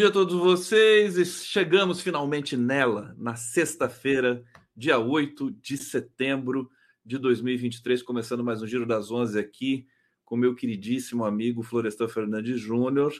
[0.00, 1.44] Dia a todos vocês.
[1.44, 4.42] Chegamos finalmente nela, na sexta-feira,
[4.74, 6.70] dia 8 de setembro
[7.04, 9.86] de 2023, começando mais um Giro das Onze aqui
[10.24, 13.12] com meu queridíssimo amigo Florestan Fernandes Júnior.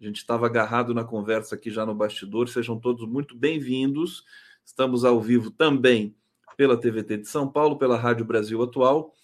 [0.00, 2.48] A gente estava agarrado na conversa aqui já no bastidor.
[2.48, 4.24] Sejam todos muito bem-vindos.
[4.64, 6.12] Estamos ao vivo também
[6.56, 9.14] pela TVT de São Paulo, pela Rádio Brasil Atual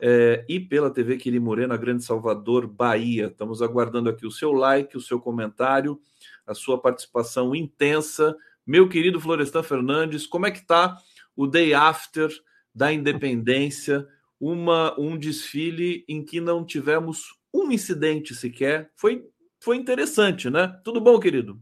[0.00, 3.26] é, e pela TV Quiri Morena, Grande Salvador, Bahia.
[3.26, 6.00] Estamos aguardando aqui o seu like, o seu comentário
[6.46, 8.36] a sua participação intensa.
[8.66, 10.96] Meu querido Florestan Fernandes, como é que está
[11.34, 12.30] o day after
[12.74, 14.06] da independência?
[14.38, 18.90] Uma, um desfile em que não tivemos um incidente sequer.
[18.94, 19.24] Foi,
[19.60, 20.78] foi interessante, né?
[20.84, 21.58] Tudo bom, querido?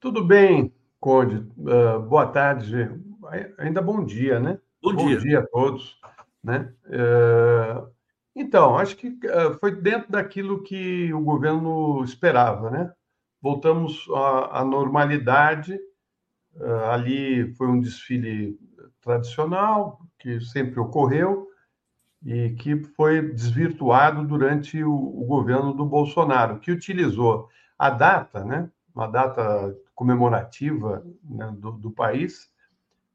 [0.00, 1.46] Tudo bem, Conde.
[1.58, 2.90] Uh, boa tarde.
[3.58, 4.58] Ainda bom dia, né?
[4.82, 5.18] Bom, bom dia.
[5.18, 6.00] dia a todos.
[6.42, 6.72] Né?
[6.86, 7.88] Uh,
[8.34, 12.92] então, acho que uh, foi dentro daquilo que o governo esperava, né?
[13.42, 15.78] Voltamos à, à normalidade.
[16.54, 18.58] Uh, ali foi um desfile
[19.00, 21.48] tradicional, que sempre ocorreu,
[22.24, 28.70] e que foi desvirtuado durante o, o governo do Bolsonaro, que utilizou a data, né,
[28.94, 32.48] uma data comemorativa né, do, do, país,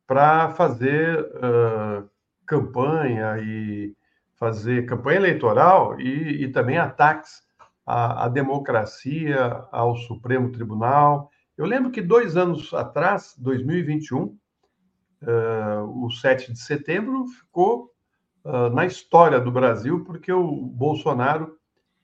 [0.05, 2.09] para fazer uh,
[2.45, 3.95] campanha e
[4.35, 7.41] fazer campanha eleitoral e, e também ataques
[7.87, 11.31] à, democracia, ao Supremo Tribunal.
[11.57, 17.89] Eu lembro que dois anos atrás, 2021, uh, o 7 de setembro ficou
[18.43, 21.57] uh, na história do Brasil, porque o Bolsonaro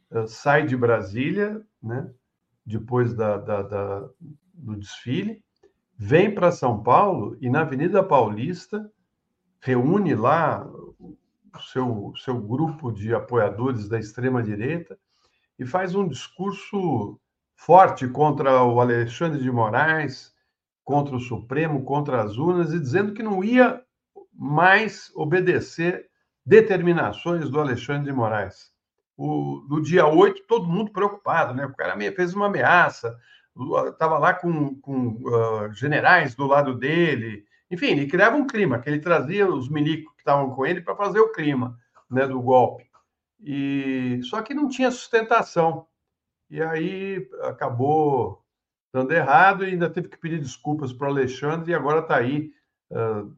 [0.10, 2.10] uh, sai de Brasília, né,
[2.66, 4.10] depois da, da, da,
[4.54, 5.44] do desfile,
[5.98, 8.90] vem para São Paulo e na Avenida Paulista
[9.60, 11.18] reúne lá o
[11.72, 14.98] seu, seu grupo de apoiadores da extrema-direita
[15.58, 17.20] e faz um discurso
[17.56, 20.34] forte contra o Alexandre de Moraes,
[20.84, 23.82] contra o Supremo, contra as urnas, e dizendo que não ia
[24.34, 26.10] mais obedecer
[26.46, 28.72] determinações do Alexandre de Moraes.
[29.16, 31.66] O, no dia 8, todo mundo preocupado, né?
[31.66, 33.18] O cara fez uma ameaça,
[33.92, 37.46] estava lá com, com uh, generais do lado dele.
[37.70, 40.96] Enfim, ele criava um clima, que ele trazia os milicos que estavam com ele para
[40.96, 41.78] fazer o clima
[42.10, 42.86] né, do golpe.
[43.44, 45.86] E só que não tinha sustentação.
[46.50, 48.42] E aí acabou
[48.94, 52.54] dando errado e ainda teve que pedir desculpas para o Alexandre e agora está aí.
[52.90, 53.36] Uh,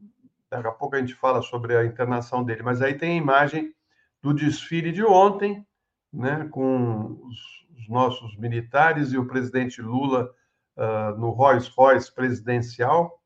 [0.50, 3.74] daqui a pouco a gente fala sobre a internação dele, mas aí tem a imagem
[4.22, 5.66] do desfile de ontem,
[6.12, 10.30] né, com os, os nossos militares e o presidente Lula
[10.76, 13.20] uh, no Rolls Royce presidencial,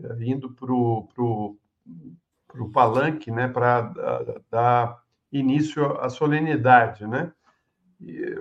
[0.00, 1.58] uh, indo para o
[2.72, 3.92] palanque né, para
[4.50, 4.99] dar
[5.32, 7.32] início à solenidade, né?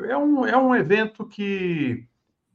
[0.08, 2.08] É um, é um evento que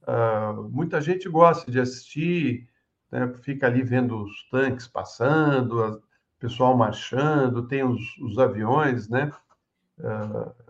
[0.03, 2.67] uh, muita gente gosta de assistir,
[3.13, 3.33] né?
[3.43, 6.03] fica ali vendo os tanques passando, o
[6.39, 9.31] pessoal marchando, tem os, os aviões, né?
[9.99, 10.65] Uh,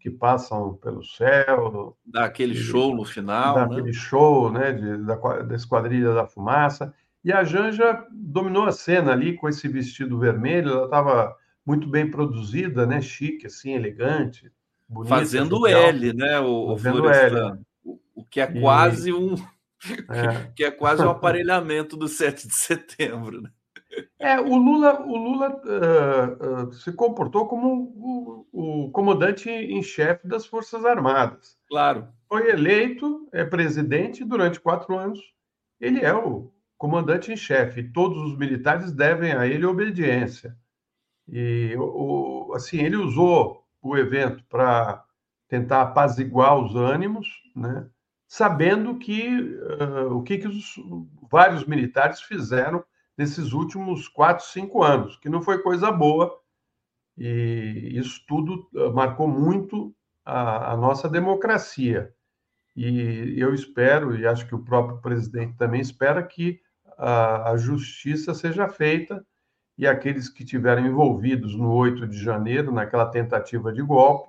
[0.00, 1.94] que, passam pelo céu.
[2.06, 3.54] Dá aquele show no final.
[3.54, 3.72] Dá né?
[3.72, 4.72] aquele show, né?
[4.72, 6.94] De, da, da Esquadrilha da Fumaça.
[7.22, 11.36] E a Janja dominou a cena ali com esse vestido vermelho, ela estava
[11.66, 13.00] muito bem produzida, né?
[13.00, 14.50] Chique, assim, elegante.
[14.88, 16.40] Bonita, Fazendo L, né?
[16.40, 17.58] O, Fazendo o L.
[17.84, 19.12] O, o que é quase e...
[19.12, 19.34] um.
[20.10, 20.50] É.
[20.54, 23.40] que é quase um aparelhamento do 7 de setembro.
[23.40, 23.50] Né?
[24.18, 30.28] É, o Lula, o Lula uh, uh, se comportou como o, o comandante em chefe
[30.28, 31.58] das Forças Armadas.
[31.68, 32.08] Claro.
[32.28, 35.18] Foi eleito, é presidente durante quatro anos.
[35.80, 37.82] Ele é o comandante em chefe.
[37.82, 40.56] Todos os militares devem a ele obediência.
[41.30, 45.04] E o, assim, ele usou o evento para
[45.48, 47.88] tentar apaziguar os ânimos, né?
[48.26, 50.74] sabendo que uh, o que, que os
[51.30, 52.84] vários militares fizeram
[53.16, 56.32] nesses últimos quatro, cinco anos, que não foi coisa boa,
[57.18, 59.94] e isso tudo marcou muito
[60.24, 62.14] a, a, nossa democracia.
[62.74, 66.60] E eu espero, e acho que o próprio presidente também espera, que
[66.96, 69.24] a, a justiça seja feita
[69.80, 74.28] e aqueles que tiveram envolvidos no 8 de janeiro, naquela tentativa de golpe,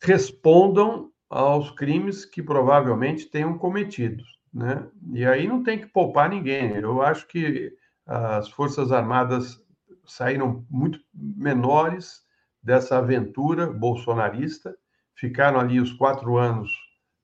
[0.00, 4.24] respondam aos crimes que provavelmente tenham cometido.
[4.50, 4.88] Né?
[5.12, 6.76] E aí não tem que poupar ninguém.
[6.76, 7.76] Eu acho que
[8.06, 9.62] as Forças Armadas
[10.06, 12.22] saíram muito menores
[12.62, 14.74] dessa aventura bolsonarista,
[15.14, 16.70] ficaram ali os quatro anos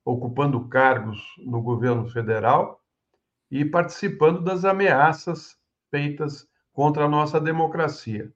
[0.05, 2.79] ocupando cargos no governo federal
[3.49, 5.57] e participando das ameaças
[5.89, 8.31] feitas contra a nossa democracia.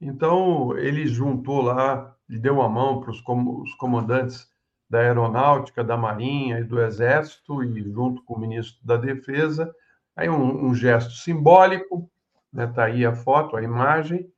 [0.00, 4.48] Então, ele juntou lá, lhe deu a mão para os comandantes
[4.88, 9.74] da Aeronáutica, da Marinha e do Exército, e junto com o ministro da Defesa.
[10.16, 12.10] Aí um, um gesto simbólico,
[12.52, 12.72] está né?
[12.72, 14.30] Tá aí a foto, a imagem,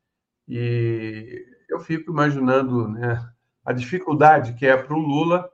[0.46, 3.26] e eu fico imaginando né,
[3.64, 5.48] a dificuldade que é para o Lula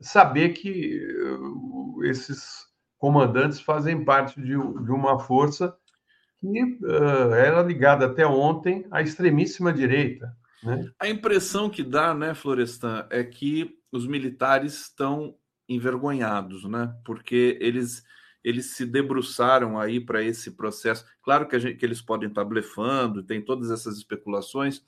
[0.00, 2.66] saber que uh, esses
[2.98, 5.76] comandantes fazem parte de, de uma força
[6.52, 10.36] que uh, era ligada até ontem à extremíssima direita.
[10.62, 10.90] Né?
[10.98, 15.34] A impressão que dá, né, Florestan, é que os militares estão
[15.68, 16.94] envergonhados, né?
[17.04, 18.04] Porque eles
[18.44, 21.06] eles se debruçaram aí para esse processo.
[21.22, 24.82] Claro que, gente, que, eles podem estar blefando, tem todas essas especulações,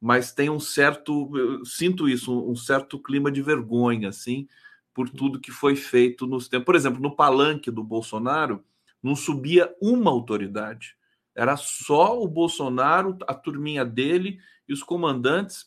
[0.00, 1.30] mas tem um certo,
[1.64, 4.48] sinto isso, um certo clima de vergonha, assim,
[4.92, 6.66] por tudo que foi feito nos tempos.
[6.66, 8.64] Por exemplo, no palanque do Bolsonaro,
[9.02, 10.96] não subia uma autoridade.
[11.34, 15.66] Era só o Bolsonaro, a turminha dele e os comandantes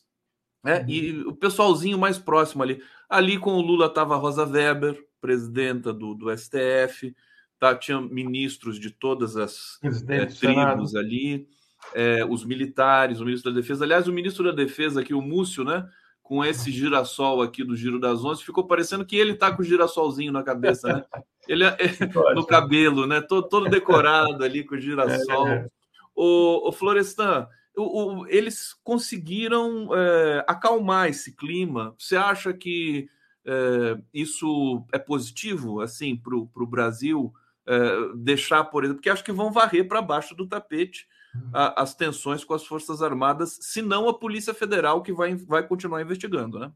[0.64, 0.80] né?
[0.82, 0.90] Uhum.
[0.90, 2.82] E o pessoalzinho mais próximo ali.
[3.10, 7.16] Ali com o Lula estava a Rosa Weber, presidenta do, do STF,
[7.60, 11.48] tá, tinha ministros de todas as é, tribos ali,
[11.94, 13.84] é, os militares, o ministro da Defesa.
[13.84, 15.88] Aliás, o ministro da Defesa aqui, o Múcio, né?
[16.32, 19.66] Com esse girassol aqui do Giro das Onze, ficou parecendo que ele tá com o
[19.66, 21.06] girassolzinho na cabeça, né?
[21.46, 21.76] Ele é,
[22.34, 23.20] no cabelo, né?
[23.20, 25.50] Todo, todo decorado ali com o girassol.
[25.50, 25.68] É, é.
[26.16, 31.94] O, o Florestan, o, o, eles conseguiram é, acalmar esse clima.
[32.00, 33.10] Você acha que
[33.46, 37.34] é, isso é positivo assim para o Brasil
[37.68, 41.08] é, deixar, por exemplo, porque acho que vão varrer para baixo do tapete
[41.54, 45.66] a, as tensões com as Forças Armadas, se não a Polícia Federal que vai, vai
[45.66, 46.72] continuar investigando, né?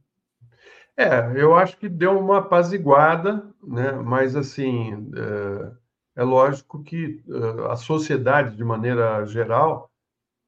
[0.97, 3.91] É, eu acho que deu uma apaziguada, né?
[3.91, 9.91] mas assim, é, é lógico que é, a sociedade, de maneira geral,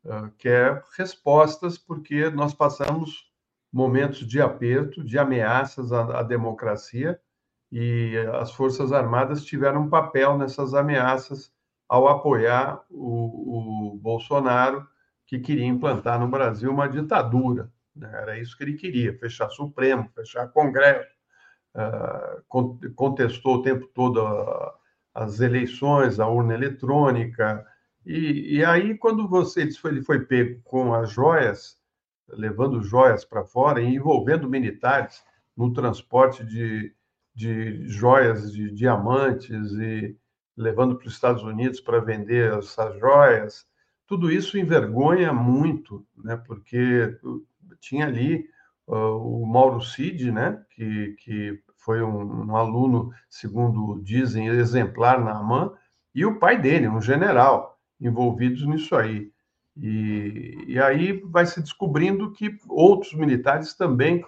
[0.09, 3.29] ah, quer respostas, porque nós passamos
[3.71, 7.19] momentos de aperto, de ameaças à, à democracia,
[7.71, 11.51] e as Forças Armadas tiveram um papel nessas ameaças
[11.87, 14.87] ao apoiar o, o Bolsonaro,
[15.25, 17.71] que queria implantar no Brasil uma ditadura.
[17.95, 18.09] Né?
[18.13, 21.15] Era isso que ele queria: fechar Supremo, fechar Congresso.
[21.75, 24.19] Uh, contestou o tempo todo
[25.13, 27.63] as eleições, a urna eletrônica,
[28.09, 31.77] e, e aí, quando você ele foi, ele foi pego com as joias,
[32.29, 35.21] levando joias para fora e envolvendo militares
[35.57, 36.95] no transporte de,
[37.37, 40.17] de joias de diamantes e
[40.57, 43.63] levando para os Estados Unidos para vender essas joias,
[44.07, 46.35] tudo isso envergonha muito, né?
[46.35, 47.15] Porque
[47.79, 48.49] tinha ali
[48.87, 50.59] uh, o Mauro Cid, né?
[50.71, 55.73] Que, que foi um, um, aluno, segundo dizem, exemplar na AMAN,
[56.15, 59.31] e o pai dele, um general envolvidos nisso aí.
[59.75, 64.25] E, e aí vai se descobrindo que outros militares também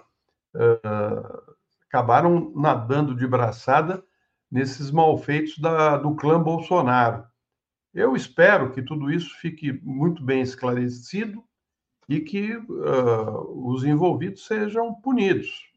[0.54, 1.50] uh,
[1.90, 4.02] acabaram nadando de braçada
[4.48, 7.24] nesses malfeitos da, do clã Bolsonaro.
[7.92, 11.42] Eu espero que tudo isso fique muito bem esclarecido
[12.08, 15.70] e que uh, os envolvidos sejam punidos,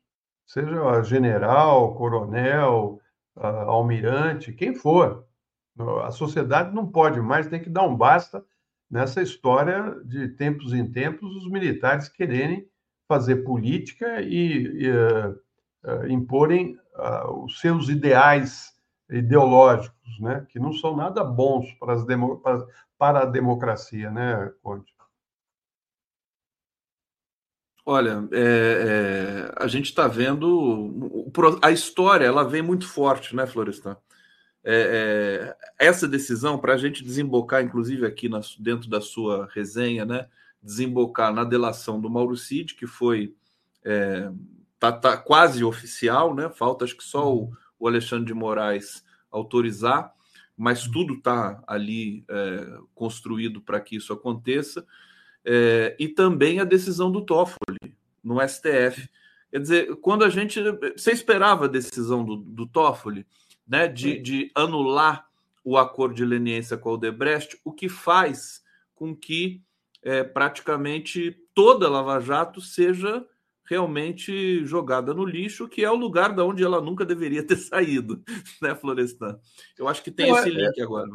[0.46, 3.00] seja general, coronel,
[3.36, 5.26] uh, almirante, quem for.
[6.04, 8.46] A sociedade não pode mais, tem que dar um basta
[8.90, 12.68] nessa história de tempos em tempos os militares quererem
[13.08, 15.36] fazer política e, e uh,
[15.84, 18.74] uh, imporem uh, os seus ideais
[19.10, 22.66] ideológicos, né, que não são nada bons para, as demo, para,
[22.98, 24.94] para a democracia, né, Conte?
[27.86, 31.30] Olha, é, é, a gente está vendo
[31.62, 33.98] a história, ela vem muito forte, né, Florestan?
[34.64, 40.06] é, é, essa decisão, para a gente desembocar, inclusive aqui na, dentro da sua resenha,
[40.06, 40.28] né,
[40.62, 43.36] desembocar na delação do Mauro Cid, que foi
[43.84, 44.32] é,
[44.92, 46.50] tá, tá, quase oficial, né?
[46.50, 50.14] Falta acho que só o, o Alexandre de Moraes autorizar,
[50.56, 54.86] mas tudo está ali é, construído para que isso aconteça.
[55.46, 59.10] É, e também a decisão do Toffoli no STF.
[59.52, 60.60] Quer dizer, quando a gente.
[60.96, 63.26] Você esperava a decisão do, do Toffoli?
[63.68, 65.28] né, de, de anular
[65.64, 68.62] o acordo de leniência com a Odebrecht, o que faz
[68.94, 69.62] com que
[70.02, 73.26] é, praticamente toda Lava Jato seja
[73.66, 78.22] realmente jogada no lixo, que é o lugar da onde ela nunca deveria ter saído,
[78.62, 79.40] né, Florestan?
[79.78, 81.10] Eu acho que tem eu, esse é, link é, agora.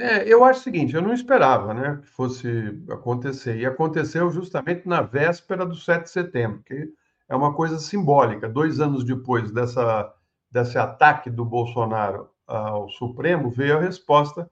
[0.00, 2.48] É, eu acho o seguinte, eu não esperava né, que fosse
[2.90, 6.88] acontecer, e aconteceu justamente na véspera do 7 de setembro, que
[7.28, 8.48] é uma coisa simbólica.
[8.48, 10.12] Dois anos depois dessa
[10.50, 14.50] desse ataque do Bolsonaro ao Supremo, veio a resposta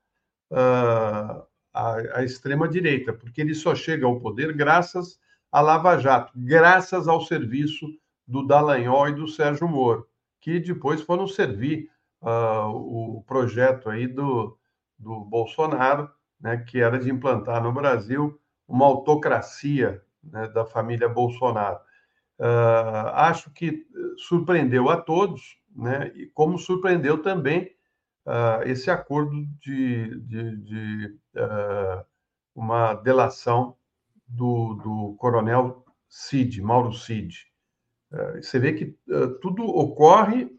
[0.52, 5.19] uh, à, à extrema-direita, porque ele só chega ao poder graças
[5.50, 7.87] à Lava Jato, graças ao serviço
[8.26, 10.07] do Dallagnol e do Sérgio Moro,
[10.40, 11.90] que depois foram servir
[12.21, 14.57] uh, o projeto aí do,
[14.99, 21.78] do Bolsonaro, né, que era de implantar no Brasil uma autocracia né, da família Bolsonaro.
[22.38, 23.87] Uh, acho que
[24.28, 27.73] surpreendeu a todos, né, e como surpreendeu também
[28.26, 31.19] uh, esse acordo de, de, de
[32.55, 33.77] uma delação
[34.28, 37.47] do, do coronel Cid, Mauro Cid.
[38.37, 38.97] você vê que
[39.40, 40.50] tudo ocorre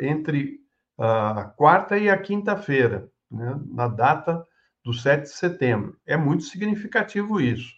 [0.00, 0.60] entre
[0.98, 4.46] a quarta e a quinta-feira, né, na data
[4.82, 5.98] do 7 de setembro.
[6.06, 7.74] É muito significativo isso.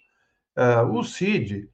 [0.92, 1.70] o Cid,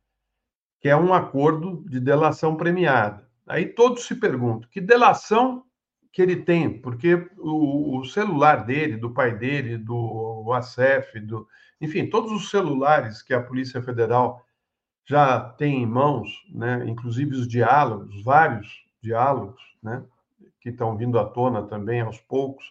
[0.81, 3.27] que é um acordo de delação premiada.
[3.47, 5.65] Aí todos se perguntam: que delação
[6.13, 6.81] que ele tem?
[6.81, 11.47] Porque o, celular dele, do pai dele, do ACF, do,
[11.83, 14.47] enfim, todos os celulares que a Polícia Federal
[15.05, 18.69] já tem em mãos, né, inclusive os diálogos, vários
[19.03, 20.05] diálogos, né,
[20.61, 22.65] que estão vindo à tona também aos poucos,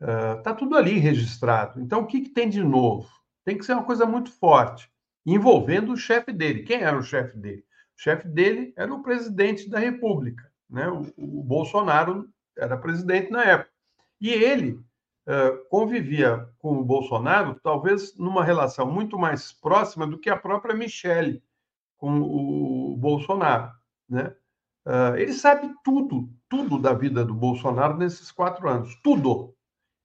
[0.00, 1.80] está uh, tudo ali registrado.
[1.80, 3.10] Então, o que, que tem de novo?
[3.44, 4.88] Tem que ser uma coisa muito forte,
[5.24, 6.62] envolvendo o chefe dele.
[6.62, 7.64] Quem era o chefe dele?
[7.98, 10.88] O chefe dele era o presidente da República, né?
[10.88, 13.70] o, o Bolsonaro era presidente na época.
[14.20, 14.80] E ele
[15.68, 21.42] convivia com o Bolsonaro, talvez numa relação muito mais próxima do que a própria Michelle
[21.96, 23.72] com o Bolsonaro.
[24.08, 24.32] Né?
[24.86, 29.54] Uh, ele sabe tudo, tudo da vida do Bolsonaro nesses quatro anos, tudo.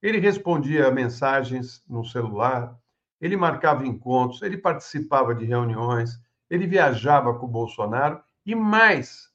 [0.02, 2.76] Ele respondia mensagens no celular,
[3.20, 9.30] ele marcava encontros, ele participava de reuniões, ele viajava com o Bolsonaro e mais,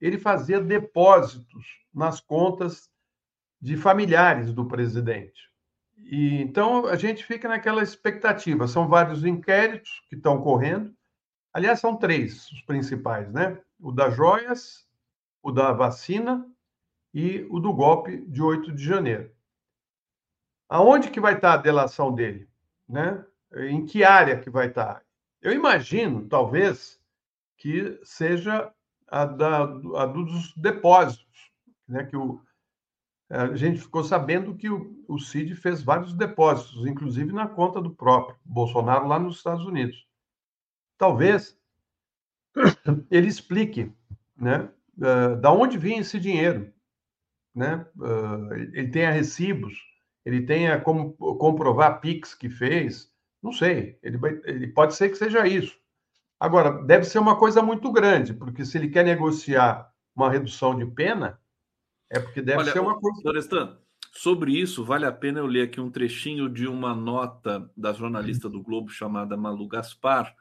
[0.00, 1.64] ele fazia depósitos
[1.94, 2.90] nas contas
[3.60, 5.48] de familiares do presidente.
[5.98, 8.68] E então a gente fica naquela expectativa.
[8.68, 10.94] São vários inquéritos que estão correndo.
[11.52, 13.60] Aliás, são três os principais, né?
[13.80, 14.86] O das joias,
[15.42, 16.46] o da vacina
[17.12, 19.30] e o do golpe de 8 de janeiro.
[20.68, 22.48] Aonde que vai estar a delação dele,
[22.88, 23.24] né?
[23.54, 25.02] Em que área que vai estar?
[25.40, 27.00] Eu imagino, talvez,
[27.56, 28.72] que seja
[29.06, 31.50] a, da, a dos depósitos,
[31.88, 32.04] né?
[32.04, 32.40] Que o,
[33.30, 37.90] a gente ficou sabendo que o, o Cid fez vários depósitos, inclusive na conta do
[37.90, 40.06] próprio Bolsonaro lá nos Estados Unidos.
[40.96, 41.58] Talvez
[43.10, 43.92] ele explique,
[44.36, 44.70] né?
[44.96, 46.72] Uh, da onde vinha esse dinheiro,
[47.54, 47.86] né?
[47.96, 49.78] Uh, ele tenha recibos,
[50.24, 53.98] ele tenha como comprovar Pix que fez, não sei.
[54.02, 55.78] Ele, ele pode ser que seja isso.
[56.40, 60.86] Agora, deve ser uma coisa muito grande, porque se ele quer negociar uma redução de
[60.86, 61.38] pena,
[62.10, 63.20] é porque deve Olha, ser uma coisa.
[63.20, 63.78] Florestan,
[64.12, 68.48] sobre isso, vale a pena eu ler aqui um trechinho de uma nota da jornalista
[68.48, 70.34] do Globo chamada Malu Gaspar.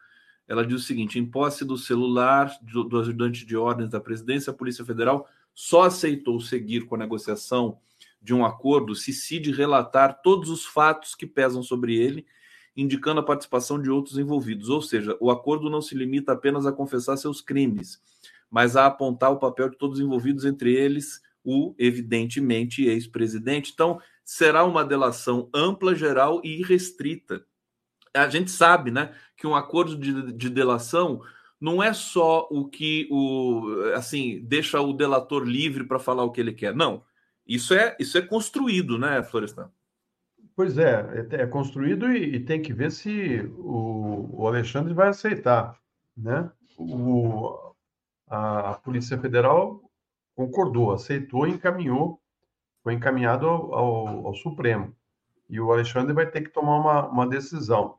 [0.47, 4.51] Ela diz o seguinte: em posse do celular do, do ajudante de ordens da presidência,
[4.51, 7.79] a Polícia Federal só aceitou seguir com a negociação
[8.21, 12.25] de um acordo se Cid relatar todos os fatos que pesam sobre ele
[12.77, 14.69] indicando a participação de outros envolvidos.
[14.69, 17.99] Ou seja, o acordo não se limita apenas a confessar seus crimes,
[18.51, 23.71] mas a apontar o papel de todos os envolvidos, entre eles o, evidentemente, ex-presidente.
[23.73, 27.45] Então, será uma delação ampla, geral e irrestrita.
[28.13, 31.21] A gente sabe né, que um acordo de, de delação
[31.59, 36.41] não é só o que o assim deixa o delator livre para falar o que
[36.41, 36.75] ele quer.
[36.75, 37.01] Não.
[37.47, 39.71] Isso é isso é construído, né, Florestan?
[40.53, 45.07] Pois é, é, é construído e, e, tem que ver se o, o Alexandre vai
[45.07, 45.79] aceitar,
[46.15, 46.51] né?
[46.77, 47.55] O,
[48.27, 49.86] a, a, Polícia Federal
[50.37, 52.21] concordou, aceitou e encaminhou,
[52.83, 54.95] foi encaminhado ao, ao, Supremo.
[55.49, 57.95] E o Alexandre vai ter que tomar uma, uma decisão.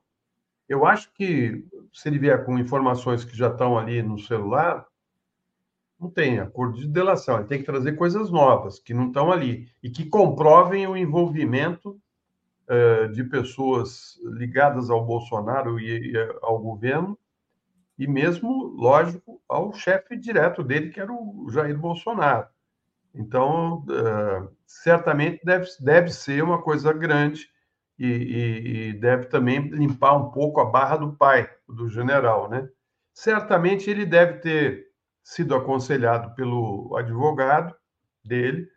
[0.68, 4.86] Eu acho que se ele vier com informações que já estão ali no celular,
[5.98, 7.38] não tem acordo de delação.
[7.38, 12.00] Ele tem que trazer coisas novas que não estão ali e que comprovem o envolvimento
[12.68, 17.18] eh, de pessoas ligadas ao Bolsonaro e ao governo,
[17.98, 22.46] e mesmo, lógico, ao chefe direto dele, que era o Jair Bolsonaro.
[23.14, 27.48] Então, eh, certamente deve, deve ser uma coisa grande
[27.98, 32.68] e, e, e, deve também limpar um pouco a barra do pai, do general, né?
[33.12, 34.86] Certamente ele deve ter
[35.24, 37.74] sido aconselhado pelo advogado
[38.24, 38.68] dele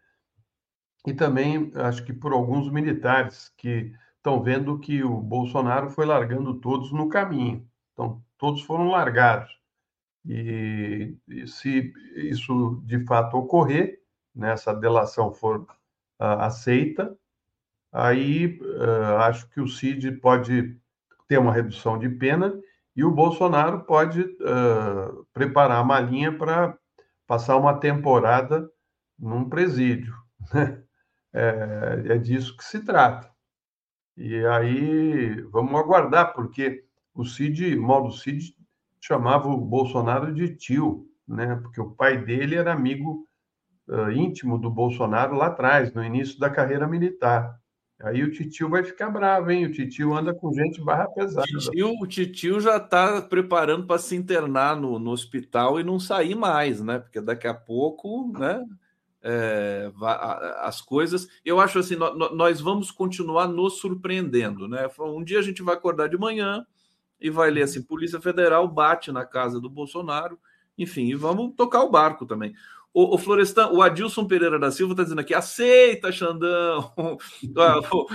[1.05, 6.59] e também acho que por alguns militares que estão vendo que o Bolsonaro foi largando
[6.59, 7.67] todos no caminho.
[7.93, 9.55] Então, todos foram largados.
[10.25, 14.01] E, e se isso de fato ocorrer,
[14.33, 17.15] né, delação for uh, aceita,
[17.91, 20.75] aí uh, acho que o Cid pode
[21.27, 22.59] ter uma redução de pena
[22.95, 26.75] e o Bolsonaro pode uh, preparar a malinha para
[27.27, 28.67] passar uma temporada
[29.19, 30.15] num presídio.
[30.53, 30.83] Né?
[31.33, 33.31] É, é disso que se trata.
[34.17, 36.83] E aí vamos aguardar, porque
[37.13, 38.55] o Cid, Mauro Cid
[38.99, 41.55] chamava o Bolsonaro de tio, né?
[41.61, 43.27] Porque o pai dele era amigo
[43.87, 47.59] uh, íntimo do Bolsonaro lá atrás, no início da carreira militar.
[48.03, 49.65] Aí o titio vai ficar bravo, hein?
[49.65, 51.45] O titio anda com gente barra pesada.
[51.45, 56.33] Titio, o titio já está preparando para se internar no, no hospital e não sair
[56.33, 56.97] mais, né?
[56.97, 58.63] Porque daqui a pouco, né?
[59.23, 59.91] É,
[60.61, 61.27] as coisas.
[61.45, 64.89] Eu acho assim, nós vamos continuar nos surpreendendo, né?
[64.99, 66.65] Um dia a gente vai acordar de manhã
[67.21, 70.39] e vai ler assim: Polícia Federal bate na casa do Bolsonaro,
[70.77, 72.53] enfim, e vamos tocar o barco também.
[72.93, 76.91] O, o Florestan, o Adilson Pereira da Silva está dizendo aqui: aceita, Xandão,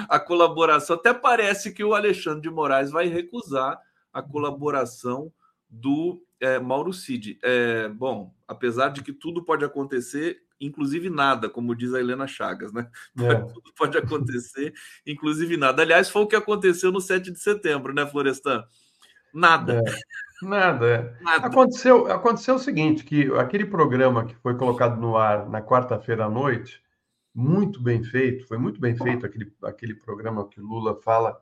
[0.09, 0.97] a, a, colaboração.
[0.97, 3.79] Até parece que o Alexandre de Moraes vai recusar
[4.13, 5.33] a colaboração
[5.69, 7.39] do é, Mauro Cid.
[7.43, 12.73] É, bom, apesar de que tudo pode acontecer, inclusive nada, como diz a Helena Chagas,
[12.73, 12.89] né?
[13.19, 13.35] É.
[13.53, 14.75] Tudo pode acontecer,
[15.07, 15.83] inclusive nada.
[15.83, 18.65] Aliás, foi o que aconteceu no 7 de setembro, né, Florestan?
[19.37, 19.83] Nada.
[19.87, 20.47] É.
[20.47, 21.23] Nada, é.
[21.23, 21.47] Nada.
[21.47, 26.31] Aconteceu, aconteceu o seguinte, que aquele programa que foi colocado no ar na quarta-feira à
[26.31, 26.83] noite,
[27.35, 31.38] muito bem feito, foi muito bem feito aquele, aquele programa que Lula fala,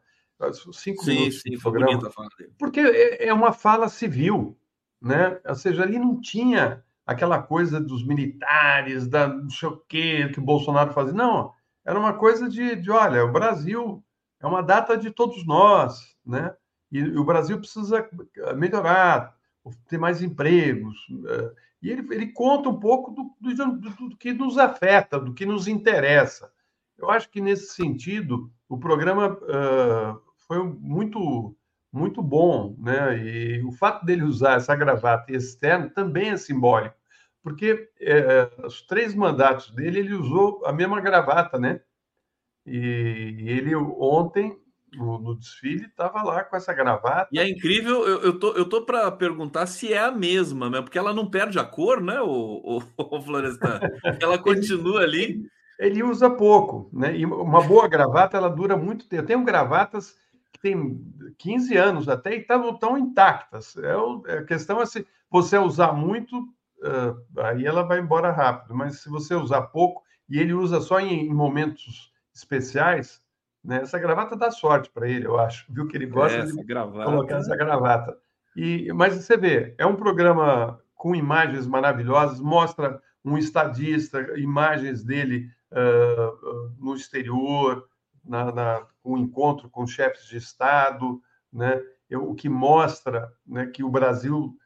[0.73, 2.11] cinco sim, minutos sim, programa,
[2.59, 4.59] porque é, é uma fala civil,
[5.01, 5.41] né?
[5.47, 10.41] Ou seja, ali não tinha aquela coisa dos militares, da não sei o quê, que
[10.41, 11.15] o Bolsonaro fazia.
[11.15, 11.53] Não,
[11.85, 14.05] era uma coisa de, de olha, o Brasil
[14.41, 16.53] é uma data de todos nós, né?
[16.95, 18.09] E, o Brasil precisa
[18.57, 19.37] melhorar,
[19.89, 20.97] ter mais empregos.
[21.29, 21.53] Eh,
[21.83, 25.45] e ele, ele conta um pouco do, do, do, do, que nos afeta, do que
[25.45, 26.53] nos interessa.
[26.97, 31.57] Eu acho que, nesse sentido, o programa uh, foi muito,
[31.93, 32.77] muito bom.
[32.79, 33.19] Né?
[33.19, 36.95] E o fato dele usar essa gravata externa também é simbólico,
[37.43, 41.81] porque eh, os três mandatos dele, ele usou a mesma gravata, né?
[42.65, 44.57] E ele ontem
[44.97, 47.29] no, no desfile, estava lá com essa gravata.
[47.33, 50.81] E é incrível, eu, eu tô, eu tô para perguntar se é a mesma, né?
[50.81, 53.81] porque ela não perde a cor, né, o, o, o Florestan?
[54.21, 55.47] Ela continua ali.
[55.79, 57.17] Ele usa pouco, né?
[57.17, 59.23] E uma boa gravata, ela dura muito tempo.
[59.23, 60.15] Eu tenho gravatas
[60.53, 61.01] que tem
[61.37, 63.77] 15 anos até e estavam tão intactas.
[63.77, 68.73] É, é, a questão é se você usar muito, uh, aí ela vai embora rápido.
[68.73, 73.21] Mas se você usar pouco, e ele usa só em, em momentos especiais,
[73.65, 73.81] né?
[73.83, 75.65] Essa gravata dá sorte para ele, eu acho.
[75.73, 77.11] Viu que ele gosta essa de gravata.
[77.11, 78.17] colocar essa gravata.
[78.55, 85.49] E, mas você vê, é um programa com imagens maravilhosas, mostra um estadista, imagens dele
[85.73, 87.89] uh, no exterior,
[88.25, 91.21] na, na, um encontro com chefes de Estado,
[91.53, 91.81] né?
[92.13, 94.57] o que mostra né, que o Brasil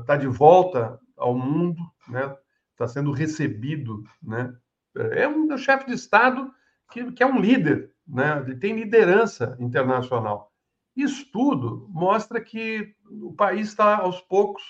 [0.00, 2.34] está uh, de volta ao mundo, né?
[2.72, 4.04] está sendo recebido.
[4.22, 4.54] Né?
[4.96, 6.50] É um chefe de Estado
[6.90, 8.42] que, que é um líder, né?
[8.44, 10.52] ele tem liderança internacional.
[10.96, 14.62] Isso tudo mostra que o país está, aos poucos,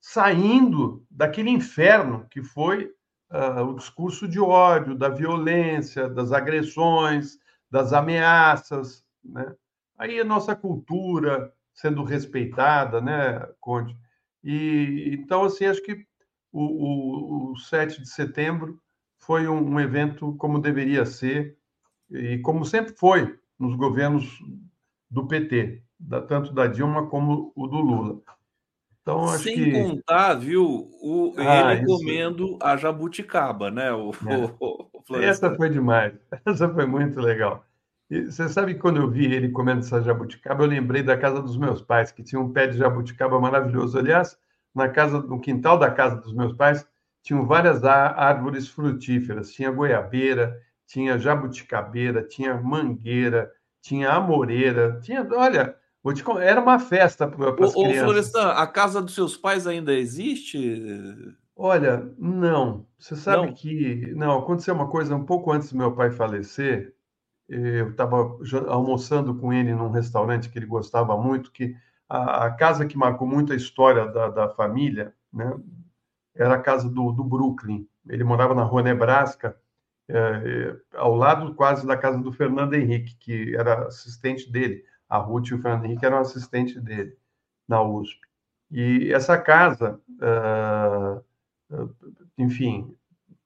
[0.00, 2.92] saindo daquele inferno que foi
[3.30, 7.38] uh, o discurso de ódio, da violência, das agressões,
[7.70, 9.04] das ameaças.
[9.24, 9.54] Né?
[9.96, 13.96] Aí a nossa cultura sendo respeitada, né, Conde?
[14.44, 16.04] E, então, assim, acho que
[16.52, 18.78] o, o, o 7 de setembro
[19.18, 21.56] foi um, um evento como deveria ser,
[22.12, 24.38] e como sempre foi nos governos
[25.10, 28.20] do PT, da, tanto da Dilma como o do Lula.
[29.02, 29.72] Então, acho Sem que...
[29.72, 31.98] contar, viu, o, ah, ele isso.
[31.98, 33.92] comendo a jabuticaba, né?
[33.92, 34.36] O, é.
[34.60, 36.14] o, o Essa foi demais,
[36.46, 37.64] essa foi muito legal.
[38.08, 41.40] E você sabe que quando eu vi ele comendo essa jabuticaba, eu lembrei da casa
[41.40, 43.98] dos meus pais, que tinha um pé de jabuticaba maravilhoso.
[43.98, 44.38] Aliás,
[44.74, 46.86] na casa, no quintal da casa dos meus pais,
[47.22, 49.52] tinham várias árvores frutíferas.
[49.52, 57.26] Tinha goiabeira, tinha jabuticabeira, tinha mangueira, tinha amoreira, tinha, olha, vou te, era uma festa
[57.26, 58.02] para as crianças.
[58.02, 60.84] Ô, Florestan, a casa dos seus pais ainda existe?
[61.56, 62.86] Olha, não.
[62.98, 63.54] Você sabe não.
[63.54, 66.94] que não aconteceu uma coisa um pouco antes do meu pai falecer.
[67.48, 71.74] Eu estava almoçando com ele num restaurante que ele gostava muito, que
[72.08, 75.52] a, a casa que marcou muito a história da, da família, né,
[76.34, 77.86] era a casa do, do Brooklyn.
[78.08, 79.56] Ele morava na rua Nebraska
[80.14, 84.84] é, é, ao lado quase da casa do Fernando Henrique, que era assistente dele.
[85.08, 87.16] A Ruth e o Fernando Henrique eram assistentes dele
[87.66, 88.20] na USP.
[88.70, 91.22] E essa casa, uh,
[92.36, 92.94] enfim,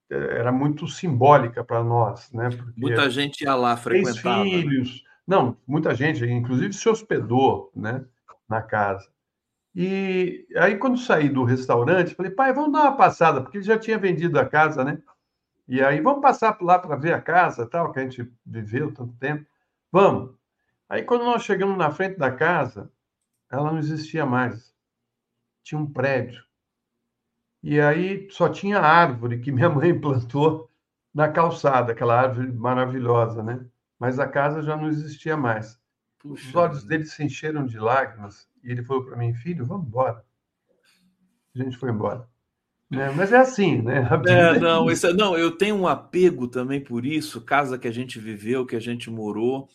[0.08, 2.50] era muito simbólica para nós, né?
[2.50, 4.42] Porque muita gente ia lá frequentar.
[4.42, 8.04] filhos, não, muita gente, inclusive se hospedou, né,
[8.48, 9.08] na casa.
[9.74, 13.78] E aí, quando saí do restaurante, falei, pai, vamos dar uma passada, porque ele já
[13.78, 15.02] tinha vendido a casa, né?
[15.68, 19.12] E aí, vamos passar lá para ver a casa, tal, que a gente viveu tanto
[19.14, 19.46] tempo.
[19.90, 20.34] Vamos.
[20.88, 22.90] Aí, quando nós chegamos na frente da casa,
[23.50, 24.74] ela não existia mais.
[25.62, 26.44] Tinha um prédio.
[27.62, 30.70] E aí só tinha árvore que minha mãe plantou
[31.12, 33.66] na calçada, aquela árvore maravilhosa, né?
[33.98, 35.80] Mas a casa já não existia mais.
[36.18, 39.86] Puxa, Os olhos dele se encheram de lágrimas e ele falou para mim, filho, vamos
[39.86, 40.24] embora.
[41.54, 42.28] A gente foi embora.
[42.90, 43.10] Né?
[43.10, 44.08] Mas é assim, né?
[44.26, 47.92] É, não, isso é, não, eu tenho um apego também por isso, casa que a
[47.92, 49.68] gente viveu, que a gente morou.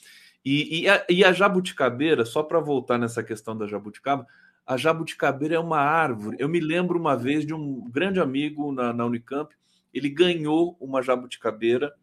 [0.44, 4.26] E, e, a, e a jabuticabeira, só para voltar nessa questão da jabuticaba,
[4.66, 6.38] a jabuticabeira é uma árvore.
[6.40, 9.54] Eu me lembro uma vez de um grande amigo na, na Unicamp,
[9.94, 11.94] ele ganhou uma jabuticabeira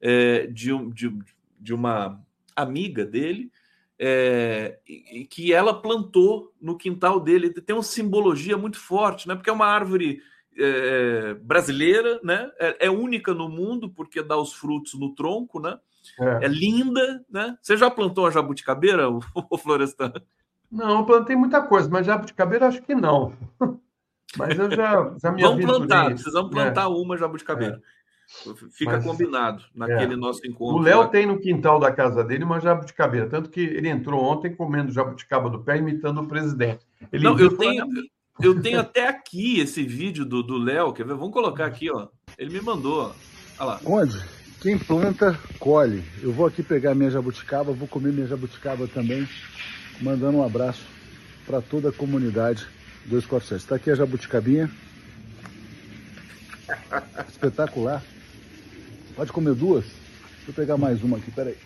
[0.00, 1.18] é, de, de,
[1.58, 2.20] de uma
[2.56, 3.50] amiga dele,
[3.98, 7.50] é, e, que ela plantou no quintal dele.
[7.50, 9.34] Tem uma simbologia muito forte, né?
[9.34, 10.20] Porque é uma árvore
[10.58, 12.50] é, brasileira, né?
[12.58, 15.78] É, é, única no mundo porque dá os frutos no tronco, né?
[16.20, 17.56] É, é linda, né?
[17.62, 20.12] Você já plantou a jabuticabeira, o, o Florestan?
[20.70, 23.32] Não, eu plantei muita coisa, mas jabuticabeira acho que não.
[24.36, 26.86] Mas eu já, já me Vamos plantar, precisamos plantar é.
[26.86, 27.76] uma jabuticabeira.
[27.76, 27.98] É.
[28.72, 30.16] Fica Mas, combinado naquele é.
[30.16, 30.76] nosso encontro.
[30.76, 34.54] O Léo tem no quintal da casa dele uma jabuticabeira, tanto que ele entrou ontem
[34.54, 36.86] comendo jabuticaba do pé, imitando o presidente.
[37.10, 37.86] Ele Não, eu tenho,
[38.40, 41.14] eu tenho até aqui esse vídeo do Léo, quer ver?
[41.14, 42.08] Vamos colocar aqui, ó.
[42.36, 43.14] Ele me mandou.
[43.58, 43.80] Olha lá.
[43.84, 44.18] Onde?
[44.60, 46.04] Quem planta, colhe.
[46.20, 49.28] Eu vou aqui pegar minha jabuticaba, vou comer minha jabuticaba também,
[50.00, 50.84] mandando um abraço
[51.46, 52.66] para toda a comunidade
[53.06, 53.62] 247.
[53.62, 54.70] Está aqui a jabuticabinha.
[57.28, 58.02] Espetacular.
[59.14, 59.84] Pode comer duas?
[59.84, 61.56] Deixa eu pegar mais uma aqui, peraí.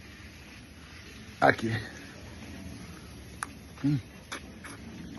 [1.40, 1.72] Aqui.
[3.84, 3.98] Hum.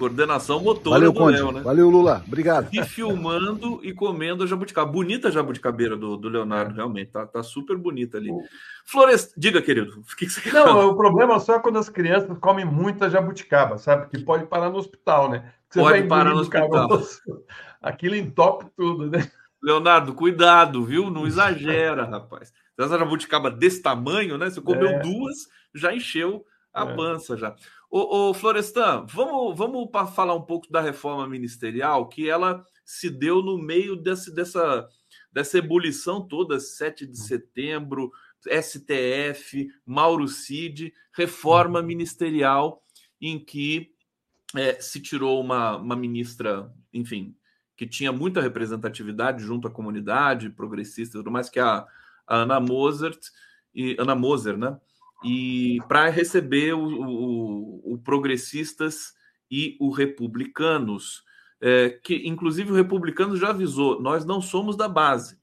[0.03, 1.37] Coordenação motora Valeu, do Conde.
[1.37, 1.61] Léo, né?
[1.61, 2.21] Valeu, Lula.
[2.27, 2.67] Obrigado.
[2.73, 4.91] E filmando e comendo a jabuticaba.
[4.91, 7.11] Bonita a jabuticabeira do, do Leonardo, realmente.
[7.11, 8.29] Tá, tá super bonita ali.
[8.85, 10.01] Floresta, diga, querido.
[10.01, 10.85] O que, que você quer Não, falar?
[10.87, 14.09] o problema é só quando as crianças comem muita jabuticaba, sabe?
[14.09, 15.53] Que pode parar no hospital, né?
[15.69, 16.69] Você pode parar no hospital.
[16.69, 17.21] Caroço,
[17.81, 19.25] aquilo entope tudo, né?
[19.63, 21.09] Leonardo, cuidado, viu?
[21.09, 22.51] Não exagera, rapaz.
[22.77, 24.49] Essa jabuticaba desse tamanho, né?
[24.49, 24.99] Você comeu é.
[24.99, 26.95] duas, já encheu é.
[26.95, 27.55] pança já.
[27.89, 33.41] Ô, ô, Florestan, vamos, vamos falar um pouco da reforma ministerial, que ela se deu
[33.41, 34.87] no meio desse, dessa,
[35.31, 38.11] dessa ebulição toda, 7 de setembro,
[38.47, 41.85] STF, Mauro Cid, reforma uhum.
[41.85, 42.83] ministerial,
[43.21, 43.91] em que
[44.55, 47.35] é, se tirou uma, uma ministra, enfim,
[47.75, 51.85] que tinha muita representatividade junto à comunidade progressista e tudo mais, que é a,
[52.27, 53.19] a Ana Mozart,
[53.73, 54.79] e, Ana Moser, né?
[55.23, 59.13] E para receber o, o, o, Progressistas
[59.49, 61.23] e o Republicanos,
[61.61, 65.39] é, que inclusive o Republicanos já avisou, nós não somos da base,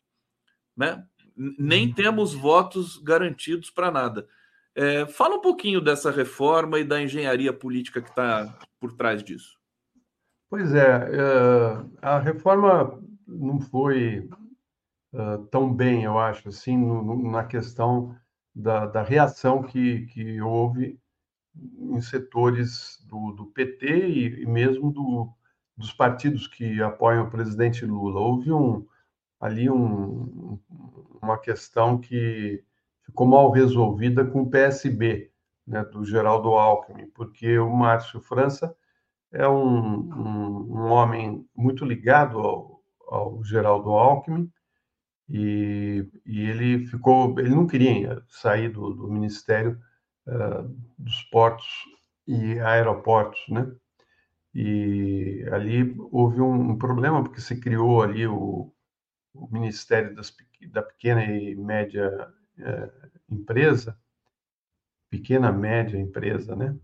[0.77, 1.05] né?
[1.37, 1.95] Nem uhum.
[1.95, 4.29] temos votos garantidos para nada.
[4.75, 9.59] É, fala um pouquinho dessa reforma e da engenharia política que está por trás disso.
[10.51, 14.29] Pois é, eh, a reforma não foi
[15.51, 16.77] tão bem, eu acho, assim,
[17.31, 18.17] na questão
[18.61, 20.99] da, da reação que, que houve
[21.55, 25.29] em setores do, do PT e, e mesmo do,
[25.77, 28.21] dos partidos que apoiam o presidente Lula.
[28.21, 28.87] Houve um,
[29.41, 30.59] ali um,
[31.21, 32.63] uma questão que
[33.03, 35.31] ficou mal resolvida com o PSB,
[35.67, 38.75] né, do Geraldo Alckmin, porque o Márcio França
[39.33, 44.51] é um, um, um homem muito ligado ao, ao Geraldo Alckmin
[45.31, 49.81] e, e, ele ficou, ele não queria sair do, do Ministério
[50.27, 51.69] uh, dos Portos
[52.27, 53.71] e Aeroportos, né?
[54.53, 58.73] E ali houve um, um problema porque se criou ali o,
[59.33, 60.35] o Ministério das,
[60.73, 63.97] da Pequena e Média uh, Empresa,
[65.09, 66.77] pequena média empresa, né?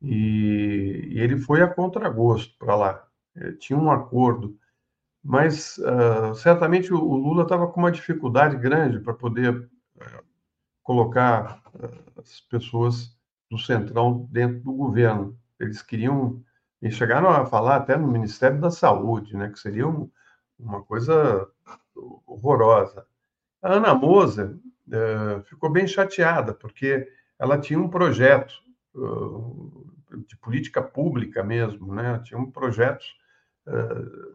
[0.00, 3.08] E, e ele foi a contragosto para lá.
[3.58, 4.56] Tinha um acordo,
[5.28, 10.24] mas uh, certamente o, o Lula estava com uma dificuldade grande para poder uh,
[10.82, 13.14] colocar uh, as pessoas
[13.50, 15.38] do Centrão dentro do governo.
[15.60, 16.42] Eles queriam,
[16.80, 20.10] e chegaram a falar até no Ministério da Saúde, né, que seria um,
[20.58, 21.46] uma coisa
[22.26, 23.04] horrorosa.
[23.60, 24.56] A Ana Moser
[25.44, 27.06] ficou bem chateada, porque
[27.38, 28.54] ela tinha um projeto
[30.26, 32.18] de política pública mesmo, né?
[32.24, 33.27] Tinham projetos uh,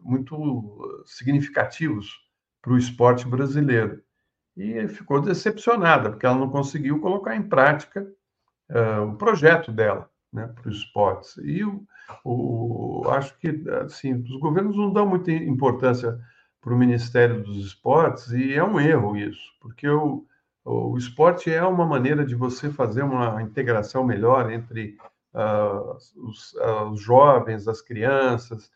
[0.02, 2.10] muito significativos
[2.62, 4.02] para o esporte brasileiro.
[4.56, 8.06] E ficou decepcionada, porque ela não conseguiu colocar em prática
[8.70, 10.08] uh, o projeto dela.
[10.34, 11.36] né, para os esportes.
[11.38, 11.62] E
[12.24, 16.18] o, acho que assim, os governos não dão muita importância
[16.60, 20.26] para o Ministério dos Esportes, e é um erro isso, porque o,
[20.64, 24.96] o esporte é uma maneira de você fazer uma integração melhor entre
[25.34, 28.72] uh, os, uh, os, jovens, as crianças,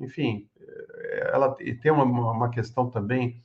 [0.00, 0.48] enfim,
[1.32, 3.42] ela tem uma, uma questão também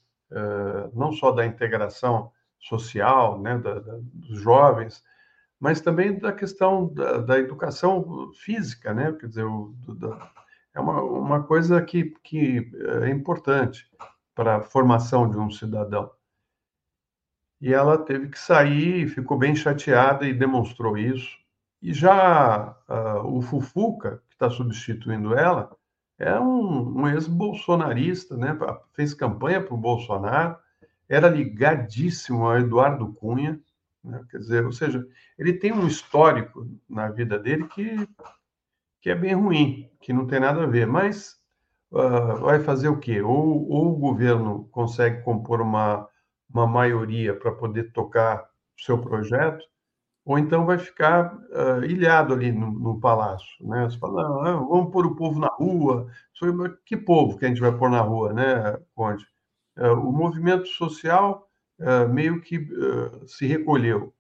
[0.94, 5.04] não só da integração social, né, da, da, dos jovens,
[5.60, 10.32] mas também da questão da, da educação física, né, quer dizer, o, da,
[10.74, 12.72] é uma, uma coisa que, que
[13.04, 13.88] é importante
[14.34, 16.12] para a formação de um cidadão.
[17.62, 21.38] E ela teve que sair, ficou bem chateada e demonstrou isso.
[21.82, 25.72] E já uh, o Fufuca, que está substituindo ela,
[26.24, 28.58] é um, um ex-bolsonarista, né?
[28.94, 30.58] fez campanha para o Bolsonaro,
[31.08, 33.60] era ligadíssimo a Eduardo Cunha,
[34.04, 34.24] né?
[34.30, 35.06] quer dizer, ou seja,
[35.38, 38.08] ele tem um histórico na vida dele que,
[39.02, 41.40] que é bem ruim, que não tem nada a ver, mas
[41.92, 43.22] uh, vai fazer o quê?
[43.22, 46.08] Ou, ou o governo consegue compor uma,
[46.54, 49.66] uma maioria para poder tocar o seu projeto,
[50.26, 53.84] ou então vai ficar uh, ilhado ali no, no, palácio, né?
[53.86, 54.24] Você fala,
[54.66, 56.08] vamos pôr o povo na rua.
[56.86, 59.26] Que povo que a gente vai pôr na rua, né, Conde?
[59.78, 62.68] Uh, o movimento social uh, meio que
[63.28, 64.14] se recolheu.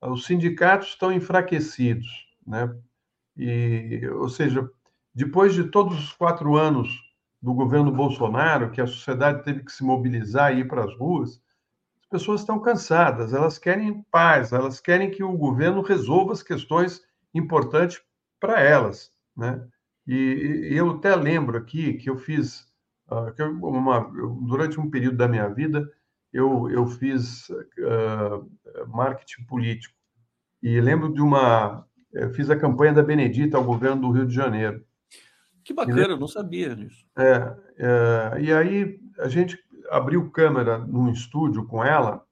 [0.00, 2.06] Os sindicatos estão enfraquecidos,
[2.46, 2.74] né?
[3.36, 4.68] E, ou seja,
[5.14, 6.88] depois de todos os quatro anos
[7.40, 11.40] do governo Bolsonaro, que a sociedade teve que se mobilizar e ir para as ruas,
[12.10, 17.00] pessoas estão cansadas, elas querem paz, elas querem que o governo resolva as questões
[17.32, 18.02] importantes
[18.40, 19.64] para elas, né?
[20.06, 20.14] E,
[20.72, 22.66] e, eu até lembro aqui que eu fiz,
[23.10, 24.00] uh, que eu, uma,
[24.46, 25.88] durante um período da minha vida,
[26.32, 29.94] eu, eu fiz uh, marketing político.
[30.62, 31.86] E lembro de uma.
[32.12, 34.84] Eu fiz a campanha da Benedita ao governo do Rio de Janeiro.
[35.64, 37.06] Que bacana, eu não sabia disso.
[37.16, 39.58] É, é, e aí a gente
[39.90, 42.24] abriu câmera num estúdio com ela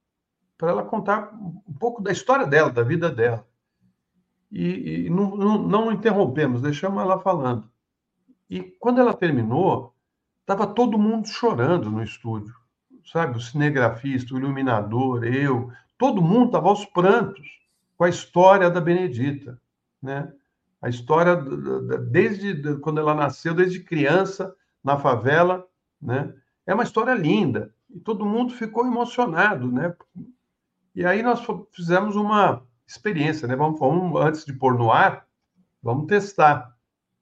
[0.57, 3.47] para ela contar um pouco da história dela, da vida dela.
[4.51, 7.71] E, e não, não, não, interrompemos, deixamos ela falando.
[8.49, 9.94] E quando ela terminou,
[10.40, 12.55] estava todo mundo chorando no estúdio,
[13.05, 13.37] sabe?
[13.37, 17.47] O cinegrafista, o iluminador, eu, todo mundo estava aos prantos
[17.97, 19.61] com a história da Benedita,
[20.03, 20.33] né?
[20.81, 25.66] A história desde quando ela nasceu, desde criança na favela,
[26.01, 26.33] né?
[26.68, 29.96] É uma história linda e todo mundo ficou emocionado, né?
[30.94, 31.40] E aí nós
[31.72, 33.57] fizemos uma experiência, né?
[33.57, 35.26] Vamos, vamos antes de pôr no ar,
[35.83, 36.76] vamos testar.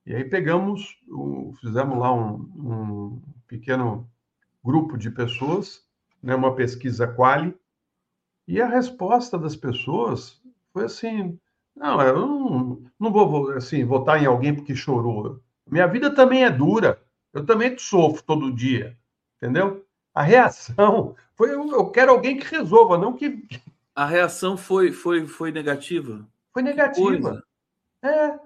[0.05, 0.99] E aí pegamos,
[1.61, 4.11] fizemos lá um, um pequeno
[4.65, 5.81] grupo de pessoas,
[6.21, 6.35] né?
[6.35, 7.57] Uma pesquisa quali,
[8.49, 11.39] e a resposta das pessoas foi assim:
[11.77, 15.41] não, eu não, não vou assim votar em alguém porque chorou.
[15.71, 17.01] Minha vida também é dura.
[17.33, 18.99] Eu também sofro todo dia
[19.37, 19.85] entendeu?
[20.15, 23.47] A reação foi eu quero alguém que resolva, não que
[23.95, 26.27] a reação foi foi foi negativa.
[26.53, 27.43] Foi negativa.
[28.03, 28.39] É.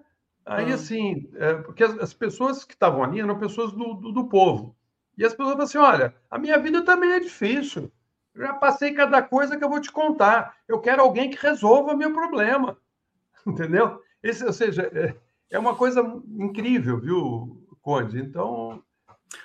[0.44, 0.74] Aí ah.
[0.74, 4.74] assim, é, porque as, as, pessoas que estavam ali eram pessoas do, do, do povo.
[5.16, 7.90] E as pessoas falam assim: olha, a minha vida também é difícil.
[8.34, 10.56] Eu já passei cada coisa que eu vou te contar.
[10.66, 12.76] Eu quero alguém que resolva meu problema.
[13.46, 14.02] Entendeu?
[14.22, 15.14] Esse, ou seja, é,
[15.50, 16.00] é uma coisa
[16.38, 18.20] incrível, viu, Conde?
[18.20, 18.82] Então,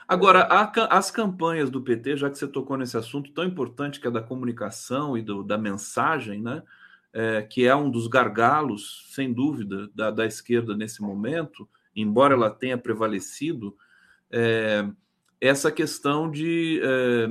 [0.08, 4.08] Agora, a, as campanhas do PT, já que você tocou nesse assunto tão importante que
[4.08, 6.64] é da comunicação e do, da mensagem, né?
[7.14, 12.50] É, que é um dos gargalos, sem dúvida, da, da, esquerda nesse momento, embora ela
[12.50, 13.74] tenha prevalecido,
[14.30, 14.86] é,
[15.40, 16.82] essa questão de.
[16.84, 17.28] É,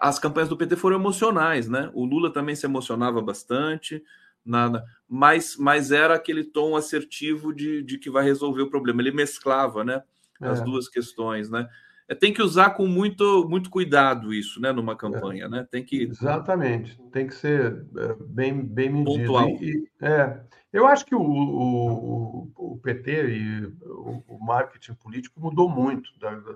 [0.00, 1.90] as campanhas do PT foram emocionais, né?
[1.94, 4.02] O Lula também se emocionava bastante,
[4.44, 9.00] nada, mas, mas era aquele tom assertivo de, de que vai resolver o problema.
[9.00, 10.02] Ele mesclava, né?
[10.40, 10.64] As é.
[10.64, 11.68] duas questões, né?
[12.10, 15.68] É, tem que usar com muito, muito cuidado isso, né, numa campanha, é, né?
[15.70, 19.32] Tem que exatamente, tem que ser é, bem, bem medido.
[19.32, 19.48] Pontual.
[19.48, 20.40] E, é,
[20.72, 26.34] eu acho que o, o, o PT e o, o, marketing político mudou muito da,
[26.34, 26.52] da,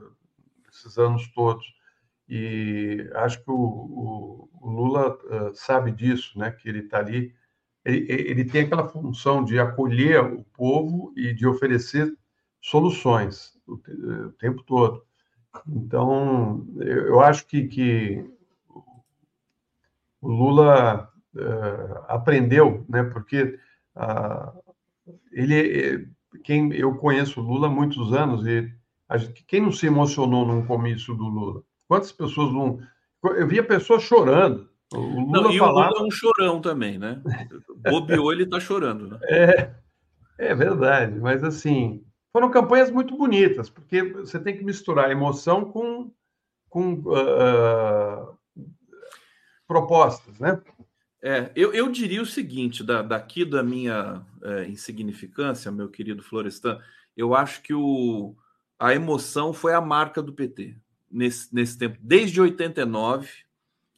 [0.66, 1.64] desses anos todos.
[2.28, 5.16] E acho que o, Lula
[5.54, 6.50] sabe disso, né?
[6.50, 7.32] Que ele está ali,
[7.84, 12.12] ele, ele tem aquela função de acolher o povo e de oferecer
[12.60, 15.04] soluções o, o tempo todo.
[15.68, 18.24] Então, eu, acho que, que,
[20.20, 23.02] o Lula uh, aprendeu, né?
[23.04, 23.58] Porque
[23.96, 24.62] uh,
[25.32, 26.08] ele,
[26.42, 28.72] quem eu conheço o Lula há muitos anos e
[29.16, 31.62] gente, quem não se emocionou num comício do Lula?
[31.86, 32.78] Quantas pessoas não?
[33.22, 34.68] Eu via pessoas chorando.
[34.92, 37.22] O Lula não, e o Lula é um chorão também, né?
[37.88, 39.18] Bobeou, ele está chorando, né?
[39.24, 39.84] É.
[40.38, 46.10] É verdade, mas assim, foram campanhas muito bonitas, porque você tem que misturar emoção com,
[46.68, 48.36] com uh,
[49.68, 50.60] propostas, né?
[51.22, 56.78] É, eu, eu diria o seguinte, da, daqui da minha é, insignificância, meu querido Florestan,
[57.16, 58.34] eu acho que o,
[58.80, 60.76] a emoção foi a marca do PT
[61.08, 63.30] nesse, nesse tempo, desde 89,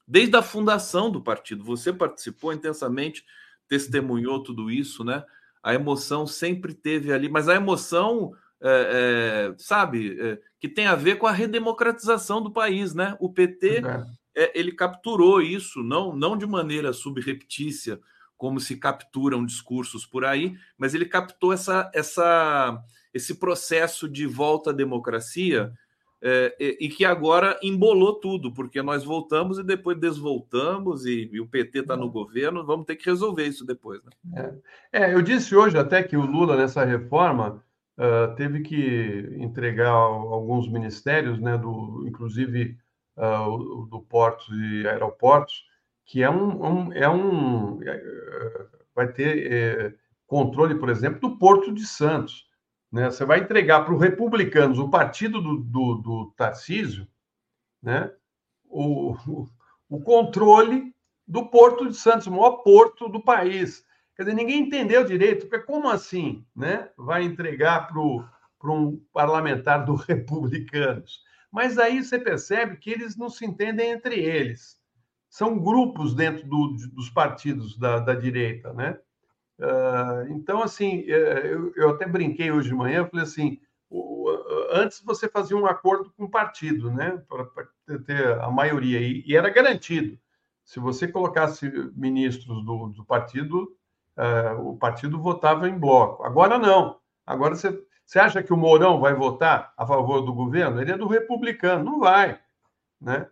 [0.07, 1.65] desde a fundação do partido.
[1.65, 3.25] Você participou intensamente,
[3.67, 5.25] testemunhou tudo isso, né?
[5.67, 10.95] A emoção sempre teve ali, mas a emoção, é, é, sabe, é, que tem a
[10.95, 13.17] ver com a redemocratização do país, né?
[13.19, 13.83] O PT
[14.33, 17.99] é, ele capturou isso, não, não de maneira subreptícia,
[18.37, 22.81] como se capturam discursos por aí, mas ele captou essa, essa,
[23.13, 25.73] esse processo de volta à democracia
[26.23, 31.41] é, e, e, que agora embolou tudo, porque nós voltamos e depois desvoltamos, e, e
[31.41, 34.01] o PT está no governo, vamos ter que resolver isso depois.
[34.03, 34.61] Né?
[34.93, 35.03] É.
[35.05, 35.15] é.
[35.15, 37.63] eu disse hoje até que o Lula, nessa reforma,
[37.99, 42.79] uh, teve que entregar alguns ministérios, né, do, inclusive
[43.17, 45.65] uh, do portos e aeroportos,
[46.07, 49.95] que é um, um é um é, vai ter é,
[50.27, 52.46] controle, por exemplo, do Porto de Santos.
[52.93, 53.11] Né?
[53.11, 57.07] Você vai entregar para os republicanos, o partido do, do, do Tarcísio,
[57.83, 58.13] né?
[58.69, 59.17] o,
[59.89, 60.95] o, controle
[61.27, 63.85] do Porto de Santos, o maior porto do país.
[64.15, 66.91] Quer dizer, ninguém entendeu direito, porque como assim né?
[66.97, 71.21] vai entregar para um parlamentar do Republicanos?
[71.51, 74.79] Mas aí você percebe que eles não se entendem entre eles.
[75.29, 78.99] São grupos dentro do, dos partidos da, da direita, né?
[79.59, 84.29] Uh, então, assim, é, eu, eu, até brinquei hoje de manhã, falei assim, o,
[84.71, 87.23] antes você fazia um acordo com o partido, né?
[87.29, 87.69] Para
[88.05, 90.19] ter a maioria, e, e, era garantido.
[90.65, 93.77] Se você colocasse ministros do, do partido,
[94.17, 96.25] uh, o partido votava em bloco.
[96.25, 96.99] Agora não.
[97.25, 97.71] Agora você
[98.07, 100.81] você acha que o Mourão vai votar a favor do governo?
[100.81, 102.41] Ele é do republicano, não vai,
[103.01, 103.29] né?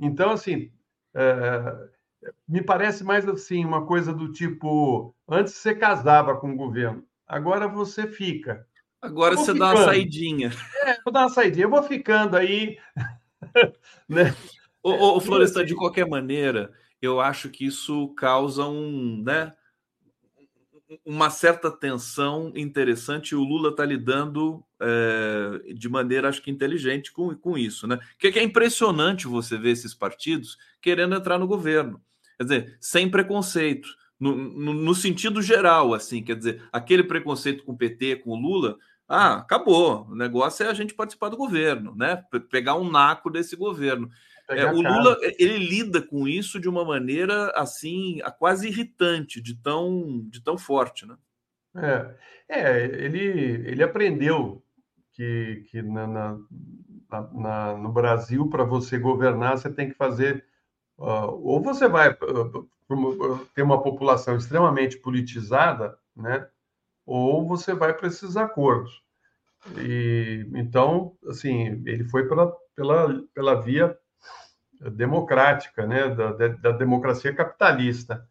[0.00, 0.72] Então, assim,
[1.14, 1.88] é,
[2.48, 7.68] me parece mais assim uma coisa do tipo: antes você casava com o governo, agora
[7.68, 8.66] você fica.
[9.00, 9.58] Agora você ficando.
[9.58, 10.50] dá uma saidinha.
[10.82, 11.64] É, vou dar uma saidinha.
[11.64, 12.78] Eu vou ficando aí.
[14.08, 14.34] né?
[14.82, 19.52] O, o Florestan, de qualquer maneira, eu acho que isso causa um, né?
[21.04, 27.12] uma certa tensão interessante e o Lula está lidando é, de maneira, acho que inteligente
[27.12, 27.98] com, com isso, né?
[28.18, 32.00] Que, que é impressionante você ver esses partidos querendo entrar no governo,
[32.36, 37.72] quer dizer, sem preconceito, no, no, no sentido geral, assim, quer dizer, aquele preconceito com
[37.72, 38.76] o PT, com o Lula,
[39.08, 40.06] ah, acabou.
[40.08, 42.22] O negócio é a gente participar do governo, né?
[42.50, 44.10] Pegar um naco desse governo.
[44.48, 50.24] É, o Lula ele lida com isso de uma maneira assim, quase irritante, de tão,
[50.28, 51.16] de tão forte, né?
[51.76, 52.14] É,
[52.48, 53.20] é ele,
[53.68, 54.62] ele aprendeu
[55.12, 56.38] que, que na, na,
[57.32, 60.44] na no Brasil, para você governar, você tem que fazer.
[60.98, 66.46] Ou você vai uh, ter uma população extremamente politizada, né?
[67.06, 69.02] ou você vai para esses acordos.
[69.78, 73.96] E, então, assim, ele foi pela, pela, pela via
[74.92, 78.28] democrática, né, da, da, democracia capitalista.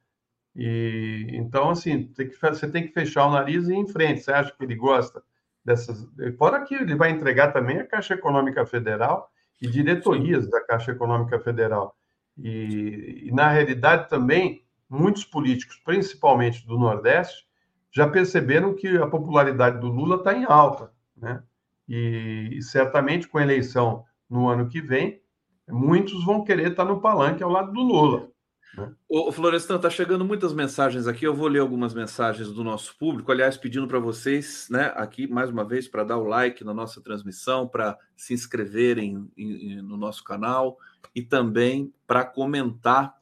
[0.55, 4.21] E então assim, tem que, você tem que fechar o nariz e ir em frente.
[4.21, 5.21] Você acha que ele gosta
[5.65, 6.07] dessas?
[6.37, 9.29] Fora que ele vai entregar também a Caixa Econômica Federal
[9.61, 11.97] e diretorias da Caixa Econômica Federal.
[12.37, 17.45] E, e, na realidade também muitos políticos, principalmente do Nordeste,
[17.91, 21.41] já perceberam que a popularidade do Lula está em alta, né?
[21.87, 25.21] E, e certamente com a eleição no ano que vem
[25.67, 28.29] muitos vão querer estar no palanque ao lado do Lula.
[28.77, 28.91] Né?
[29.07, 31.25] O Florestan, está chegando muitas mensagens aqui.
[31.25, 33.31] Eu vou ler algumas mensagens do nosso público.
[33.31, 37.01] Aliás, pedindo para vocês, né, aqui mais uma vez, para dar o like na nossa
[37.01, 40.77] transmissão, para se inscreverem em, em, no nosso canal
[41.13, 43.15] e também para comentar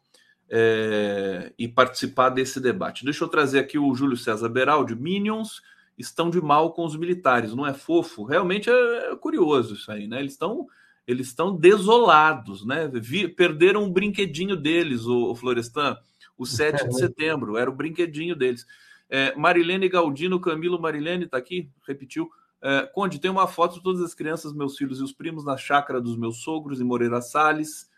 [0.49, 3.03] é, e participar desse debate.
[3.03, 4.95] Deixa eu trazer aqui o Júlio César Beraldi.
[4.95, 5.61] Minions
[5.97, 8.23] estão de mal com os militares, não é fofo?
[8.23, 10.19] Realmente é, é curioso isso aí, né?
[10.19, 10.67] Eles estão
[11.05, 12.89] eles estão desolados, né?
[12.93, 15.97] Vi, perderam um brinquedinho deles, o, o Florestan,
[16.37, 18.65] o 7 de setembro, era o brinquedinho deles.
[19.09, 22.29] É, Marilene Galdino, Camilo Marilene, está aqui, repetiu.
[22.65, 25.57] É, Conde, tem uma foto de todas as crianças, meus filhos e os primos, na
[25.57, 27.91] chácara dos meus sogros, em Moreira Salles,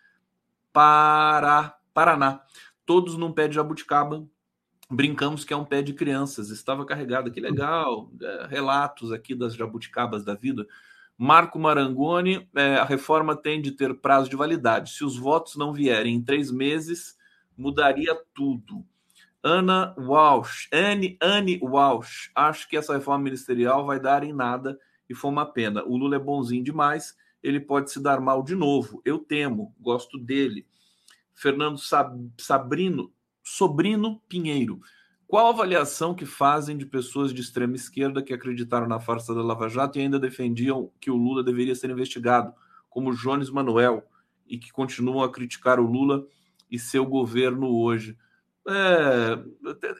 [0.73, 2.41] Paraná.
[2.83, 4.25] Todos num pé de jabuticaba.
[4.89, 6.49] Brincamos que é um pé de crianças.
[6.49, 8.09] Estava carregado, que legal.
[8.19, 10.65] É, relatos aqui das jabuticabas da vida.
[11.15, 14.91] Marco Marangoni, é, a reforma tem de ter prazo de validade.
[14.91, 17.15] Se os votos não vierem em três meses,
[17.55, 18.83] mudaria tudo.
[19.47, 24.75] Ana Walsh, Anne, Anne Walsh, acho que essa reforma ministerial vai dar em nada
[25.07, 25.83] e foi uma pena.
[25.85, 29.03] O Lula é bonzinho demais, ele pode se dar mal de novo.
[29.05, 30.65] Eu temo, gosto dele.
[31.35, 34.79] Fernando Sab Sabrino, Sobrino Pinheiro.
[35.27, 39.43] Qual a avaliação que fazem de pessoas de extrema esquerda que acreditaram na farsa da
[39.43, 42.51] Lava Jato e ainda defendiam que o Lula deveria ser investigado,
[42.89, 44.03] como Jones Manuel,
[44.47, 46.25] e que continuam a criticar o Lula
[46.71, 48.17] e seu governo hoje?
[48.67, 49.43] É,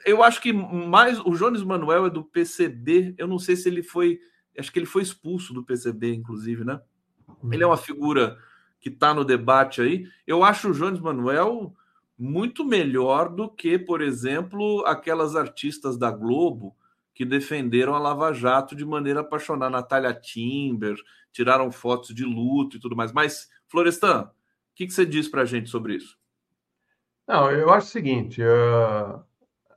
[0.04, 3.14] eu acho que mais o Jones Manuel é do PCB.
[3.16, 4.18] Eu não sei se ele foi.
[4.58, 6.80] Acho que ele foi expulso do PCB, inclusive, né?
[7.50, 8.38] Ele é uma figura
[8.80, 10.06] que está no debate aí.
[10.26, 11.74] Eu acho o Jones Manuel
[12.18, 16.74] muito melhor do que, por exemplo, aquelas artistas da Globo
[17.14, 19.70] que defenderam a Lava Jato de maneira apaixonada.
[19.70, 20.96] Natália Timber,
[21.32, 23.12] tiraram fotos de luto e tudo mais.
[23.12, 24.30] Mas, Florestan, o
[24.74, 26.18] que, que você diz para a gente sobre isso?
[27.26, 29.22] Não, eu acho o seguinte: uh,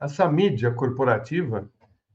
[0.00, 1.68] essa mídia corporativa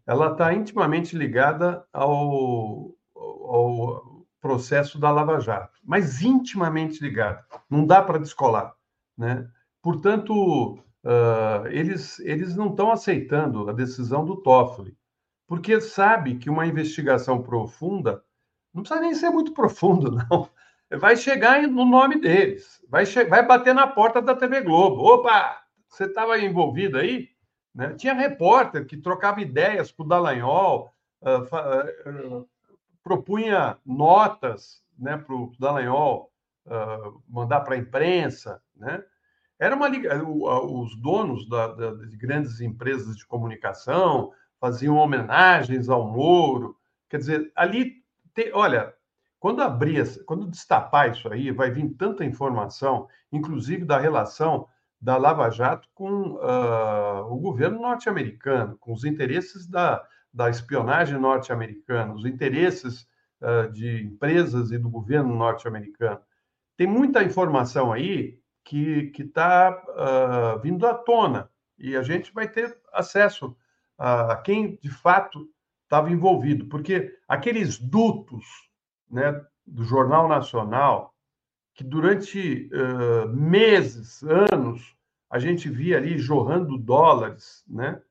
[0.07, 7.43] ela está intimamente ligada ao, ao processo da Lava Jato, mas intimamente ligada.
[7.69, 8.73] Não dá para descolar,
[9.17, 9.47] né?
[9.81, 10.73] Portanto,
[11.03, 14.95] uh, eles, eles não estão aceitando a decisão do Toffoli,
[15.47, 18.23] porque sabe que uma investigação profunda
[18.73, 20.49] não precisa nem ser muito profundo, não
[20.97, 25.01] vai chegar no nome deles, vai, vai bater na porta da TV Globo.
[25.01, 27.29] Opa, você estava envolvido aí?
[27.73, 27.93] Né?
[27.95, 30.91] Tinha repórter que trocava ideias com o Dallagnol,
[31.21, 32.49] uh, uh,
[33.03, 36.31] propunha notas né, para o Dallagnol
[36.65, 38.61] uh, mandar para a imprensa.
[38.75, 39.03] Né?
[39.59, 46.75] Era uma os donos da, da, de grandes empresas de comunicação faziam homenagens ao Moro.
[47.09, 48.94] Quer dizer, ali, te, olha,
[49.45, 54.67] quando abrir, quando destapar isso aí, vai vir tanta informação, inclusive da relação
[54.99, 62.15] da Lava Jato com uh, o governo norte-americano, com os interesses da, da espionagem norte-americana,
[62.15, 63.07] os interesses
[63.39, 66.21] uh, de empresas e do governo norte-americano.
[66.75, 72.75] Tem muita informação aí que está uh, vindo à tona e a gente vai ter
[72.91, 73.55] acesso
[73.95, 75.47] a quem de fato
[75.83, 78.43] estava envolvido, porque aqueles dutos
[79.09, 81.13] né, do Jornal Nacional,
[81.73, 84.95] que durante uh, meses, anos,
[85.29, 88.01] a gente via ali jorrando dólares, né?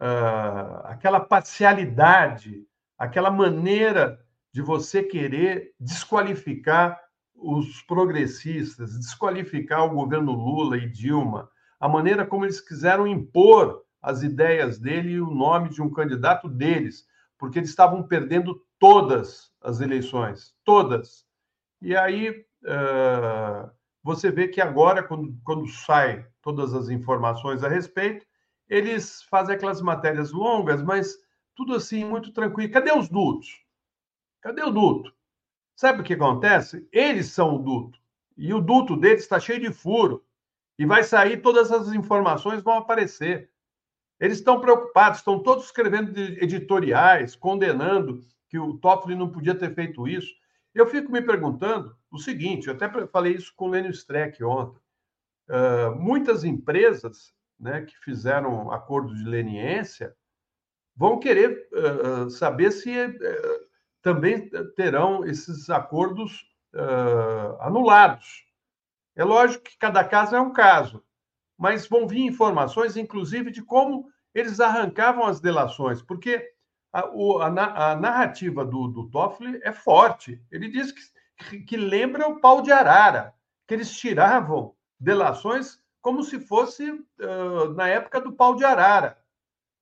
[0.00, 2.66] Uh, aquela parcialidade,
[2.98, 4.20] aquela maneira
[4.52, 7.00] de você querer desqualificar
[7.34, 14.22] os progressistas, desqualificar o governo Lula e Dilma, a maneira como eles quiseram impor as
[14.22, 17.06] ideias dele e o nome de um candidato deles,
[17.38, 21.26] porque eles estavam perdendo todas as eleições, todas.
[21.82, 23.68] E aí uh,
[24.02, 28.24] você vê que agora, quando, quando sai todas as informações a respeito,
[28.68, 31.18] eles fazem aquelas matérias longas, mas
[31.56, 32.72] tudo assim, muito tranquilo.
[32.72, 33.60] Cadê os dutos?
[34.40, 35.12] Cadê o duto?
[35.74, 36.88] Sabe o que acontece?
[36.92, 37.98] Eles são o duto.
[38.36, 40.24] E o duto deles está cheio de furo.
[40.78, 43.50] E vai sair, todas as informações vão aparecer.
[44.20, 48.20] Eles estão preocupados, estão todos escrevendo editoriais, condenando
[48.56, 50.34] que o Toffoli não podia ter feito isso.
[50.74, 54.80] Eu fico me perguntando o seguinte, eu até falei isso com o Lênio Streck ontem.
[55.48, 60.16] Uh, muitas empresas né, que fizeram acordo de leniência
[60.96, 63.66] vão querer uh, saber se uh,
[64.00, 66.46] também terão esses acordos
[67.60, 68.44] anulados.
[69.14, 71.02] É lógico que cada caso é um caso,
[71.56, 76.54] mas vão vir informações, inclusive, de como eles arrancavam as delações, porque
[76.96, 80.42] a, o, a, a narrativa do, do Toffoli é forte.
[80.50, 80.92] Ele diz
[81.36, 83.34] que, que lembra o pau de arara,
[83.66, 89.18] que eles tiravam delações como se fosse uh, na época do pau de arara.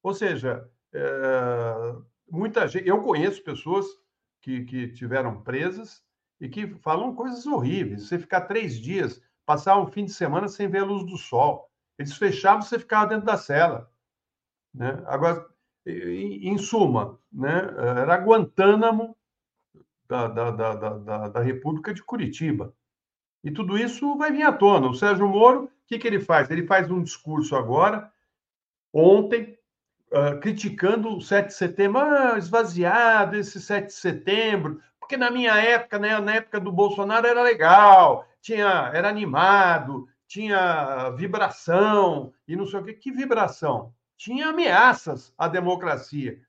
[0.02, 2.88] Ou seja, uh, muita gente.
[2.88, 3.86] Eu conheço pessoas
[4.40, 6.02] que, que tiveram presas
[6.40, 8.08] e que falam coisas horríveis.
[8.08, 11.70] Você ficar três dias, passar um fim de semana sem ver a luz do sol.
[11.96, 13.88] Eles fechavam, você ficava dentro da cela.
[14.74, 15.00] Né?
[15.06, 15.53] Agora,
[15.86, 17.68] em suma, né,
[18.00, 19.16] era Guantánamo
[20.08, 22.74] da, da, da, da, República de Curitiba.
[23.42, 24.88] E tudo isso vai vir à tona.
[24.88, 26.50] O Sérgio Moro, o que, que ele faz?
[26.50, 28.10] Ele faz um discurso agora,
[28.92, 29.58] ontem,
[30.10, 35.54] uh, criticando o 7 de setembro, ah, esvaziado esse 7 de setembro, porque na minha
[35.56, 42.66] época, né, na época do Bolsonaro, era legal, tinha, era animado, tinha vibração e não
[42.66, 42.94] sei o quê.
[42.94, 43.92] Que vibração?
[44.16, 46.40] Tinha ameaças à democracia.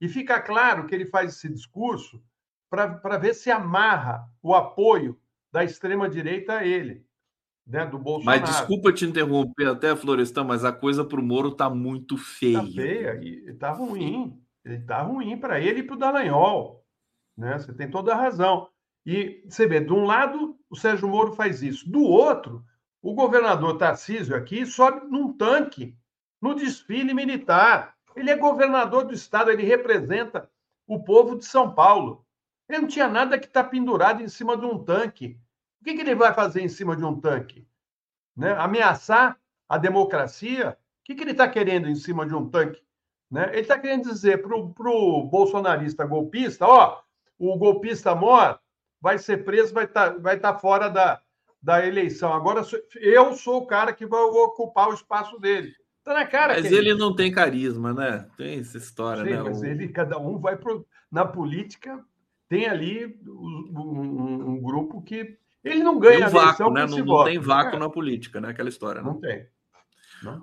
[0.00, 2.22] E fica claro que ele faz esse discurso
[2.70, 5.20] para ver se amarra o apoio
[5.52, 7.04] da extrema-direita a ele.
[7.66, 8.40] né, do Bolsonaro.
[8.40, 12.58] Mas desculpa te interromper até, Florestan, mas a coisa para o Moro está muito feia.
[12.58, 14.42] Está feia, está ruim.
[14.64, 16.84] Está ruim para ele e para o Dallagnol.
[17.36, 17.58] Né?
[17.58, 18.68] Você tem toda a razão.
[19.06, 21.90] E você vê, de um lado, o Sérgio Moro faz isso.
[21.90, 22.62] Do outro,
[23.00, 25.96] o governador Tarcísio aqui sobe num tanque
[26.40, 27.96] no desfile militar.
[28.16, 30.50] Ele é governador do estado, ele representa
[30.86, 32.24] o povo de São Paulo.
[32.68, 35.38] Ele não tinha nada que estar tá pendurado em cima de um tanque.
[35.80, 37.66] O que, que ele vai fazer em cima de um tanque?
[38.36, 38.52] Né?
[38.52, 39.38] Ameaçar
[39.68, 40.76] a democracia?
[41.00, 42.82] O que, que ele está querendo em cima de um tanque?
[43.30, 43.48] Né?
[43.52, 47.00] Ele está querendo dizer para o bolsonarista golpista: ó,
[47.38, 48.60] o golpista mor
[49.00, 51.22] vai ser preso, vai estar tá, vai tá fora da,
[51.62, 52.32] da eleição.
[52.32, 52.62] Agora
[52.96, 55.74] eu sou o cara que vai ocupar o espaço dele.
[56.04, 56.54] Tá na cara.
[56.54, 58.26] Mas ele não tem carisma, né?
[58.36, 59.42] Tem essa história, Sim, né?
[59.42, 59.64] Mas o...
[59.64, 62.02] ele, cada um vai pro, na política,
[62.48, 66.86] tem ali um, um, um grupo que ele não ganha tem um vácuo, né?
[66.86, 67.78] Não, não tem vácuo é.
[67.78, 68.48] na política, né?
[68.48, 69.02] Aquela história.
[69.02, 69.08] Né?
[69.08, 69.46] Não tem.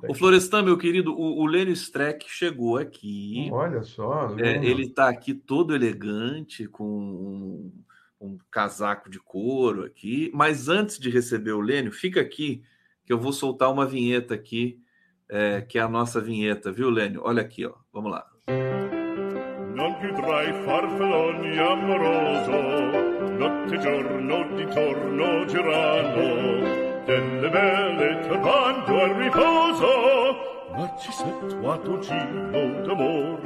[0.07, 3.49] O Florestan, meu querido, o, o Lênio Streck chegou aqui.
[3.51, 4.35] Olha só.
[4.39, 7.83] É, ele está aqui todo elegante, com um,
[8.19, 10.31] um, casaco de couro aqui.
[10.33, 12.63] Mas antes de receber o Lênio, fica aqui
[13.05, 14.81] que eu vou soltar uma vinheta aqui,
[15.29, 17.21] é, que é a nossa vinheta, viu, Lênio?
[17.23, 17.73] Olha aqui, ó.
[17.93, 18.25] Vamos lá.
[19.75, 22.57] Non più tra i farfalloni amoroso,
[23.37, 29.87] notte giorno di torno girano delle belle turbando al riposo
[30.75, 33.39] l'arcissettuato giro d'amor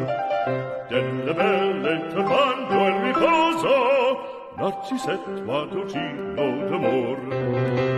[0.89, 7.90] delle belle turbando al riposo l'arcissettuato giro d'amor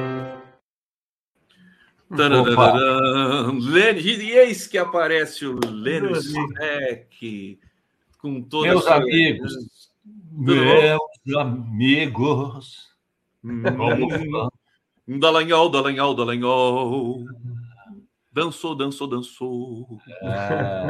[4.24, 7.60] e eis que aparece o Lênin Streck
[8.20, 9.54] com todos meus amigos,
[10.32, 12.90] meus amigos,
[15.06, 17.26] como Dallagnol, Dallagnol, Dallagnol.
[18.32, 20.00] Dançou, dançou, dançou.
[20.24, 20.90] É...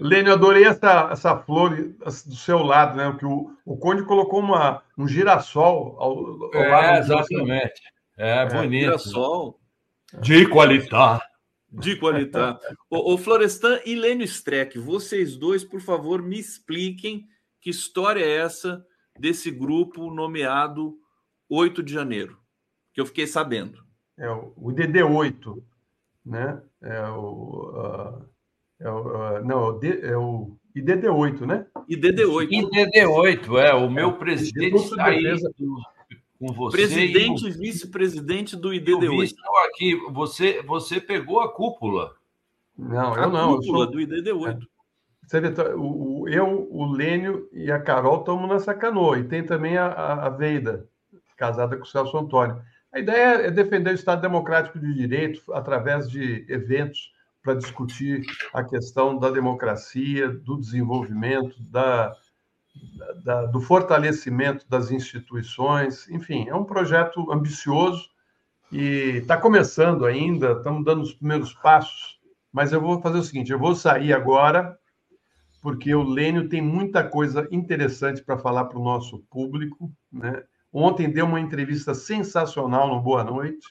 [0.00, 3.14] Lênio, adorei essa, essa flor do seu lado, né?
[3.18, 6.98] Que o, o Conde colocou uma, um girassol ao, ao é, lado.
[7.00, 7.82] Exatamente.
[8.16, 8.84] É, é bonito.
[8.84, 9.60] Girassol.
[10.20, 11.22] De qualidade.
[11.70, 12.58] De qualidade.
[12.90, 17.26] o, o Florestan e Lênio Streck, vocês dois, por favor, me expliquem
[17.60, 18.84] que história é essa
[19.18, 20.98] desse grupo nomeado
[21.48, 22.42] 8 de janeiro
[22.92, 23.82] que eu fiquei sabendo.
[24.18, 25.62] É o, o DD8,
[26.24, 26.62] né?
[26.82, 28.28] É o, uh,
[28.78, 31.66] é o uh, não, é o IDD8, né?
[31.88, 32.48] IDD8.
[32.50, 33.74] IDD8, é.
[33.74, 35.24] O meu presidente está aí
[36.42, 36.76] com você.
[36.76, 39.22] Presidente e vice-presidente do IDD8.
[39.22, 39.94] Estão aqui.
[40.10, 42.14] Você, você pegou a cúpula.
[42.76, 43.56] Não, eu a não.
[43.56, 43.90] cúpula eu sou...
[43.92, 44.58] do IDD8.
[45.24, 49.18] Você vê, o, eu, o Lênio e a Carol estamos nessa canoa.
[49.18, 50.88] E tem também a, a Veida,
[51.36, 52.60] casada com o Celso Antônio.
[52.92, 57.12] A ideia é defender o Estado Democrático de Direito através de eventos
[57.42, 58.22] para discutir
[58.52, 62.14] a questão da democracia, do desenvolvimento, da,
[63.24, 66.08] da, do fortalecimento das instituições.
[66.08, 68.08] Enfim, é um projeto ambicioso
[68.70, 72.20] e está começando ainda, estamos dando os primeiros passos.
[72.52, 74.78] Mas eu vou fazer o seguinte: eu vou sair agora,
[75.60, 80.42] porque o Lênio tem muita coisa interessante para falar para o nosso público, né?
[80.72, 83.66] Ontem deu uma entrevista sensacional no Boa Noite.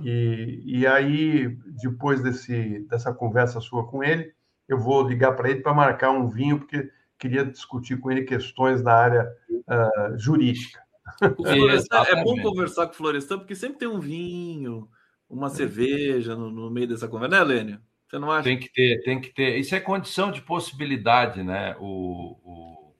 [0.00, 1.48] E, e aí,
[1.82, 4.32] depois desse, dessa conversa sua com ele,
[4.66, 6.90] eu vou ligar para ele para marcar um vinho, porque
[7.22, 10.82] queria discutir com ele questões da área uh, jurídica.
[11.20, 14.88] é bom conversar com o Florestan, porque sempre tem um vinho,
[15.30, 17.80] uma cerveja no, no meio dessa conversa, né, Lênia?
[18.08, 18.42] Você não acha?
[18.42, 19.56] Tem que ter, tem que ter.
[19.56, 21.76] Isso é condição de possibilidade, né?
[21.78, 22.92] O, o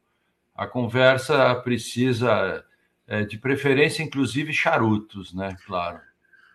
[0.55, 2.65] a conversa precisa
[3.07, 5.57] é, de preferência, inclusive, charutos, né?
[5.67, 5.99] Claro.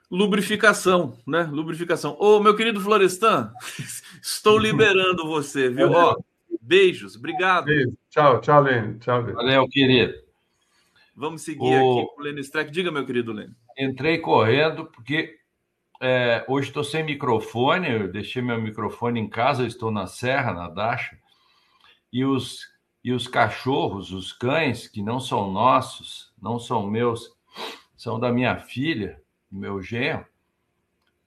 [0.09, 1.43] Lubrificação, né?
[1.51, 2.15] Lubrificação.
[2.17, 3.51] Ô, meu querido Florestan,
[4.23, 5.91] estou liberando você, viu?
[5.91, 6.15] Ó,
[6.67, 7.65] beijos, obrigado.
[7.65, 7.93] Beijo.
[8.09, 8.99] Tchau, tchau, Lênin.
[8.99, 9.33] Tchau, Lênin.
[9.33, 10.13] Valeu, querido.
[11.15, 11.99] Vamos seguir o...
[11.99, 12.69] aqui com o Lênin Streck.
[12.69, 13.55] Diga, meu querido Lênin.
[13.77, 15.39] Entrei correndo porque
[16.01, 20.69] é, hoje estou sem microfone, eu deixei meu microfone em casa, estou na serra, na
[20.69, 21.17] Dacha,
[22.11, 22.67] e os,
[23.03, 27.31] e os cachorros, os cães, que não são nossos, não são meus,
[27.95, 30.25] são da minha filha, meu genro,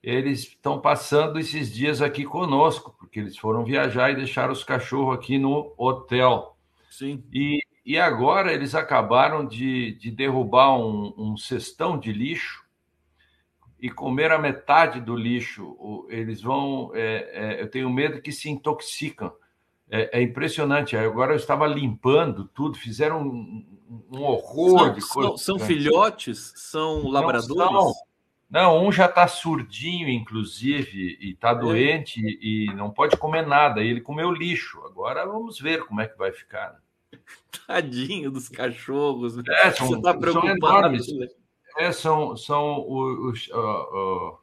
[0.03, 5.15] eles estão passando esses dias aqui conosco, porque eles foram viajar e deixaram os cachorros
[5.15, 6.57] aqui no hotel.
[6.89, 7.23] Sim.
[7.31, 12.63] E, e agora eles acabaram de, de derrubar um, um cestão de lixo
[13.79, 15.77] e comer a metade do lixo.
[16.09, 16.91] Eles vão.
[16.93, 19.31] É, é, eu tenho medo que se intoxicam.
[19.89, 20.95] É, é, impressionante.
[20.95, 23.65] Agora eu estava limpando tudo, fizeram um,
[24.09, 25.41] um horror são, de coisas.
[25.41, 26.53] São, são filhotes?
[26.55, 27.49] São labradores?
[27.49, 27.93] Não são,
[28.51, 33.81] Não, um já está surdinho, inclusive, e está doente e, e não pode comer nada.
[33.81, 34.81] Ele comeu lixo.
[34.85, 36.73] Agora vamos ver como é que vai ficar.
[36.73, 37.19] Né?
[37.65, 39.37] Tadinho dos cachorros.
[39.47, 41.01] É, são, Você está preocupado?
[41.01, 41.27] São, né?
[41.77, 44.37] é, são, são os, uh, uh,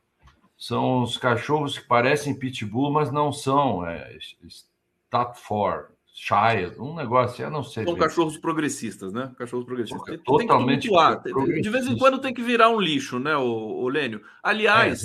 [0.56, 3.86] são os cachorros que parecem pitbull, mas não são.
[3.86, 4.16] É,
[4.48, 5.88] Stafford,
[6.20, 7.84] Shire, um negócio, eu não sei.
[7.84, 9.30] São cachorros progressistas, né?
[9.38, 10.02] Cachorros progressistas.
[10.04, 10.88] Tem, Totalmente.
[11.22, 14.20] Tem de vez em quando tem que virar um lixo, né, o, o Lênio?
[14.42, 15.04] Aliás,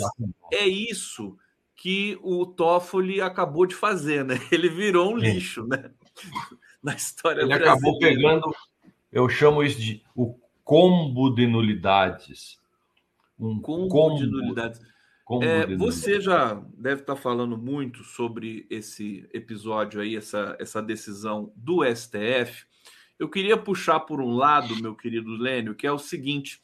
[0.52, 1.38] é, é, isso
[1.76, 4.40] que o Toffoli acabou de fazer, né?
[4.52, 5.92] Ele virou um lixo, né?
[6.82, 7.74] Na história Ele brasileira.
[7.74, 8.56] acabou pegando,
[9.12, 12.58] eu chamo isso de o combo de nulidades.
[13.40, 14.82] Um combo, combo de nulidades.
[15.42, 21.82] É, você já deve estar falando muito sobre esse episódio aí, essa, essa decisão do
[21.84, 22.66] STF.
[23.18, 26.62] Eu queria puxar por um lado, meu querido Lênio, que é o seguinte: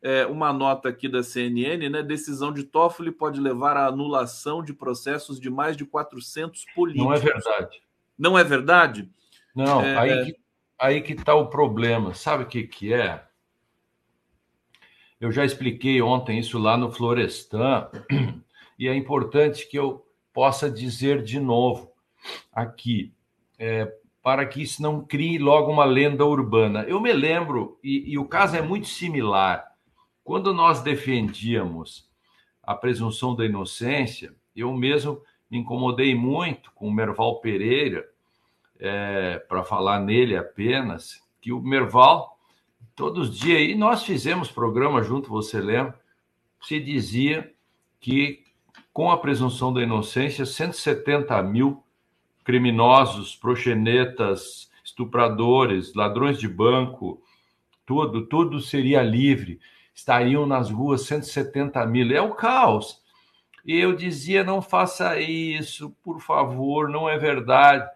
[0.00, 2.00] é, uma nota aqui da CNN, né?
[2.00, 7.08] Decisão de Toffoli pode levar à anulação de processos de mais de 400 políticos.
[7.08, 7.82] Não é verdade.
[8.16, 9.10] Não é verdade?
[9.52, 9.98] Não, é...
[9.98, 10.36] aí,
[10.78, 12.14] aí que está o problema.
[12.14, 13.25] Sabe o que, que é?
[15.20, 17.88] Eu já expliquei ontem isso lá no Florestan,
[18.78, 21.90] e é importante que eu possa dizer de novo
[22.52, 23.14] aqui,
[23.58, 23.90] é,
[24.22, 26.82] para que isso não crie logo uma lenda urbana.
[26.82, 29.64] Eu me lembro, e, e o caso é muito similar,
[30.22, 32.10] quando nós defendíamos
[32.62, 38.04] a presunção da inocência, eu mesmo me incomodei muito com o Merval Pereira,
[38.78, 42.35] é, para falar nele apenas, que o Merval
[42.96, 46.00] todos os dias, e nós fizemos programa junto, você lembra?
[46.62, 47.52] Se dizia
[48.00, 48.42] que,
[48.92, 51.84] com a presunção da inocência, 170 mil
[52.42, 57.22] criminosos, proxenetas, estupradores, ladrões de banco,
[57.84, 59.60] tudo, tudo seria livre.
[59.94, 62.10] Estariam nas ruas 170 mil.
[62.16, 63.02] É o caos.
[63.64, 67.88] E eu dizia: não faça isso, por favor, não é verdade.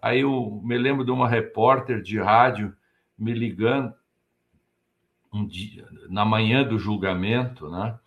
[0.00, 2.74] Aí eu me lembro de uma repórter de rádio
[3.18, 3.92] me ligando,
[5.32, 7.98] um dia, na manhã do julgamento, né,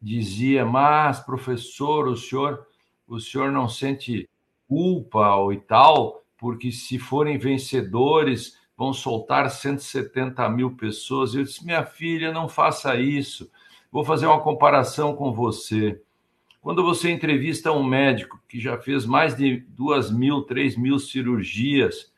[0.00, 2.66] dizia: "Mas professor, o senhor,
[3.06, 4.28] o senhor não sente
[4.68, 11.34] culpa ou e tal, porque se forem vencedores vão soltar 170 mil pessoas".
[11.34, 13.50] Eu disse: "Minha filha, não faça isso.
[13.90, 16.00] Vou fazer uma comparação com você.
[16.62, 22.11] Quando você entrevista um médico que já fez mais de duas mil, três mil cirurgias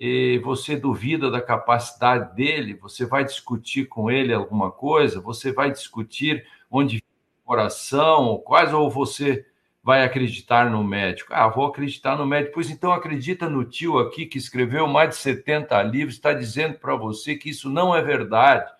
[0.00, 5.72] e você duvida da capacidade dele, você vai discutir com ele alguma coisa, você vai
[5.72, 7.02] discutir onde o
[7.44, 9.44] coração, quais ou você
[9.82, 11.32] vai acreditar no médico?
[11.34, 12.54] Ah, vou acreditar no médico.
[12.54, 16.94] Pois então acredita no tio aqui que escreveu mais de 70 livros, está dizendo para
[16.94, 18.70] você que isso não é verdade.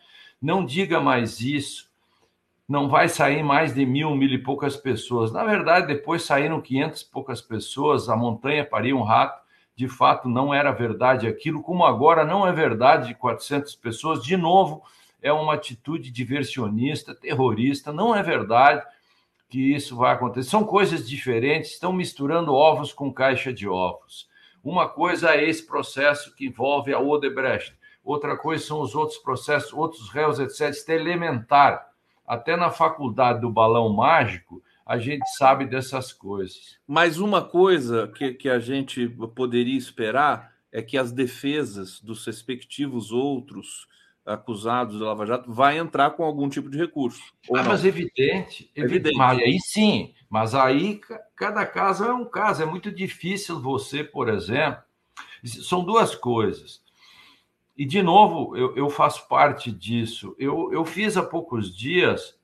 [0.41, 1.91] Não diga mais isso.
[2.69, 5.33] Não vai sair mais de mil, mil e poucas pessoas.
[5.33, 9.47] Na verdade, depois saíram 500 e poucas pessoas, a montanha paria um rato
[9.79, 14.37] de fato não era verdade aquilo, como agora não é verdade de 400 pessoas, de
[14.37, 14.83] novo,
[15.22, 18.85] é uma atitude diversionista, terrorista, não é verdade
[19.49, 20.51] que isso vai acontecer.
[20.51, 24.29] São coisas diferentes, estão misturando ovos com caixa de ovos.
[24.64, 27.72] Uma coisa é esse processo que envolve a Odebrecht,
[28.03, 30.70] outra coisa são os outros processos, outros réus, etc.
[30.70, 31.87] Isso é elementar.
[32.26, 36.78] Até na faculdade do balão mágico, a gente sabe dessas coisas.
[36.86, 43.12] Mas uma coisa que, que a gente poderia esperar é que as defesas dos respectivos
[43.12, 43.86] outros
[44.24, 47.20] acusados da Lava Jato vai entrar com algum tipo de recurso.
[47.55, 49.16] Ah, mas evidente, evidente.
[49.16, 51.01] Mas aí sim, mas aí
[51.36, 52.62] cada caso é um caso.
[52.62, 54.82] É muito difícil você, por exemplo.
[55.45, 56.82] São duas coisas.
[57.76, 60.34] E, de novo, eu, eu faço parte disso.
[60.39, 62.34] Eu, eu fiz há poucos dias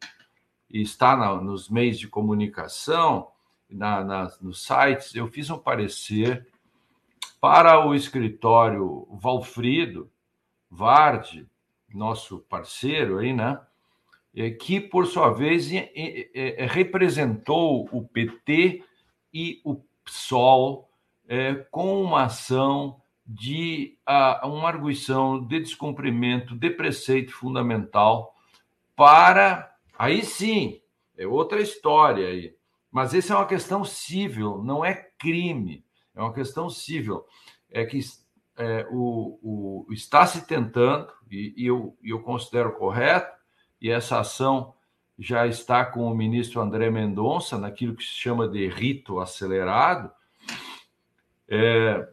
[0.74, 3.28] e está na, nos meios de comunicação,
[3.70, 6.48] na, na, nos sites, eu fiz um parecer
[7.40, 10.10] para o escritório Valfrido
[10.68, 11.46] Vardi,
[11.94, 13.60] nosso parceiro aí, né?
[14.58, 15.70] Que, por sua vez,
[16.68, 18.82] representou o PT
[19.32, 20.90] e o PSOL
[21.28, 23.96] é, com uma ação de
[24.42, 28.34] uma arguição de descumprimento de preceito fundamental
[28.96, 29.73] para
[30.04, 30.82] Aí sim,
[31.16, 32.54] é outra história aí.
[32.92, 35.82] Mas essa é uma questão civil, não é crime.
[36.14, 37.24] É uma questão civil.
[37.70, 37.98] É que
[38.58, 39.38] é, o,
[39.88, 43.34] o, está se tentando, e, e eu, eu considero correto,
[43.80, 44.74] e essa ação
[45.18, 50.12] já está com o ministro André Mendonça, naquilo que se chama de rito acelerado.
[51.48, 52.06] É,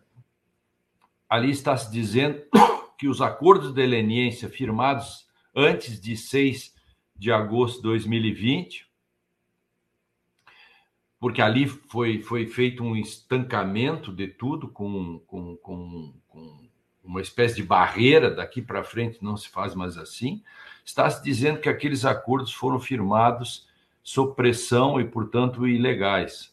[1.28, 2.42] ali está se dizendo
[2.98, 6.80] que os acordos de leniência firmados antes de 6
[7.22, 8.90] de agosto de 2020,
[11.20, 16.68] porque ali foi, foi feito um estancamento de tudo com, com, com, com
[17.04, 20.42] uma espécie de barreira daqui para frente, não se faz mais assim.
[20.84, 23.68] Está se dizendo que aqueles acordos foram firmados
[24.02, 26.52] sob pressão e, portanto, ilegais,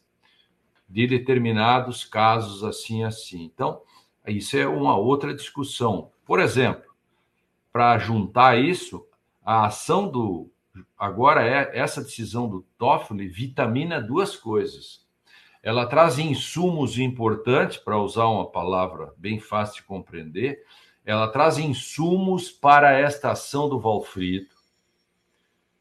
[0.87, 3.43] de determinados casos assim assim.
[3.43, 3.81] Então,
[4.27, 6.11] isso é uma outra discussão.
[6.27, 6.95] Por exemplo,
[7.73, 9.09] para juntar isso,
[9.43, 10.51] a ação do
[10.99, 15.07] agora é essa decisão do Toffoli vitamina duas coisas.
[15.63, 20.65] Ela traz insumos importantes, para usar uma palavra bem fácil de compreender,
[21.05, 24.57] ela traz insumos para esta ação do Valfrito,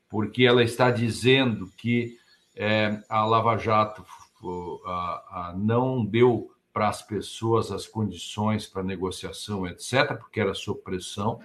[0.10, 2.18] porque ela está dizendo que
[2.56, 4.06] é, a Lava Jato
[4.86, 4.90] a,
[5.50, 11.42] a, não deu para as pessoas as condições para negociação, etc., porque era sob pressão,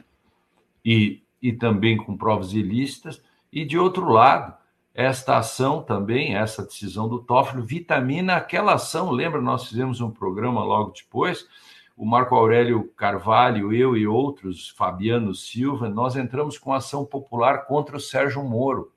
[0.85, 3.23] e, e também com provas ilícitas,
[3.53, 4.55] e de outro lado,
[4.95, 9.11] esta ação também, essa decisão do Toffoli, vitamina aquela ação.
[9.11, 11.47] Lembra, nós fizemos um programa logo depois,
[11.97, 17.97] o Marco Aurélio Carvalho, eu e outros, Fabiano Silva, nós entramos com ação popular contra
[17.97, 18.93] o Sérgio Moro.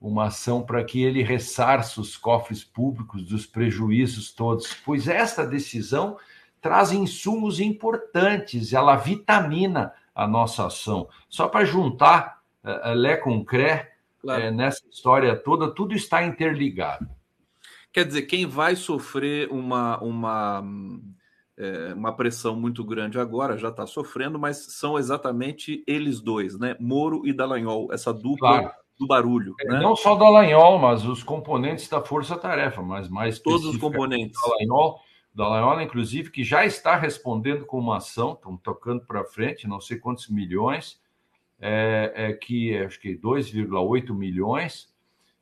[0.00, 6.18] Uma ação para que ele ressarça os cofres públicos dos prejuízos todos, pois esta decisão
[6.60, 11.08] traz insumos importantes, ela vitamina a nossa ação.
[11.28, 12.43] Só para juntar
[12.94, 14.42] Lé com Cré, claro.
[14.42, 17.08] é, nessa história toda, tudo está interligado.
[17.92, 20.64] Quer dizer, quem vai sofrer uma, uma,
[21.56, 26.76] é, uma pressão muito grande agora, já está sofrendo, mas são exatamente eles dois, né?
[26.80, 28.70] Moro e Dallagnol, essa dupla claro.
[28.98, 29.54] do barulho.
[29.60, 29.80] É, né?
[29.80, 34.40] Não só Dallagnol, mas os componentes da força-tarefa, mas mais Todos os componentes.
[34.42, 34.98] Dallagnol,
[35.32, 39.98] Dallagnol, inclusive, que já está respondendo com uma ação, estão tocando para frente, não sei
[39.98, 40.98] quantos milhões,
[41.60, 44.88] é, é que acho que 2,8 milhões,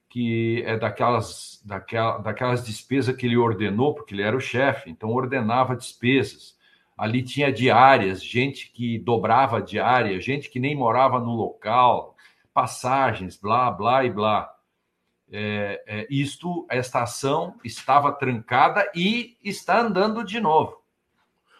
[0.08, 5.10] que é daquelas, daquela, daquelas despesas que ele ordenou, porque ele era o chefe, então
[5.10, 6.56] ordenava despesas.
[6.96, 12.14] Ali tinha diárias, gente que dobrava diária, gente que nem morava no local,
[12.52, 14.54] passagens, blá, blá e blá.
[15.30, 20.81] É, é, isto, esta ação estava trancada e está andando de novo.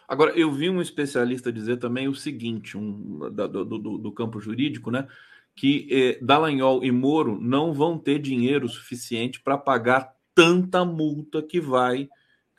[0.07, 4.39] Agora, eu vi um especialista dizer também o seguinte, um, da, do, do, do, campo
[4.39, 5.07] jurídico, né?
[5.55, 11.61] Que eh, Dallagnol e Moro não vão ter dinheiro suficiente para pagar tanta multa que
[11.61, 12.09] vai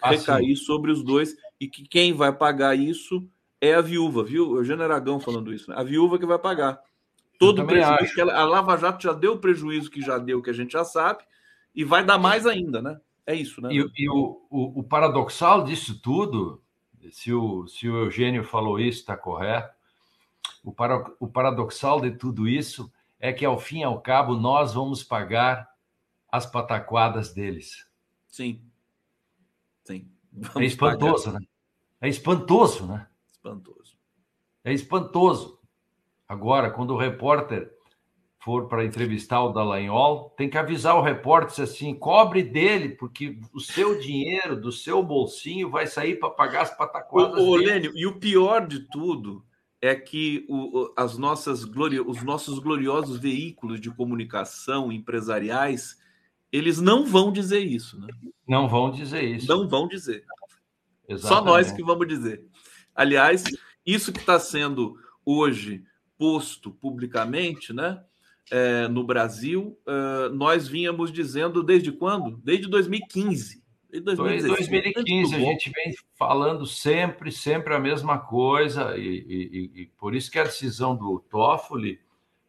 [0.01, 0.65] ah, recair sim.
[0.65, 3.27] sobre os dois e que quem vai pagar isso
[3.61, 4.51] é a viúva, viu?
[4.51, 5.77] O Generagão falando isso, né?
[5.79, 6.81] A viúva que vai pagar.
[7.39, 10.41] Todo o prejuízo que ela, a Lava Jato já deu o prejuízo que já deu,
[10.41, 11.25] que a gente já sabe,
[11.75, 13.01] e vai dar mais ainda, né?
[13.27, 13.71] É isso, né?
[13.73, 16.63] E, e o, o, o paradoxal disso tudo
[17.13, 19.75] se o, se o Eugênio falou isso, está correto.
[20.63, 24.75] O, para, o paradoxal de tudo isso é que, ao fim e ao cabo, nós
[24.75, 25.69] vamos pagar
[26.31, 27.87] as pataquadas deles.
[28.27, 28.63] Sim.
[29.85, 30.11] Sim.
[30.33, 31.41] Vamos é espantoso, pagar.
[31.41, 31.47] né?
[32.01, 33.07] É espantoso, né?
[33.31, 33.97] Espantoso.
[34.65, 35.61] É espantoso.
[36.29, 37.74] Agora, quando o repórter
[38.45, 43.59] for para entrevistar o Dallagnol, tem que avisar o repórter assim, cobre dele, porque o
[43.59, 48.07] seu dinheiro do seu bolsinho vai sair para pagar as pataquadas o, o Lênio, e
[48.07, 49.43] o pior de tudo
[49.81, 52.01] é que o, as nossas glori...
[52.01, 55.99] os nossos gloriosos veículos de comunicação empresariais,
[56.53, 58.09] eles não vão dizer isso, né?
[58.47, 59.49] Não vão dizer isso.
[59.49, 60.23] Não vão dizer.
[61.09, 61.29] Exatamente.
[61.29, 62.45] Só nós que vamos dizer.
[62.95, 63.43] Aliás,
[63.87, 65.83] isso que está sendo hoje
[66.19, 68.03] posto publicamente, né?
[68.51, 72.37] É, no Brasil, uh, nós vínhamos dizendo desde quando?
[72.45, 73.63] Desde 2015.
[73.91, 74.69] Desde 2016.
[74.71, 80.31] 2015 a gente vem falando sempre, sempre a mesma coisa, e, e, e, por isso
[80.31, 82.01] que a decisão do Toffoli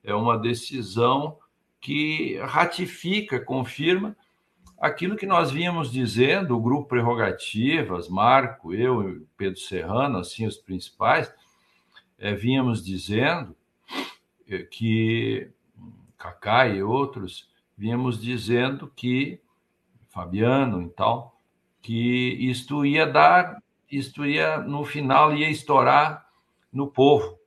[0.04, 1.38] é uma decisão
[1.80, 4.16] que ratifica, confirma
[4.80, 10.58] aquilo que nós vínhamos dizendo, o grupo Prerrogativas, Marco, eu e Pedro Serrano, assim, os
[10.58, 11.32] principais,
[12.18, 13.56] é, vínhamos dizendo
[14.48, 15.50] é, que
[16.18, 19.42] Cacá e outros, vínhamos dizendo que,
[20.10, 21.40] Fabiano e tal,
[21.82, 23.62] que isto ia dar,
[23.92, 26.26] isto ia, no final, ia estourar
[26.72, 27.38] no povo.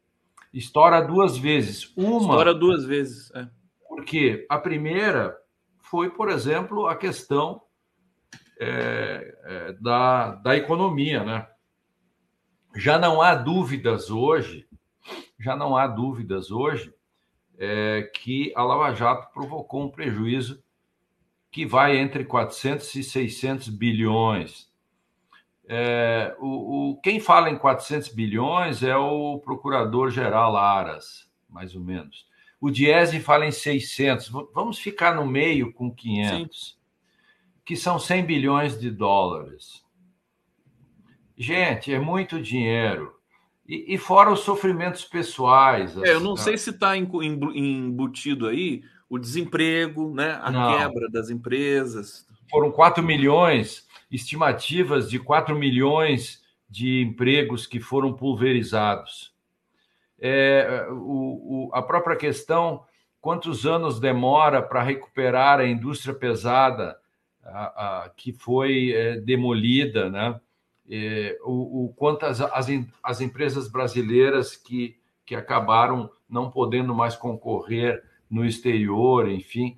[0.53, 1.93] Estoura duas vezes.
[1.97, 2.21] Uma.
[2.21, 3.49] Estoura duas vezes, é.
[3.89, 5.37] Porque a primeira
[5.81, 7.63] foi, por exemplo, a questão
[8.61, 11.49] é, é, da, da economia, né?
[12.77, 14.69] Já não há dúvidas hoje,
[15.41, 16.95] já não há dúvidas hoje
[17.59, 20.63] é, que a Lava Jato provocou um prejuízo
[21.51, 24.71] que vai entre 400 e 600 bilhões.
[25.67, 32.27] É, o, o, quem fala em 400 bilhões é o procurador-geral Aras, mais ou menos.
[32.61, 34.29] O Diese fala em 600.
[34.55, 36.77] Vamos ficar no meio com 500, Sim.
[37.65, 39.85] que são 100 bilhões de dólares.
[41.37, 43.18] Gente, é muito dinheiro.
[43.69, 45.97] E, e fora os sofrimentos pessoais.
[45.99, 50.39] É, eu não sei se está embutido aí o desemprego, né?
[50.43, 50.77] a não.
[50.77, 52.27] quebra das empresas.
[52.51, 59.35] Foram 4 milhões, estimativas de 4 milhões de empregos que foram pulverizados.
[60.21, 62.85] É, o, o, a própria questão,
[63.21, 66.99] quantos anos demora para recuperar a indústria pesada
[67.45, 70.41] a, a, que foi é, demolida, né?
[70.91, 72.67] É, o, o, quantas as,
[73.03, 79.77] as empresas brasileiras que, que acabaram não podendo mais concorrer no exterior, enfim.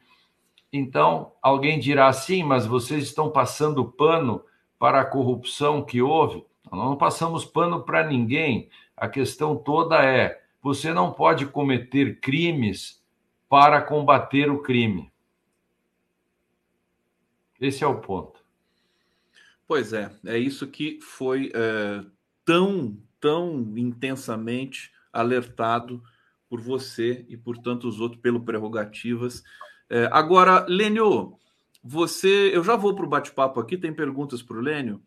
[0.72, 4.42] Então, alguém dirá assim, mas vocês estão passando pano
[4.78, 6.44] para a corrupção que houve?
[6.70, 8.68] Nós não passamos pano para ninguém.
[8.96, 13.02] A questão toda é: você não pode cometer crimes
[13.48, 15.10] para combater o crime.
[17.60, 18.39] Esse é o ponto.
[19.70, 22.04] Pois é, é isso que foi é,
[22.44, 26.02] tão, tão intensamente alertado
[26.48, 29.44] por você e por tantos outros pelo Prerrogativas.
[29.88, 31.38] É, agora, Lênio,
[31.84, 32.50] você.
[32.52, 35.00] Eu já vou para o bate-papo aqui, tem perguntas para o Lênio.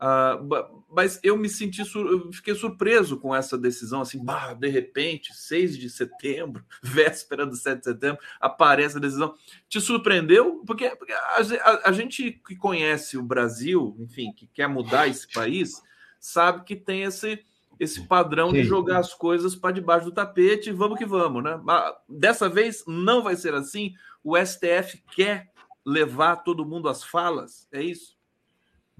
[0.00, 5.34] Uh, mas eu me senti, eu fiquei surpreso com essa decisão, assim, bah, de repente,
[5.34, 9.34] 6 de setembro, véspera do 7 de setembro, aparece a decisão.
[9.68, 10.62] Te surpreendeu?
[10.66, 15.30] Porque, porque a, a, a, gente que conhece o Brasil, enfim, que quer mudar esse
[15.30, 15.82] país,
[16.18, 17.44] sabe que tem esse,
[17.78, 21.60] esse padrão de jogar as coisas para debaixo do tapete e vamos que vamos, né?
[22.08, 23.92] Dessa vez não vai ser assim.
[24.24, 25.50] O STF quer
[25.84, 28.19] levar todo mundo às falas, é isso?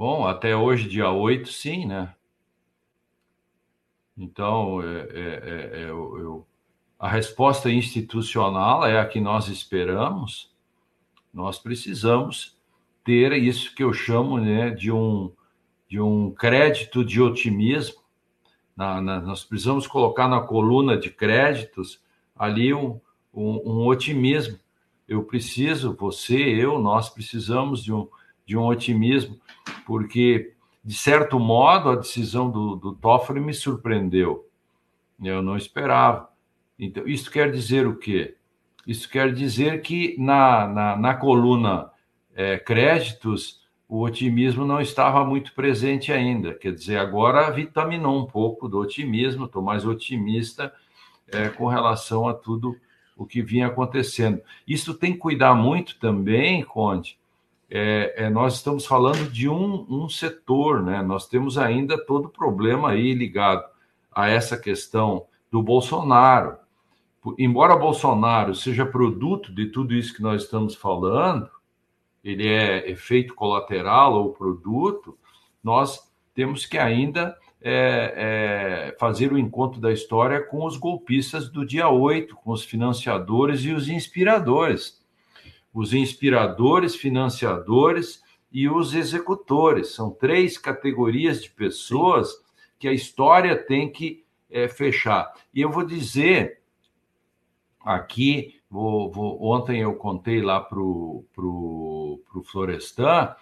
[0.01, 2.15] Bom, até hoje, dia 8, sim, né?
[4.17, 6.47] Então, é, é, é, é eu, eu,
[6.99, 10.51] a resposta institucional é a que nós esperamos.
[11.31, 12.57] Nós precisamos
[13.05, 15.31] ter isso que eu chamo né, de, um,
[15.87, 18.01] de um crédito de otimismo.
[18.75, 22.03] Na, na, nós precisamos colocar na coluna de créditos
[22.35, 22.99] ali um,
[23.35, 24.59] um, um otimismo.
[25.07, 28.09] Eu preciso, você, eu, nós precisamos de um,
[28.51, 29.39] de um otimismo
[29.87, 34.45] porque, de certo modo, a decisão do, do Toffoli me surpreendeu.
[35.23, 36.29] Eu não esperava.
[36.77, 38.35] Então, isso quer dizer o quê?
[38.85, 41.91] Isso quer dizer que na, na, na coluna
[42.35, 46.53] é, créditos, o otimismo não estava muito presente ainda.
[46.53, 50.73] Quer dizer, agora vitaminou um pouco do otimismo, estou mais otimista
[51.29, 52.77] é, com relação a tudo
[53.17, 54.43] o que vinha acontecendo.
[54.67, 57.20] Isso tem que cuidar muito também, Conde,
[57.71, 61.01] é, é, nós estamos falando de um, um setor, né?
[61.03, 63.65] Nós temos ainda todo o problema aí ligado
[64.11, 66.57] a essa questão do Bolsonaro.
[67.39, 71.49] Embora Bolsonaro seja produto de tudo isso que nós estamos falando,
[72.25, 75.17] ele é efeito colateral ou produto,
[75.63, 81.65] nós temos que ainda é, é, fazer o encontro da história com os golpistas do
[81.65, 85.00] dia 8, com os financiadores e os inspiradores
[85.73, 89.95] os inspiradores, financiadores e os executores.
[89.95, 92.33] São três categorias de pessoas
[92.79, 95.33] que a história tem que é, fechar.
[95.55, 96.61] E eu vou dizer
[97.81, 103.35] aqui, vou, vou, ontem eu contei lá para o pro, pro Florestan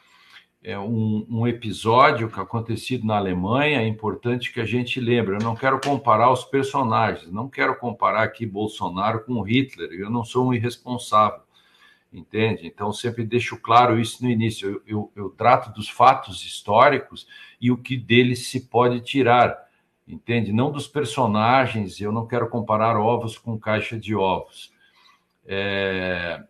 [0.62, 5.36] é um, um, episódio que acontecido na Alemanha, é importante que a gente lembre.
[5.36, 10.24] Eu não quero comparar os personagens, não quero comparar aqui Bolsonaro com Hitler, eu não
[10.24, 11.40] sou um irresponsável
[12.12, 12.66] entende?
[12.66, 14.68] Então, sempre deixo claro isso no início.
[14.68, 17.26] Eu, eu, eu, trato dos fatos históricos
[17.60, 19.56] e o que deles se pode tirar,
[20.06, 20.52] entende?
[20.52, 24.72] Não dos personagens, eu não quero comparar ovos com caixa de ovos.
[25.46, 26.42] É,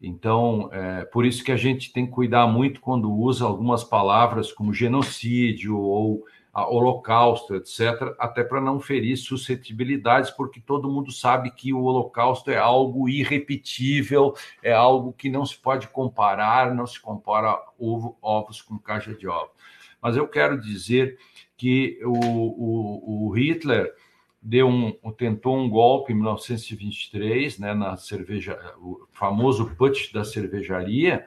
[0.00, 4.52] então, é, por isso que a gente tem que cuidar muito quando usa algumas palavras
[4.52, 6.24] como genocídio ou
[6.66, 12.58] holocausto, etc., até para não ferir suscetibilidades, porque todo mundo sabe que o holocausto é
[12.58, 18.78] algo irrepetível, é algo que não se pode comparar, não se compara ovo, ovos com
[18.78, 19.52] caixa de ovos.
[20.00, 21.18] Mas eu quero dizer
[21.56, 23.94] que o, o, o Hitler
[24.40, 31.26] deu um, tentou um golpe em 1923, né, na cerveja, o famoso putsch da cervejaria,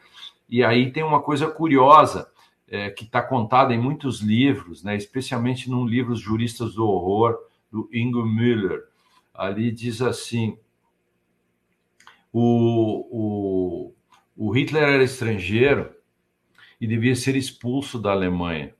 [0.49, 2.27] e aí tem uma coisa curiosa,
[2.67, 7.37] é, que está contada em muitos livros, né, especialmente num livro Os Juristas do Horror,
[7.71, 8.83] do Ingo Müller.
[9.33, 10.57] Ali diz assim:
[12.31, 13.93] o, o,
[14.35, 15.91] o Hitler era estrangeiro
[16.79, 18.73] e devia ser expulso da Alemanha.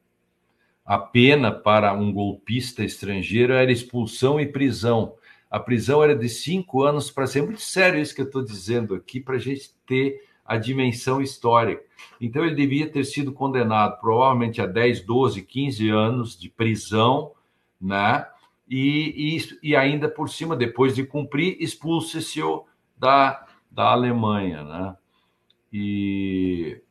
[0.86, 5.16] A pena para um golpista estrangeiro era expulsão e prisão.
[5.50, 7.44] A prisão era de cinco anos para ser.
[7.44, 11.84] Muito sério isso que eu estou dizendo aqui, para a gente ter a dimensão histórica.
[12.20, 17.32] Então, ele devia ter sido condenado provavelmente a 10, 12, 15 anos de prisão,
[17.80, 18.28] né?
[18.68, 22.42] E, e, e ainda por cima, depois de cumprir, expulse-se
[22.98, 24.96] da, da Alemanha, né?
[25.72, 26.82] E,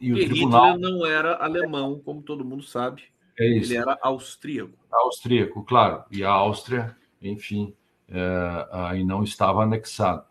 [0.00, 3.04] e o tribunal Hitler não era alemão, como todo mundo sabe.
[3.38, 3.44] É.
[3.44, 4.76] Ele era austríaco.
[4.90, 6.04] Austríaco, claro.
[6.10, 7.74] E a Áustria, enfim,
[8.08, 10.27] é, aí não estava anexado.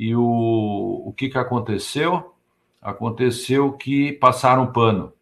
[0.00, 2.34] E o, o que, que aconteceu?
[2.80, 5.12] Aconteceu que passaram pano.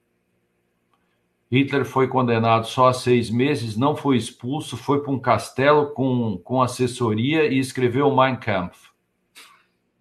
[1.50, 6.38] Hitler foi condenado só a seis meses, não foi expulso, foi para um castelo com,
[6.44, 8.90] com assessoria e escreveu Mein Kampf.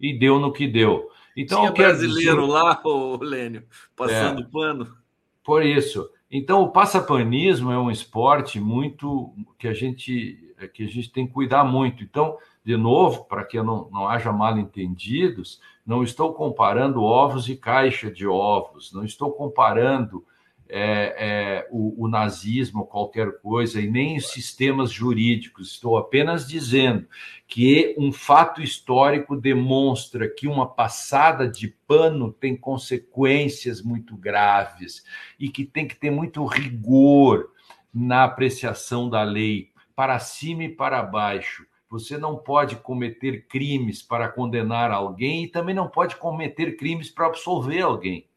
[0.00, 1.10] E deu no que deu.
[1.36, 2.52] Então, Tinha brasileiro dizer...
[2.52, 3.64] lá, o Lênio,
[3.96, 4.96] passando é, pano.
[5.42, 6.08] Por isso.
[6.30, 11.32] Então, o passapanismo é um esporte muito que a gente que a gente tem que
[11.32, 12.02] cuidar muito.
[12.02, 17.56] Então, de novo, para que não, não haja mal entendidos, não estou comparando ovos e
[17.56, 20.24] caixa de ovos, não estou comparando
[20.68, 25.72] é, é, o, o, nazismo, qualquer coisa, e nem os sistemas jurídicos.
[25.72, 27.06] Estou apenas dizendo
[27.46, 35.02] que um fato histórico demonstra que uma passada de pano tem consequências muito graves
[35.38, 37.50] e que tem que ter muito rigor
[37.92, 41.66] na apreciação da lei, para cima e para baixo.
[41.90, 47.26] Você não pode cometer crimes para condenar alguém e também não pode cometer crimes para
[47.26, 48.28] absolver alguém.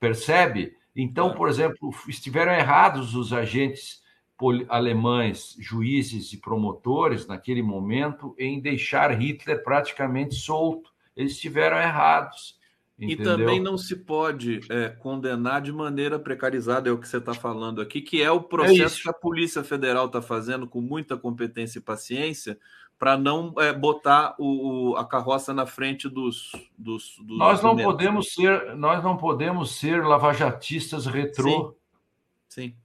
[0.00, 0.74] Percebe?
[0.94, 1.34] Então, é.
[1.34, 4.02] por exemplo, estiveram errados os agentes
[4.68, 10.90] alemães, juízes e promotores, naquele momento, em deixar Hitler praticamente solto.
[11.16, 12.58] Eles estiveram errados.
[12.98, 13.24] Entendeu?
[13.24, 17.34] E também não se pode é, condenar de maneira precarizada, é o que você está
[17.34, 21.16] falando aqui, que é o processo é que a Polícia Federal está fazendo com muita
[21.16, 22.56] competência e paciência
[22.96, 26.52] para não é, botar o, o, a carroça na frente dos.
[26.78, 31.74] dos, dos nós não podemos ser, nós não podemos ser lavajatistas retrô.
[32.48, 32.62] Sim.
[32.70, 32.76] Sim.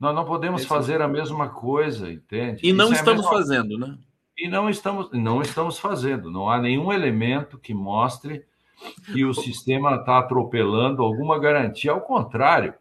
[0.00, 1.04] Nós não podemos Esse fazer é.
[1.04, 2.66] a mesma coisa, entende?
[2.66, 3.96] E não Isso é estamos é fazendo, né?
[4.36, 6.28] E não estamos, não estamos fazendo.
[6.28, 8.44] Não há nenhum elemento que mostre
[9.12, 11.92] que o sistema está atropelando alguma garantia.
[11.92, 12.74] Ao contrário,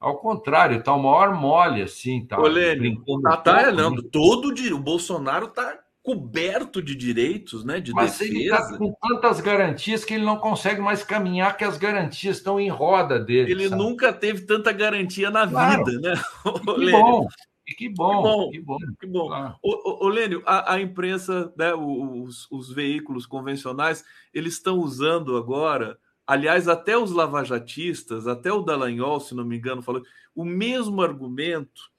[0.00, 2.36] ao contrário, está o maior mole assim, tá?
[2.38, 8.30] Lênin, tá, tá, não, todo o Bolsonaro está coberto de direitos, né, de Mas defesa.
[8.30, 12.60] ele está com tantas garantias que ele não consegue mais caminhar, que as garantias estão
[12.60, 13.52] em roda dele.
[13.52, 13.82] Ele sabe?
[13.82, 15.82] nunca teve tanta garantia na claro.
[15.86, 16.22] vida, né?
[16.76, 17.26] Que bom.
[17.66, 18.78] E que bom, que bom.
[19.00, 19.32] Que bom.
[19.32, 19.56] Ah.
[19.62, 25.98] O, o, Lênio, a, a, imprensa, né, os, os veículos convencionais, eles estão usando agora,
[26.26, 30.02] aliás, até os lavajatistas, até o Dallagnol, se não me engano, falou
[30.34, 31.90] o mesmo argumento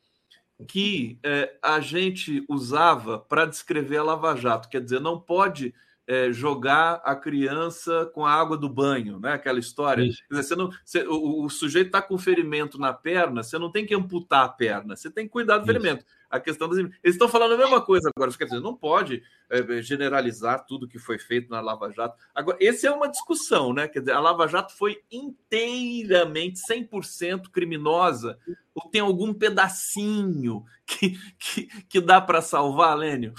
[0.67, 4.69] que é, a gente usava para descrever a Lava Jato.
[4.69, 5.73] Quer dizer, não pode
[6.07, 9.33] é, jogar a criança com a água do banho, né?
[9.33, 10.05] Aquela história.
[10.05, 13.85] Dizer, você não, você, o, o, sujeito está com ferimento na perna, você não tem
[13.85, 15.73] que amputar a perna, você tem que cuidar do Isso.
[15.73, 16.05] ferimento.
[16.29, 16.77] A questão das...
[16.77, 18.31] Eles estão falando a mesma coisa agora.
[18.31, 22.17] Quer dizer, não pode é, generalizar tudo que foi feito na Lava Jato.
[22.33, 23.87] Agora, essa é uma discussão, né?
[23.87, 28.37] Quer dizer, a Lava Jato foi inteiramente, 100% criminosa?
[28.73, 33.33] Ou tem algum pedacinho que, que, que dá para salvar, Lênio?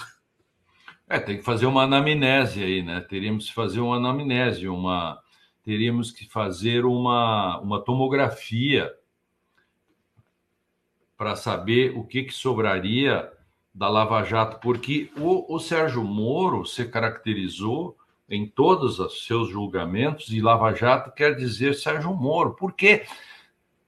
[1.09, 2.99] É, tem que fazer uma anamnese aí, né?
[2.99, 5.21] Teríamos que fazer uma anamnese, uma
[5.63, 8.93] teríamos que fazer uma, uma tomografia
[11.17, 13.29] para saber o que, que sobraria
[13.73, 17.97] da Lava Jato, porque o, o Sérgio Moro se caracterizou
[18.29, 23.05] em todos os seus julgamentos, e Lava Jato quer dizer Sérgio Moro, porque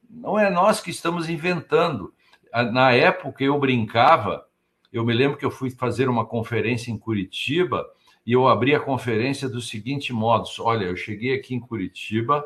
[0.09, 2.13] não é nós que estamos inventando.
[2.73, 4.48] Na época eu brincava
[4.91, 7.85] eu me lembro que eu fui fazer uma conferência em Curitiba
[8.25, 12.43] e eu abri a conferência do seguinte modo: olha, eu cheguei aqui em Curitiba,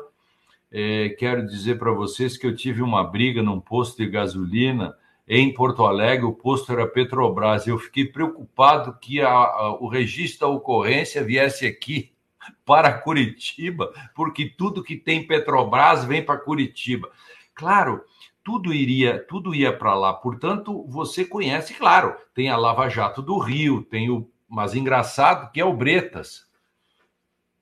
[0.70, 4.94] é, quero dizer para vocês que eu tive uma briga num posto de gasolina
[5.26, 7.66] em Porto Alegre, o posto era Petrobras.
[7.66, 12.12] Eu fiquei preocupado que a, a, o registro da ocorrência viesse aqui
[12.64, 17.10] para Curitiba, porque tudo que tem Petrobras vem para Curitiba.
[17.54, 18.02] Claro,
[18.44, 20.12] tudo iria, tudo ia para lá.
[20.12, 25.60] Portanto, você conhece, claro, tem a Lava Jato do Rio, tem o, mas engraçado que
[25.60, 26.44] é o Bretas.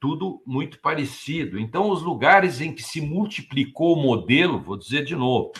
[0.01, 1.59] Tudo muito parecido.
[1.61, 5.53] Então, os lugares em que se multiplicou o modelo, vou dizer de novo,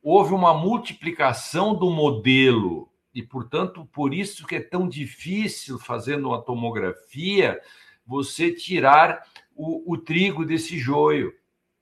[0.00, 6.40] houve uma multiplicação do modelo e, portanto, por isso que é tão difícil fazendo uma
[6.40, 7.60] tomografia
[8.06, 9.24] você tirar
[9.56, 11.32] o, o trigo desse joio.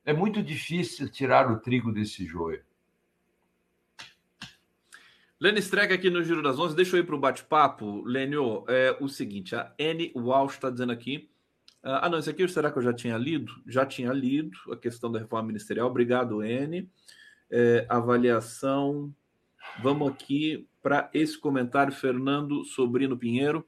[0.04, 2.62] É muito difícil tirar o trigo desse joio.
[5.40, 6.76] Lênin Streck aqui no Giro das Onze.
[6.76, 8.02] Deixa eu ir para o bate-papo.
[8.04, 11.28] Lênio, é o seguinte: a N Walsh está dizendo aqui.
[11.82, 13.52] Ah, não, isso aqui será que eu já tinha lido?
[13.66, 15.88] Já tinha lido a questão da reforma ministerial.
[15.88, 16.88] Obrigado, N.
[17.50, 19.14] É, avaliação.
[19.82, 23.66] Vamos aqui para esse comentário, Fernando Sobrino Pinheiro.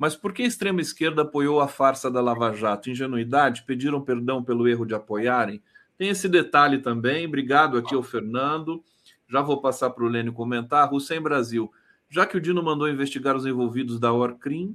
[0.00, 2.88] Mas por que a extrema esquerda apoiou a farsa da Lava Jato?
[2.88, 3.64] Ingenuidade?
[3.66, 5.62] Pediram perdão pelo erro de apoiarem?
[5.98, 7.26] Tem esse detalhe também.
[7.26, 8.82] Obrigado aqui ao Fernando.
[9.28, 10.90] Já vou passar para o Lênio comentar.
[10.90, 11.70] Hussein Brasil.
[12.08, 14.74] Já que o Dino mandou investigar os envolvidos da Orcrim,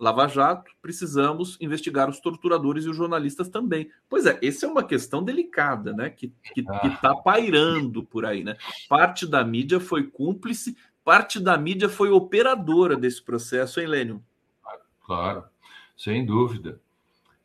[0.00, 3.90] Lava Jato, precisamos investigar os torturadores e os jornalistas também.
[4.08, 6.08] Pois é, essa é uma questão delicada, né?
[6.08, 7.16] Que está ah.
[7.16, 8.56] pairando por aí, né?
[8.88, 14.24] Parte da mídia foi cúmplice, parte da mídia foi operadora desse processo, hein, Lênio?
[15.04, 15.44] Claro,
[15.96, 16.80] sem dúvida.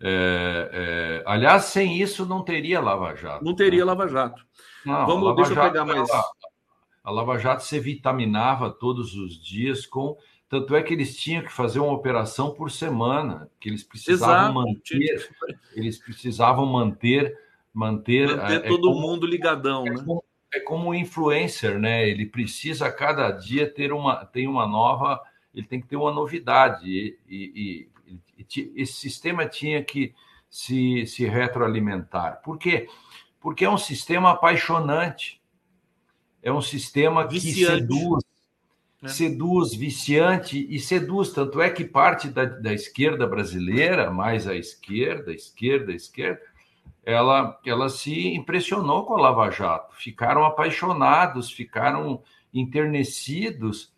[0.01, 3.43] É, é, aliás, sem isso não teria Lava Jato.
[3.43, 3.85] Não teria né?
[3.85, 4.45] Lava Jato.
[4.85, 6.09] Não, Vamos, Lava deixa Jato, eu pegar mais.
[6.09, 6.23] Ela,
[7.03, 10.17] a Lava Jato se vitaminava todos os dias com.
[10.47, 14.53] Tanto é que eles tinham que fazer uma operação por semana, que eles precisavam Exato.
[14.53, 15.29] manter,
[15.75, 17.37] eles precisavam manter,
[17.71, 20.03] manter, manter é, todo é como, mundo ligadão, é né?
[20.03, 22.09] Como, é como um influencer, né?
[22.09, 25.21] Ele precisa a cada dia ter uma, tem uma nova,
[25.53, 27.89] ele tem que ter uma novidade e, e,
[28.75, 30.13] esse sistema tinha que
[30.49, 32.41] se, se retroalimentar.
[32.43, 32.87] Por quê?
[33.39, 35.41] Porque é um sistema apaixonante,
[36.41, 37.55] é um sistema viciante.
[37.55, 38.23] que seduz,
[39.03, 39.07] é.
[39.07, 41.31] seduz, viciante e seduz.
[41.31, 46.41] Tanto é que parte da, da esquerda brasileira, mais a esquerda, esquerda, esquerda,
[47.03, 52.21] ela, ela se impressionou com a Lava Jato, ficaram apaixonados, ficaram
[52.53, 53.93] enternecidos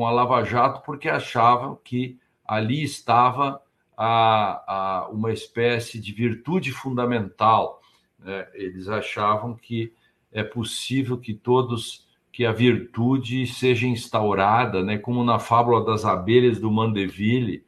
[0.00, 3.60] com a Lava Jato porque achavam que ali estava
[3.94, 7.82] a, a uma espécie de virtude fundamental.
[8.18, 8.48] Né?
[8.54, 9.92] Eles achavam que
[10.32, 14.96] é possível que todos que a virtude seja instaurada, né?
[14.96, 17.62] como na fábula das abelhas do Mandeville,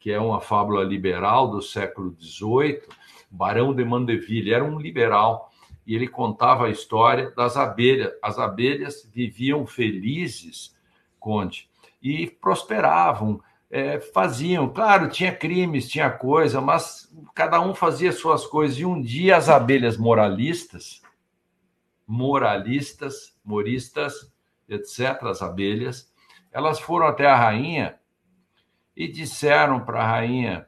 [0.00, 2.80] que é uma fábula liberal do século XVIII,
[3.30, 5.52] Barão de Mandeville era um liberal
[5.86, 8.12] e ele contava a história das abelhas.
[8.20, 10.74] As abelhas viviam felizes,
[11.20, 11.68] Conde,
[12.06, 14.68] e prosperavam, é, faziam.
[14.68, 18.78] Claro, tinha crimes, tinha coisa, mas cada um fazia suas coisas.
[18.78, 21.02] E um dia as abelhas moralistas,
[22.06, 24.32] moralistas, moristas,
[24.68, 26.08] etc., as abelhas,
[26.52, 27.96] elas foram até a rainha
[28.96, 30.64] e disseram para a rainha: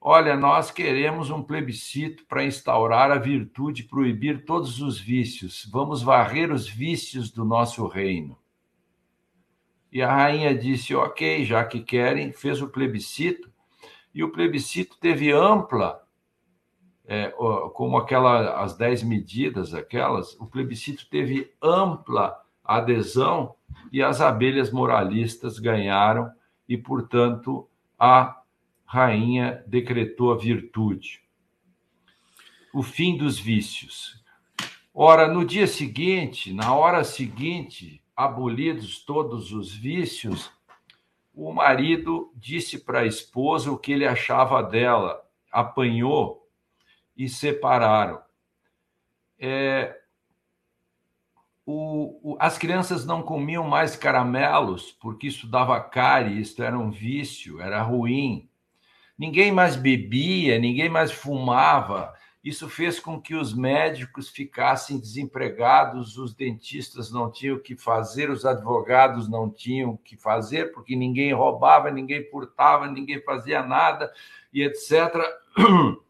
[0.00, 5.64] Olha, nós queremos um plebiscito para instaurar a virtude, proibir todos os vícios.
[5.70, 8.41] Vamos varrer os vícios do nosso reino.
[9.92, 13.52] E a rainha disse: ok, já que querem, fez o plebiscito,
[14.14, 16.02] e o plebiscito teve ampla,
[17.04, 17.28] é,
[17.74, 23.54] como aquela, as dez medidas, aquelas, o plebiscito teve ampla adesão
[23.92, 26.30] e as abelhas moralistas ganharam,
[26.68, 27.68] e, portanto,
[27.98, 28.42] a
[28.84, 31.20] rainha decretou a virtude.
[32.72, 34.22] O fim dos vícios.
[34.94, 40.50] Ora, no dia seguinte, na hora seguinte, abolidos todos os vícios,
[41.34, 46.48] o marido disse para a esposa o que ele achava dela, apanhou
[47.16, 48.20] e separaram.
[49.38, 49.98] É,
[51.64, 56.90] o, o, as crianças não comiam mais caramelos porque isso dava cárie, isso era um
[56.90, 58.48] vício, era ruim.
[59.16, 62.12] Ninguém mais bebia, ninguém mais fumava.
[62.42, 68.30] Isso fez com que os médicos ficassem desempregados, os dentistas não tinham o que fazer,
[68.30, 74.12] os advogados não tinham o que fazer, porque ninguém roubava, ninguém furtava, ninguém fazia nada,
[74.52, 75.14] e etc.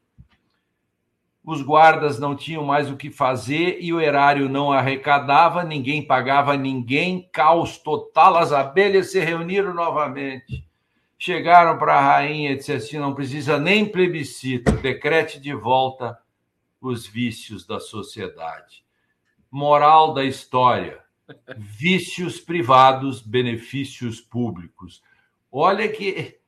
[1.45, 6.57] Os guardas não tinham mais o que fazer e o erário não arrecadava, ninguém pagava
[6.57, 10.65] ninguém, caos total, as abelhas se reuniram novamente
[11.19, 16.19] chegaram para a rainha e disseram assim: não precisa nem plebiscito, decrete de volta
[16.89, 18.85] os vícios da sociedade.
[19.51, 21.01] Moral da história:
[21.57, 25.03] vícios privados, benefícios públicos.
[25.51, 26.39] Olha que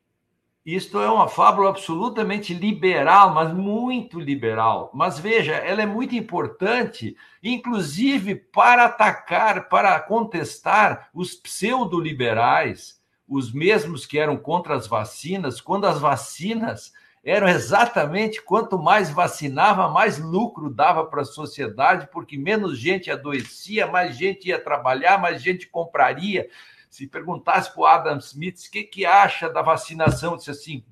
[0.64, 4.90] isto é uma fábula absolutamente liberal, mas muito liberal.
[4.94, 14.06] Mas veja, ela é muito importante, inclusive para atacar, para contestar os pseudo-liberais os mesmos
[14.06, 16.92] que eram contra as vacinas, quando as vacinas
[17.24, 23.86] eram exatamente quanto mais vacinava, mais lucro dava para a sociedade, porque menos gente adoecia,
[23.86, 26.48] mais gente ia trabalhar, mais gente compraria.
[26.90, 30.84] Se perguntasse para o Adam Smith o que, que acha da vacinação, disse assim: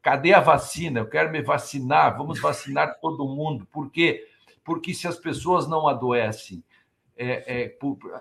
[0.00, 1.00] cadê a vacina?
[1.00, 3.66] Eu quero me vacinar, vamos vacinar todo mundo.
[3.66, 4.26] Por quê?
[4.64, 6.64] Porque se as pessoas não adoecem,
[7.16, 7.78] é, é,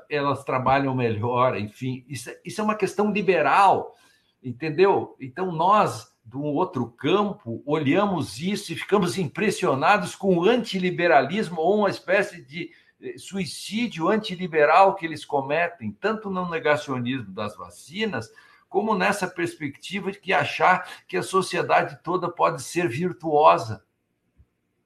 [0.10, 2.06] elas trabalham melhor, enfim.
[2.08, 3.96] Isso, é, isso é uma questão liberal,
[4.44, 5.16] entendeu?
[5.20, 11.90] Então, nós, do outro campo, olhamos isso e ficamos impressionados com o antiliberalismo ou uma
[11.90, 12.72] espécie de
[13.02, 18.32] eh, suicídio antiliberal que eles cometem, tanto no negacionismo das vacinas,
[18.70, 23.84] como nessa perspectiva de que achar que a sociedade toda pode ser virtuosa.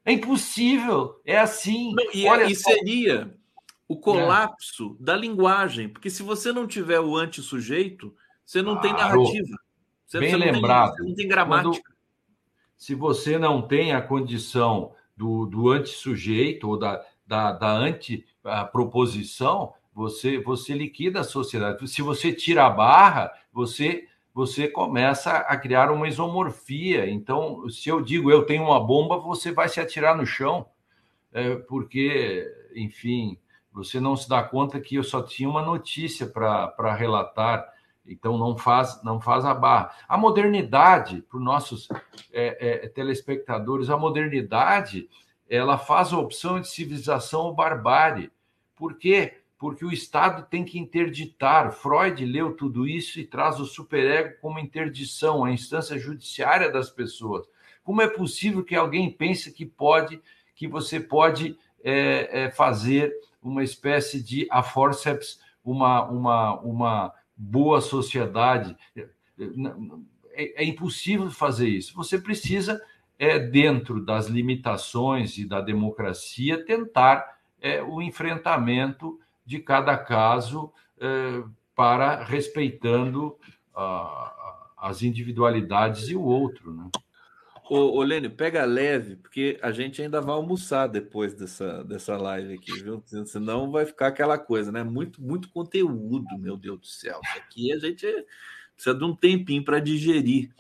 [0.04, 1.94] É impossível, é assim.
[1.94, 3.38] Não, e, é, Olha, e seria
[3.88, 5.04] o colapso é.
[5.04, 8.82] da linguagem, porque se você não tiver o anti-sujeito, você não claro.
[8.82, 9.65] tem narrativa.
[10.06, 10.96] Você, Bem você lembrado.
[10.96, 11.72] Tem, você não tem gramática.
[11.72, 11.96] Quando,
[12.78, 20.38] se você não tem a condição do, do anti-sujeito ou da, da, da anti-proposição, você,
[20.38, 21.88] você liquida a sociedade.
[21.88, 27.10] Se você tira a barra, você você começa a criar uma isomorfia.
[27.10, 30.66] Então, se eu digo eu tenho uma bomba, você vai se atirar no chão,
[31.32, 32.46] é, porque,
[32.76, 33.40] enfim,
[33.72, 37.66] você não se dá conta que eu só tinha uma notícia para relatar.
[38.08, 39.92] Então não faz não faz a barra.
[40.08, 41.88] A modernidade para os nossos
[42.32, 45.10] é, é, telespectadores, a modernidade
[45.50, 48.32] ela faz a opção de civilização ou barbárie.
[48.76, 49.38] Por quê?
[49.58, 51.72] Porque o Estado tem que interditar.
[51.72, 57.48] Freud leu tudo isso e traz o superego como interdição, a instância judiciária das pessoas.
[57.84, 60.20] Como é possível que alguém pense que pode,
[60.56, 67.82] que você pode é, é, fazer uma espécie de a forceps, uma, uma, uma boa
[67.82, 68.76] sociedade?
[68.96, 71.96] É, é impossível fazer isso.
[71.96, 72.82] Você precisa
[73.18, 81.44] é, dentro das limitações e da democracia, tentar é, o enfrentamento de cada caso é,
[81.76, 83.36] para respeitando
[83.76, 86.74] a, as individualidades e o outro.
[86.74, 86.90] Né?
[87.68, 92.54] Ô, ô Lênio, pega leve, porque a gente ainda vai almoçar depois dessa, dessa live
[92.54, 93.04] aqui, viu?
[93.26, 94.84] Senão vai ficar aquela coisa, né?
[94.84, 97.20] Muito, muito conteúdo, meu Deus do céu.
[97.24, 98.06] Isso aqui a gente
[98.76, 100.52] precisa de um tempinho para digerir.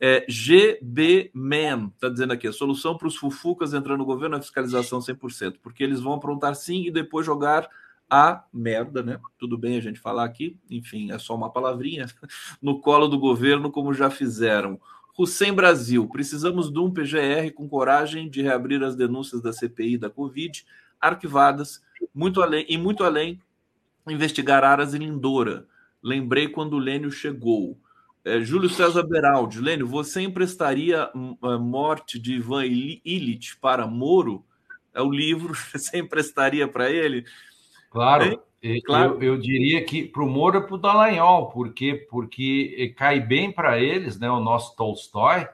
[0.00, 4.40] É, GB Man está dizendo aqui: a solução para os fufucas entrando no governo é
[4.40, 7.68] fiscalização 100%, porque eles vão aprontar sim e depois jogar
[8.08, 9.20] a merda, né?
[9.38, 12.06] Tudo bem a gente falar aqui, enfim, é só uma palavrinha,
[12.60, 14.80] no colo do governo, como já fizeram.
[15.16, 20.10] Hussein Brasil, precisamos de um PGR com coragem de reabrir as denúncias da CPI da
[20.10, 20.64] Covid,
[21.00, 21.82] arquivadas,
[22.12, 23.40] muito além, e muito além,
[24.08, 25.66] investigar Aras e Lindora.
[26.02, 27.78] Lembrei quando o Lênio chegou.
[28.24, 34.44] É, Júlio César Beraldi, Lênio, você emprestaria hum, a morte de Ivan Illich para Moro?
[34.92, 37.24] É o livro, você emprestaria para ele?
[37.90, 38.42] Claro,
[38.84, 39.14] claro.
[39.22, 43.52] Eu, eu, diria que para o Moro e para o Dallagnol, porque, porque cai bem
[43.52, 45.46] para eles, né, o nosso Tolstói,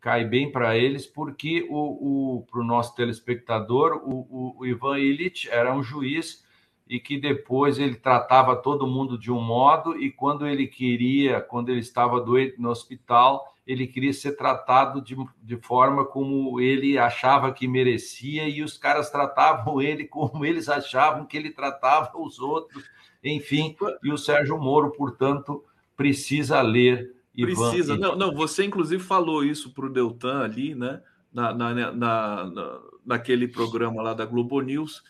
[0.00, 4.98] cai bem para eles, porque o, o, para o nosso telespectador, o, o, o Ivan
[5.00, 6.45] Illich era um juiz
[6.88, 11.70] e que depois ele tratava todo mundo de um modo e quando ele queria, quando
[11.70, 17.52] ele estava doente no hospital, ele queria ser tratado de, de forma como ele achava
[17.52, 22.84] que merecia e os caras tratavam ele como eles achavam que ele tratava os outros,
[23.22, 23.76] enfim.
[24.04, 25.64] E o Sérgio Moro, portanto,
[25.96, 27.12] precisa ler.
[27.34, 27.94] Precisa.
[27.94, 27.98] Ivan...
[27.98, 31.02] Não, não, você inclusive falou isso para o Deltan ali, né?
[31.32, 35.02] Na, na, na, na, naquele programa lá da Globo News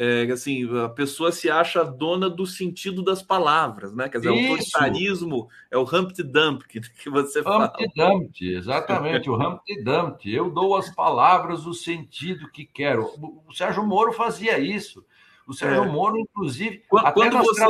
[0.00, 4.08] é, assim, a pessoa se acha dona do sentido das palavras, né?
[4.08, 4.48] Quer dizer, Isso.
[4.48, 7.64] o autoritarismo é o Humpty Dumpty que você fala.
[7.64, 10.32] Humpty Dumpty, exatamente, o Humpty Dumpty.
[10.32, 13.10] Eu dou às palavras o sentido que quero.
[13.44, 15.04] O Sérgio Moro fazia isso.
[15.48, 15.88] O Sérgio é.
[15.88, 17.66] Moro, inclusive, quando, quando você...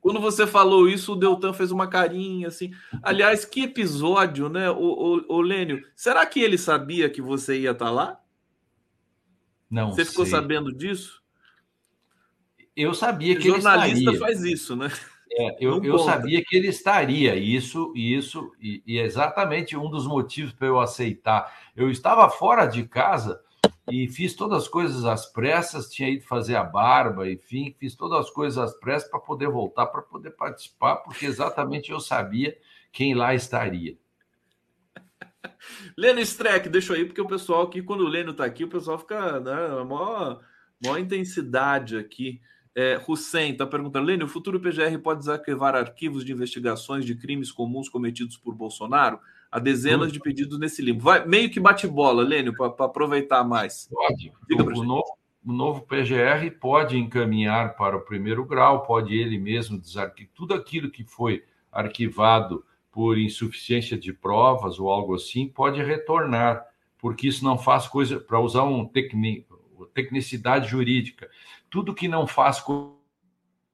[0.00, 2.70] Quando você falou isso, o Deltan fez uma carinha assim.
[3.02, 4.78] Aliás, que episódio, né, o,
[5.28, 5.84] o, o Lênio?
[5.94, 8.20] Será que ele sabia que você ia estar tá lá?
[9.70, 11.22] Não Você ficou sabendo disso?
[12.74, 13.94] Eu sabia que ele estaria.
[13.94, 14.90] jornalista faz isso, né?
[15.32, 17.36] É, eu, eu sabia que ele estaria.
[17.36, 21.54] Isso, isso, e, e é exatamente um dos motivos para eu aceitar.
[21.76, 23.40] Eu estava fora de casa
[23.88, 28.26] e fiz todas as coisas às pressas, tinha ido fazer a barba, enfim, fiz todas
[28.26, 32.56] as coisas às pressas para poder voltar, para poder participar, porque exatamente eu sabia
[32.92, 33.96] quem lá estaria.
[35.96, 38.98] Lênio Streck, deixa aí, porque o pessoal aqui, quando o Lênio está aqui, o pessoal
[38.98, 40.40] fica né, maior,
[40.82, 42.40] maior intensidade aqui.
[42.74, 47.50] É, Hussein está perguntando: Lênio, o futuro PGR pode desarquivar arquivos de investigações de crimes
[47.50, 49.18] comuns cometidos por Bolsonaro?
[49.50, 51.02] Há dezenas de pedidos nesse livro.
[51.02, 53.88] Vai meio que bate bola, Lênio, para aproveitar mais.
[53.90, 54.32] Pode.
[54.48, 59.76] O, o, novo, o novo PGR pode encaminhar para o primeiro grau, pode ele mesmo
[59.76, 61.42] desarquivar tudo aquilo que foi
[61.72, 66.66] arquivado por insuficiência de provas ou algo assim, pode retornar,
[66.98, 68.90] porque isso não faz coisa, para usar um
[69.94, 71.30] tecnicidade jurídica.
[71.70, 72.96] Tudo que não faz, por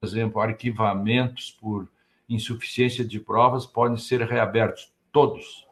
[0.02, 1.88] exemplo, arquivamentos por
[2.28, 4.93] insuficiência de provas podem ser reabertos.
[5.10, 5.66] Todos.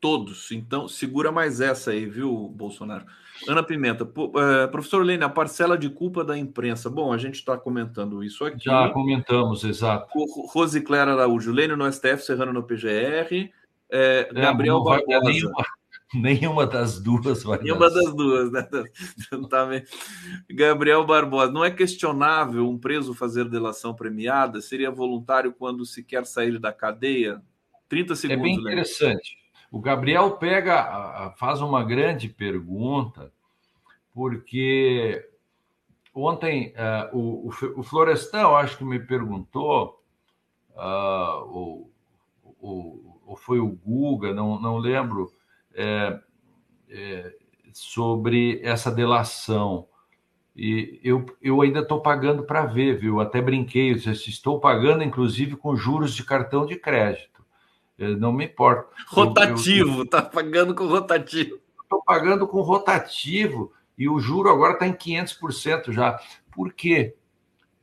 [0.00, 0.50] Todos.
[0.50, 3.06] Então, segura mais essa aí, viu, Bolsonaro?
[3.48, 6.88] Ana Pimenta, uh, professor Lênin, a parcela de culpa da imprensa.
[6.88, 8.64] Bom, a gente está comentando isso aqui.
[8.64, 10.08] Já comentamos, exato.
[10.52, 13.50] Rosicler Araújo, Lênin no STF, Serrano no PGR.
[13.90, 15.20] É, é, Gabriel Barbosa.
[15.20, 15.64] Nenhuma,
[16.14, 18.66] nenhuma, das duas vai Nenhuma das duas, né?
[19.50, 19.68] Tá
[20.50, 24.60] Gabriel Barbosa, não é questionável um preso fazer delação premiada?
[24.60, 27.42] Seria voluntário quando se quer sair da cadeia?
[27.88, 28.40] 30 segundos.
[28.40, 29.41] É bem interessante.
[29.72, 33.32] O Gabriel pega, faz uma grande pergunta,
[34.12, 35.26] porque
[36.14, 36.74] ontem
[37.12, 39.98] uh, o, o, Florestal, acho que me perguntou,
[40.76, 41.90] uh, ou,
[42.60, 45.32] ou, ou, foi o Guga, não, não lembro,
[45.74, 46.20] é,
[46.90, 47.34] é,
[47.72, 49.88] sobre essa delação.
[50.54, 53.22] E eu, eu ainda estou pagando para ver, viu?
[53.22, 57.31] Até brinquei, eu disse, estou pagando, inclusive, com juros de cartão de crédito.
[57.98, 58.88] Eu não me importo.
[59.08, 61.60] Rotativo, está pagando com rotativo.
[61.82, 66.18] Estou pagando com rotativo e o juro agora está em 500% já.
[66.50, 67.14] Por quê?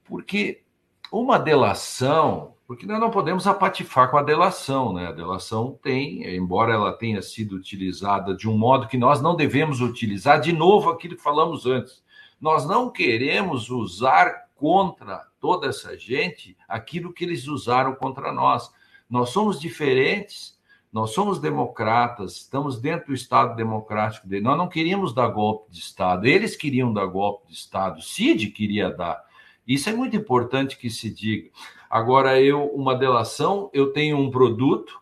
[0.04, 0.64] Porque
[1.12, 5.08] uma delação, porque nós não podemos apatifar com a delação, né?
[5.08, 9.82] A delação tem, embora ela tenha sido utilizada de um modo que nós não devemos
[9.82, 12.04] utilizar, de novo aquilo que falamos antes.
[12.40, 18.72] Nós não queremos usar contra toda essa gente aquilo que eles usaram contra nós.
[19.10, 20.58] Nós somos diferentes,
[20.92, 24.44] nós somos democratas, estamos dentro do Estado democrático dele.
[24.44, 28.90] Nós não queríamos dar golpe de Estado, eles queriam dar golpe de Estado, Cid queria
[28.90, 29.24] dar.
[29.68, 31.50] Isso é muito importante que se diga.
[31.90, 35.00] Agora, eu, uma delação, eu tenho um produto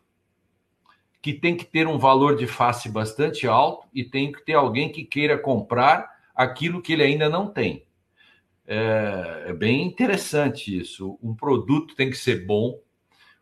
[1.22, 4.92] que tem que ter um valor de face bastante alto e tem que ter alguém
[4.92, 7.86] que queira comprar aquilo que ele ainda não tem.
[8.66, 11.18] É, é bem interessante isso.
[11.22, 12.80] Um produto tem que ser bom,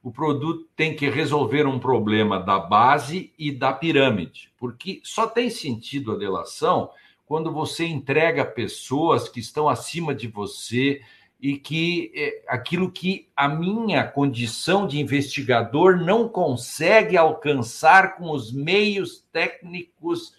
[0.06, 5.50] o produto tem que resolver um problema da base e da pirâmide, porque só tem
[5.50, 6.92] sentido a delação
[7.26, 11.02] quando você entrega pessoas que estão acima de você
[11.42, 18.54] e que é, aquilo que a minha condição de investigador não consegue alcançar com os
[18.54, 20.36] meios técnicos,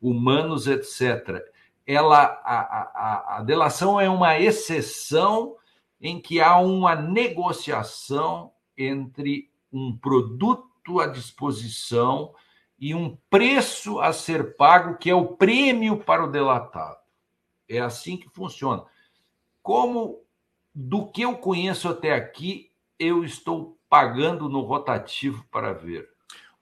[0.00, 1.44] humanos, etc.
[1.84, 2.60] Ela, a,
[2.94, 5.56] a, a delação é uma exceção
[6.00, 12.32] em que há uma negociação entre um produto à disposição
[12.78, 16.98] e um preço a ser pago, que é o prêmio para o delatado.
[17.68, 18.84] É assim que funciona.
[19.60, 20.22] Como
[20.74, 26.08] do que eu conheço até aqui, eu estou pagando no rotativo para ver.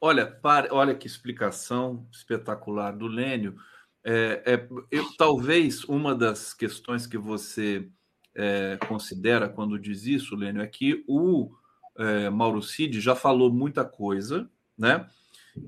[0.01, 3.57] Olha, para, olha que explicação espetacular do Lênio.
[4.05, 7.89] É, é, eu, talvez uma das questões que você
[8.35, 11.51] é, considera quando diz isso, Lênio, é que o
[11.99, 15.09] é, Mauro Cid já falou muita coisa, né?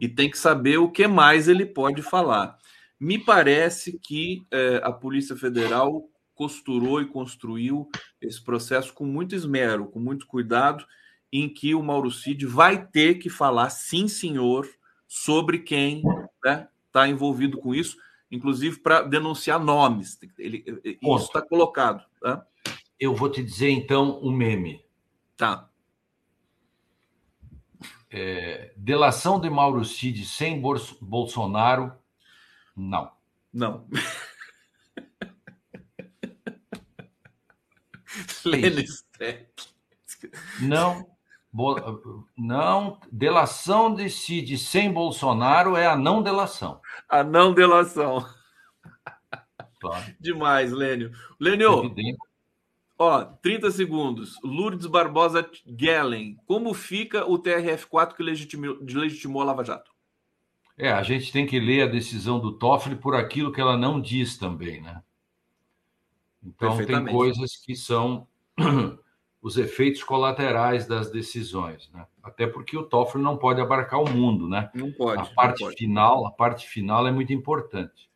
[0.01, 2.59] E tem que saber o que mais ele pode falar.
[3.01, 7.89] Me parece que é, a Polícia Federal costurou e construiu
[8.21, 10.85] esse processo com muito esmero, com muito cuidado,
[11.33, 14.69] em que o Mauro Cid vai ter que falar, sim, senhor,
[15.07, 17.97] sobre quem está né, tá envolvido com isso,
[18.31, 20.19] inclusive para denunciar nomes.
[20.39, 22.05] Ele, isso está colocado.
[22.21, 22.47] Tá?
[23.01, 24.81] Eu vou te dizer então um meme.
[25.37, 25.68] Tá.
[28.11, 30.61] É, delação de Mauro Cid sem
[31.01, 31.93] Bolsonaro,
[32.77, 33.13] não.
[33.53, 33.87] Não.
[38.45, 39.05] Lênis
[40.61, 41.19] Não.
[42.37, 46.81] Não, delação de Cid sem Bolsonaro é a não delação.
[47.09, 48.25] A não delação.
[49.81, 50.15] Claro.
[50.21, 51.13] Demais, Lênio.
[51.39, 52.19] Lênio, Evidente.
[52.99, 54.35] Ó, 30 segundos.
[54.43, 56.37] Lourdes Barbosa Gellen.
[56.47, 59.93] Como fica o TRF4 que legitimou, legitimou a Lava Jato?
[60.77, 64.01] É, a gente tem que ler a decisão do Toffoli por aquilo que ela não
[64.01, 65.03] diz também, né?
[66.43, 68.27] Então tem coisas que são
[69.43, 72.07] os efeitos colaterais das decisões, né?
[72.23, 74.71] Até porque o Toffoli não pode abarcar o mundo, né?
[74.75, 75.23] Não pode.
[75.23, 75.77] A parte pode.
[75.77, 78.09] final, a parte final é muito importante.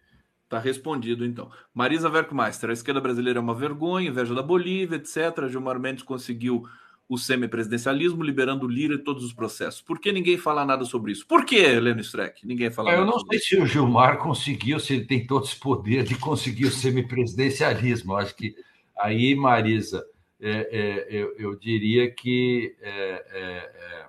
[0.52, 1.50] Está respondido, então.
[1.72, 5.48] Marisa Werkmeister, a esquerda brasileira é uma vergonha, inveja da Bolívia, etc.
[5.48, 6.64] Gilmar Mendes conseguiu
[7.08, 9.80] o semipresidencialismo, liberando Lira e todos os processos.
[9.80, 11.26] Por que ninguém fala nada sobre isso?
[11.26, 12.46] Por que, Heleno Streck?
[12.46, 13.08] Ninguém fala Eu nada.
[13.08, 16.66] Eu não sei se o Gilmar conseguiu, se ele tem todo esse poder de conseguir
[16.66, 18.12] o semipresidencialismo.
[18.12, 18.54] Eu acho que
[18.98, 20.04] aí, Marisa,
[20.38, 24.06] é, é, eu, eu, diria que é, é, é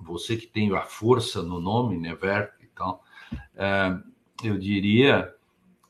[0.00, 2.68] você que tem a força no nome, né, Verk e
[3.54, 3.98] é,
[4.42, 5.32] eu diria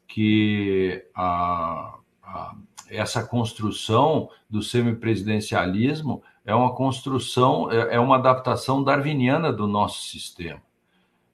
[0.07, 2.55] que a, a,
[2.91, 10.63] essa construção do semipresidencialismo é uma construção, é, é uma adaptação darwiniana do nosso sistema.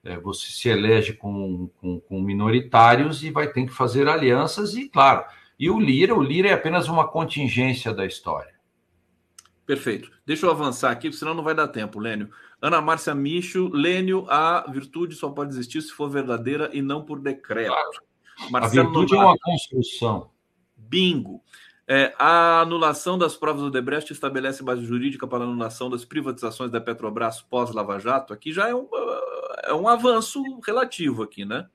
[0.03, 4.89] É, você se elege com, com, com, minoritários e vai ter que fazer alianças, e
[4.89, 5.23] claro,
[5.57, 8.53] e o Lira, o Lira é apenas uma contingência da história.
[9.65, 10.11] Perfeito.
[10.25, 12.29] Deixa eu avançar aqui, senão não vai dar tempo, Lênio.
[12.61, 17.19] Ana Márcia Micho, Lênio, a virtude só pode existir se for verdadeira e não por
[17.19, 17.73] decreto.
[17.73, 18.65] Claro.
[18.65, 20.29] a virtude é uma construção.
[20.75, 21.41] Bingo.
[21.87, 26.71] É, a anulação das provas do Debrecht estabelece base jurídica para a anulação das privatizações
[26.71, 28.33] da Petrobras pós-Lava Jato.
[28.33, 28.87] Aqui já é um,
[29.63, 31.67] é um avanço relativo aqui, né?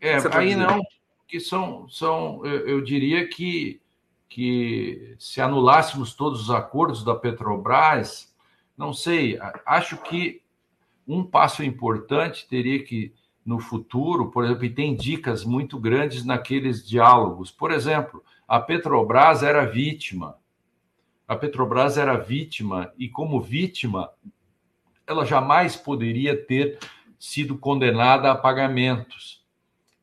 [0.00, 0.80] É, aí não,
[1.26, 3.80] que são, são eu, eu, diria que,
[4.28, 8.34] que se anulássemos todos os acordos da Petrobras,
[8.76, 10.42] não sei, acho que
[11.06, 16.86] um passo importante teria que, no futuro, por exemplo, e tem dicas muito grandes naqueles
[16.86, 17.50] diálogos.
[17.50, 20.36] Por exemplo, a Petrobras era vítima.
[21.28, 24.10] A Petrobras era vítima e, como vítima,
[25.06, 26.78] ela jamais poderia ter
[27.18, 29.44] sido condenada a pagamentos.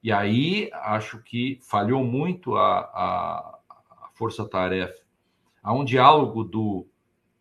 [0.02, 3.53] E aí acho que falhou muito a, a,
[4.24, 5.02] força-tarefa.
[5.62, 6.88] Há um diálogo do,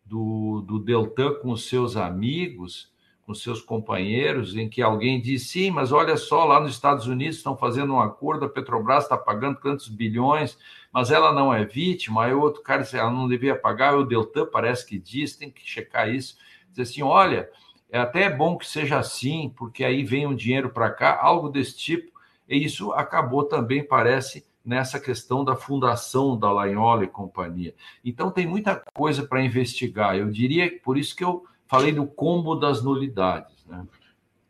[0.05, 2.91] do, do Deltan com os seus amigos
[3.25, 7.37] com seus companheiros, em que alguém diz: sim, mas olha só, lá nos Estados Unidos
[7.37, 10.57] estão fazendo um acordo, a Petrobras está pagando tantos bilhões,
[10.91, 12.25] mas ela não é vítima.
[12.25, 15.49] Aí o outro cara diz: ela não devia pagar, o Deltan parece que diz, tem
[15.49, 16.37] que checar isso.
[16.69, 17.49] Diz assim: olha,
[17.89, 21.77] é até bom que seja assim, porque aí vem um dinheiro para cá, algo desse
[21.77, 22.11] tipo.
[22.49, 27.75] E isso acabou também, parece, nessa questão da fundação da Laiola e companhia.
[28.03, 30.15] Então tem muita coisa para investigar.
[30.15, 33.65] Eu diria, por isso que eu falei do combo das nulidades.
[33.65, 33.85] Né?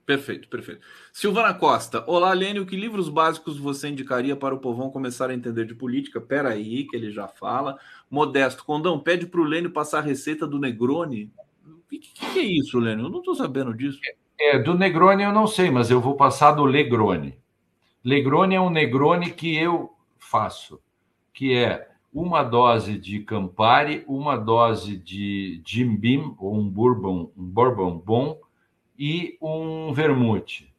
[0.05, 0.81] Perfeito, perfeito.
[1.13, 5.65] Silvana Costa, olá, Lênio, que livros básicos você indicaria para o povão começar a entender
[5.65, 6.19] de política?
[6.19, 7.79] Pera aí, que ele já fala.
[8.11, 11.31] Modesto, Condão, pede para o Lênio passar a receita do Negroni.
[11.65, 13.05] O que, que, é isso, Lênio?
[13.05, 13.99] Eu não estou sabendo disso.
[14.39, 17.37] É, do Negroni eu não sei, mas eu vou passar do Legrone.
[18.03, 19.93] Legrone é um Negroni que eu
[20.33, 20.81] faço,
[21.31, 27.43] que é uma dose de Campari, uma dose de Jim Beam, ou um bourbon, um
[27.43, 28.39] bourbon bom,
[28.97, 30.73] e um vermute.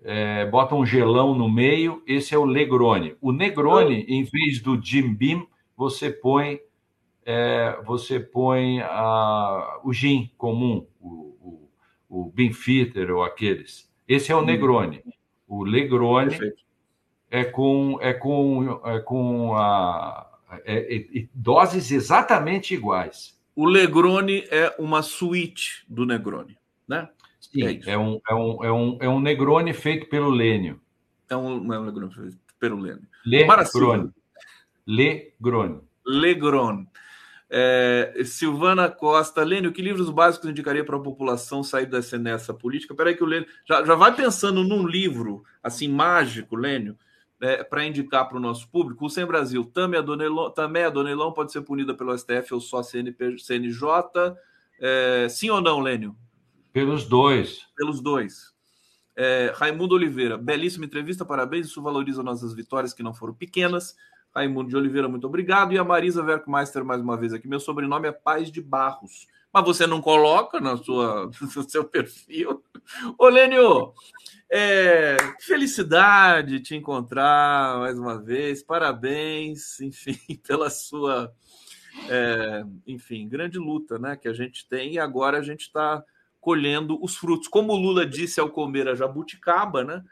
[0.00, 3.16] É, bota um gelão no meio, esse é o Negroni.
[3.20, 5.44] O Negroni, em vez do Jim Beam,
[5.76, 6.60] você põe
[7.26, 11.68] é, você põe a, o gin comum, o,
[12.08, 12.32] o, o
[13.14, 13.90] ou aqueles.
[14.06, 15.02] Esse é o Negroni.
[15.48, 16.63] O Negroni Perfeito.
[17.34, 20.24] É com, é com, é com a,
[20.64, 23.36] é, é, doses exatamente iguais.
[23.56, 26.56] O Negroni é uma suíte do Negroni,
[26.86, 27.08] né?
[27.40, 30.80] Sim, é, é, um, é, um, é, um, é um Negroni feito pelo Lênio.
[31.28, 33.02] É um, é um Negroni feito pelo Lênio.
[33.26, 34.12] Legrone.
[34.86, 35.80] Legrone.
[36.06, 36.88] Legrone.
[37.50, 42.94] É, Silvana Costa, Lênio, que livros básicos indicaria para a população sair dessa nessa política?
[42.94, 46.96] Peraí que o Lênio já, já vai pensando num livro assim mágico, Lênio,
[47.44, 50.88] é, para indicar para o nosso público, o Sem Brasil, também a Donelon, também a
[50.88, 53.86] Donelon pode ser punida pelo STF ou só CNP, CNJ?
[54.80, 56.16] É, sim ou não, Lênio?
[56.72, 57.66] Pelos dois.
[57.76, 58.54] Pelos dois.
[59.14, 61.66] É, Raimundo Oliveira, belíssima entrevista, parabéns.
[61.66, 63.94] Isso valoriza nossas vitórias que não foram pequenas.
[64.34, 65.74] Raimundo de Oliveira, muito obrigado.
[65.74, 67.46] E a Marisa Werkmeister, mais uma vez aqui.
[67.46, 69.26] Meu sobrenome é Paz de Barros.
[69.54, 72.60] Mas você não coloca na sua, no seu perfil.
[73.16, 73.94] Ô, Lênio,
[74.50, 78.64] é, felicidade te encontrar mais uma vez.
[78.64, 81.32] Parabéns, enfim, pela sua,
[82.08, 86.02] é, enfim, grande luta, né, que a gente tem e agora a gente está
[86.40, 87.46] colhendo os frutos.
[87.46, 90.02] Como o Lula disse ao comer a jabuticaba, né?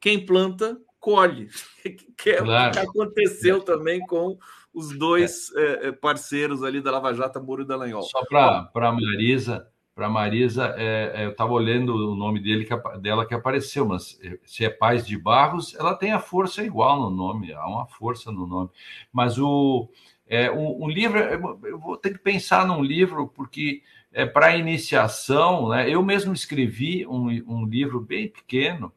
[0.00, 1.48] Quem planta colhe.
[2.18, 2.70] Que é claro.
[2.70, 4.36] o que aconteceu também com
[4.72, 5.88] os dois é.
[5.88, 8.02] É, parceiros ali da Lava Jato, Moro e Dallagnol.
[8.02, 12.74] Só para a Marisa, para Marisa, é, é, eu estava olhando o nome dele que,
[13.00, 17.00] dela que apareceu, mas é, se é Paz de Barros, ela tem a força igual
[17.00, 18.70] no nome, há uma força no nome.
[19.12, 19.88] Mas o
[20.26, 23.82] é, um, um livro, eu vou ter que pensar num livro, porque
[24.12, 25.90] é para iniciação, né?
[25.90, 28.92] Eu mesmo escrevi um, um livro bem pequeno,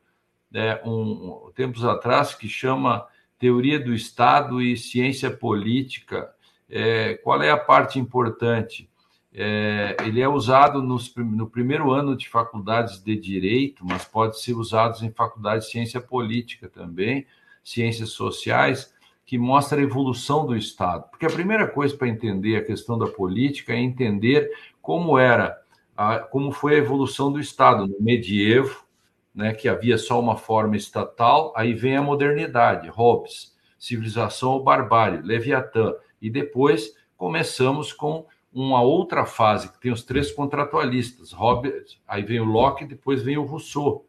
[0.51, 3.07] né, um, tempos atrás, que chama
[3.43, 6.33] Teoria do Estado e Ciência Política.
[6.69, 8.89] É, qual é a parte importante?
[9.33, 14.53] É, ele é usado nos, no primeiro ano de faculdades de direito, mas pode ser
[14.53, 17.27] usado em faculdades de ciência política também,
[17.61, 18.93] ciências sociais,
[19.25, 21.09] que mostra a evolução do Estado.
[21.09, 24.49] Porque a primeira coisa para entender a questão da política é entender
[24.81, 25.61] como era,
[25.97, 28.85] a, como foi a evolução do Estado no medievo,
[29.33, 35.21] né, que havia só uma forma estatal, aí vem a modernidade, Hobbes, civilização ou barbárie,
[35.21, 42.21] Leviatã, e depois começamos com uma outra fase, que tem os três contratualistas, Hobbes, aí
[42.21, 44.05] vem o Locke, depois vem o Rousseau,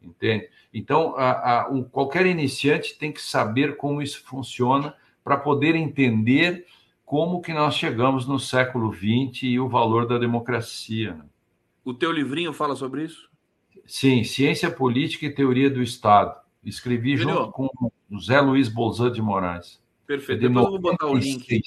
[0.00, 0.48] entende?
[0.72, 4.94] Então, a, a, um, qualquer iniciante tem que saber como isso funciona
[5.24, 6.66] para poder entender
[7.04, 11.14] como que nós chegamos no século XX e o valor da democracia.
[11.14, 11.24] Né?
[11.84, 13.27] O teu livrinho fala sobre isso?
[13.88, 16.38] Sim, Ciência Política e Teoria do Estado.
[16.62, 17.36] Escrevi Entendeu?
[17.36, 17.70] junto com
[18.10, 19.80] o Zé Luiz Bolzan de Moraes.
[20.06, 20.42] Perfeito.
[20.42, 21.62] Depois eu vou botar o link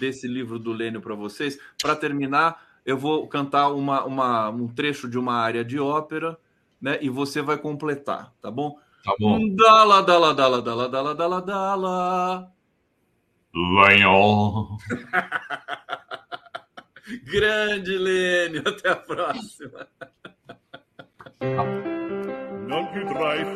[0.00, 1.56] desse livro do Lênio para vocês.
[1.80, 6.36] Para terminar, eu vou cantar uma, uma, um trecho de uma área de ópera,
[6.80, 6.98] né?
[7.00, 8.76] E você vai completar, tá bom?
[9.04, 9.54] Tá bom.
[9.54, 12.52] Dala, dala, dala, dala, dala, dala, dala.
[13.54, 14.78] Lênio.
[17.22, 19.86] Grande Lênio, até a próxima.
[21.40, 23.04] Non più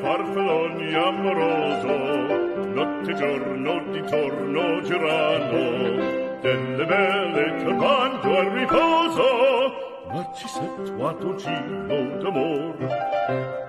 [0.00, 9.22] farfalloni amoroso, notte giorno di torno girano, delle belle turbando al riposo,
[10.09, 12.76] Narcisetto giro d'amor.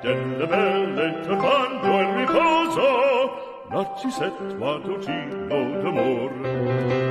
[0.02, 7.09] Delle belle turbando al riposo, Narcisetto giro d'amor.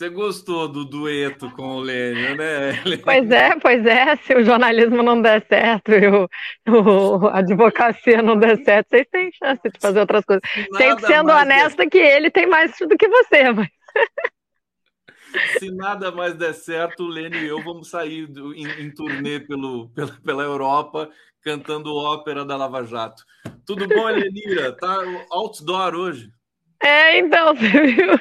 [0.00, 2.72] Você gostou do dueto com o Lênio, né?
[3.04, 4.16] Pois é, pois é.
[4.16, 6.26] Se o jornalismo não der certo e o,
[6.66, 10.42] o a advocacia não der certo, vocês têm chance de fazer outras coisas.
[10.70, 11.90] Nada Sempre sendo honesta der...
[11.90, 13.68] que ele tem mais do que você, mas.
[15.58, 19.38] Se nada mais der certo, o Lênio e eu vamos sair do, em, em turnê
[19.38, 21.10] pelo, pela, pela Europa
[21.42, 23.22] cantando ópera da Lava Jato.
[23.66, 24.72] Tudo bom, Helenira?
[24.72, 24.98] Tá
[25.30, 26.30] outdoor hoje?
[26.82, 28.18] É, então, você viu?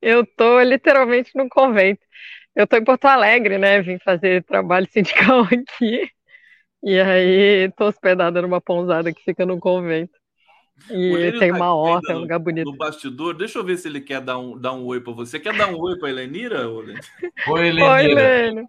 [0.00, 2.00] Eu tô literalmente no convento.
[2.54, 3.80] Eu tô em Porto Alegre, né?
[3.82, 6.10] Vim fazer trabalho sindical aqui.
[6.82, 10.12] E aí tô hospedada numa pousada que fica no convento.
[10.90, 12.70] E tem tá uma horta, é um lugar bonito.
[12.70, 15.40] No bastidor, deixa eu ver se ele quer dar um, dar um oi para você.
[15.40, 16.68] Quer dar um oi para Helenira?
[17.48, 17.92] Oi, Helenira.
[17.92, 18.68] Oi, Helena.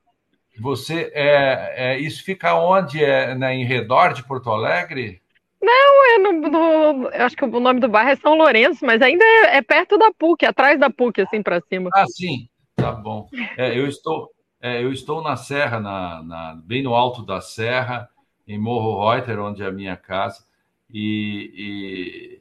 [0.60, 3.03] Você, é, é, isso fica onde?
[3.03, 5.22] É, né, em redor de Porto Alegre?
[5.61, 9.23] Não, é no, eu acho que o nome do bairro é São Lourenço, mas ainda
[9.23, 11.90] é, é perto da PUC, atrás da PUC, assim para cima.
[11.94, 13.27] Ah, sim, tá bom.
[13.57, 14.31] É, eu estou,
[14.61, 18.10] é, eu estou na Serra, na, na, bem no alto da Serra,
[18.48, 20.44] em Morro Reuter, onde é a minha casa,
[20.91, 22.40] e,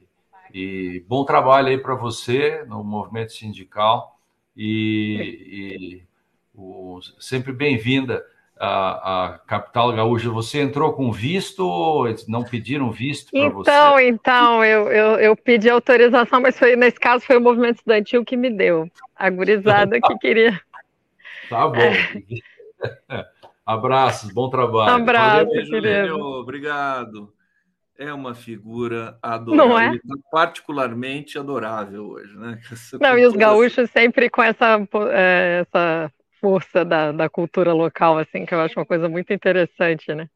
[0.53, 4.17] e, e bom trabalho aí para você no movimento sindical
[4.55, 6.03] e, e
[6.55, 8.25] o, sempre bem-vinda
[8.59, 13.71] a, a, capital gaúcha, você entrou com visto ou não pediram visto para você?
[13.71, 18.25] Então, então, eu, eu, eu, pedi autorização, mas foi, nesse caso foi o movimento estudantil
[18.25, 18.91] que me deu.
[19.15, 20.59] A gurizada que queria.
[21.49, 21.79] Tá bom.
[21.79, 23.25] É.
[23.65, 24.95] Abraços, bom trabalho.
[24.95, 26.19] Abraço, querido.
[26.19, 27.31] Obrigado.
[27.97, 29.99] É uma figura adorável, não é?
[30.31, 32.57] particularmente adorável hoje, né?
[32.99, 34.79] Não, e os gaúchos sempre com essa,
[35.11, 40.13] é, essa força da, da cultura local, assim, que eu acho uma coisa muito interessante,
[40.13, 40.27] né?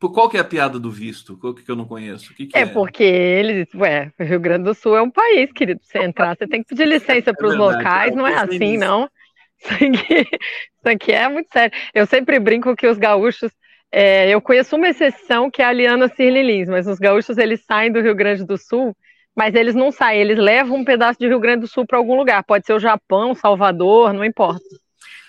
[0.00, 1.36] Por qual que é a piada do visto?
[1.36, 2.34] Qual que eu não conheço?
[2.34, 5.52] Que que é, é, porque eles, ué, o Rio Grande do Sul é um país,
[5.52, 5.78] querido.
[5.82, 9.08] Você entrar, você tem que pedir licença para os é locais, não é assim, não.
[9.60, 11.76] Isso aqui, isso aqui é muito sério.
[11.92, 13.52] Eu sempre brinco que os gaúchos,
[13.92, 17.92] é, eu conheço uma exceção que é a Liana Cirlilins, mas os gaúchos eles saem
[17.92, 18.96] do Rio Grande do Sul,
[19.36, 22.16] mas eles não saem, eles levam um pedaço de Rio Grande do Sul para algum
[22.16, 22.42] lugar.
[22.42, 24.64] Pode ser o Japão, Salvador, não importa.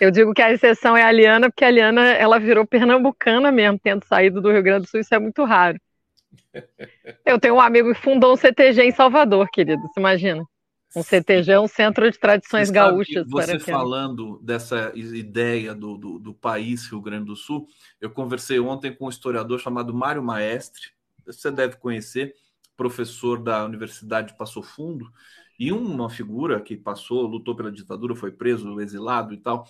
[0.02, 3.78] Eu digo que a exceção é a Liana, porque a Liana ela virou pernambucana mesmo,
[3.78, 5.80] tendo saído do Rio Grande do Sul, isso é muito raro.
[7.24, 10.44] Eu tenho um amigo que fundou um CTG em Salvador, querido, você imagina?
[10.96, 13.28] Um CTG é um centro de tradições gaúchas.
[13.30, 17.68] Você falando dessa ideia do, do, do, país Rio Grande do Sul,
[18.02, 20.82] eu conversei ontem com um historiador chamado Mário Maestre,
[21.24, 22.34] você deve conhecer,
[22.76, 25.06] professor da Universidade de Passo Fundo,
[25.60, 29.68] e uma figura que passou, lutou pela ditadura, foi preso, exilado e tal.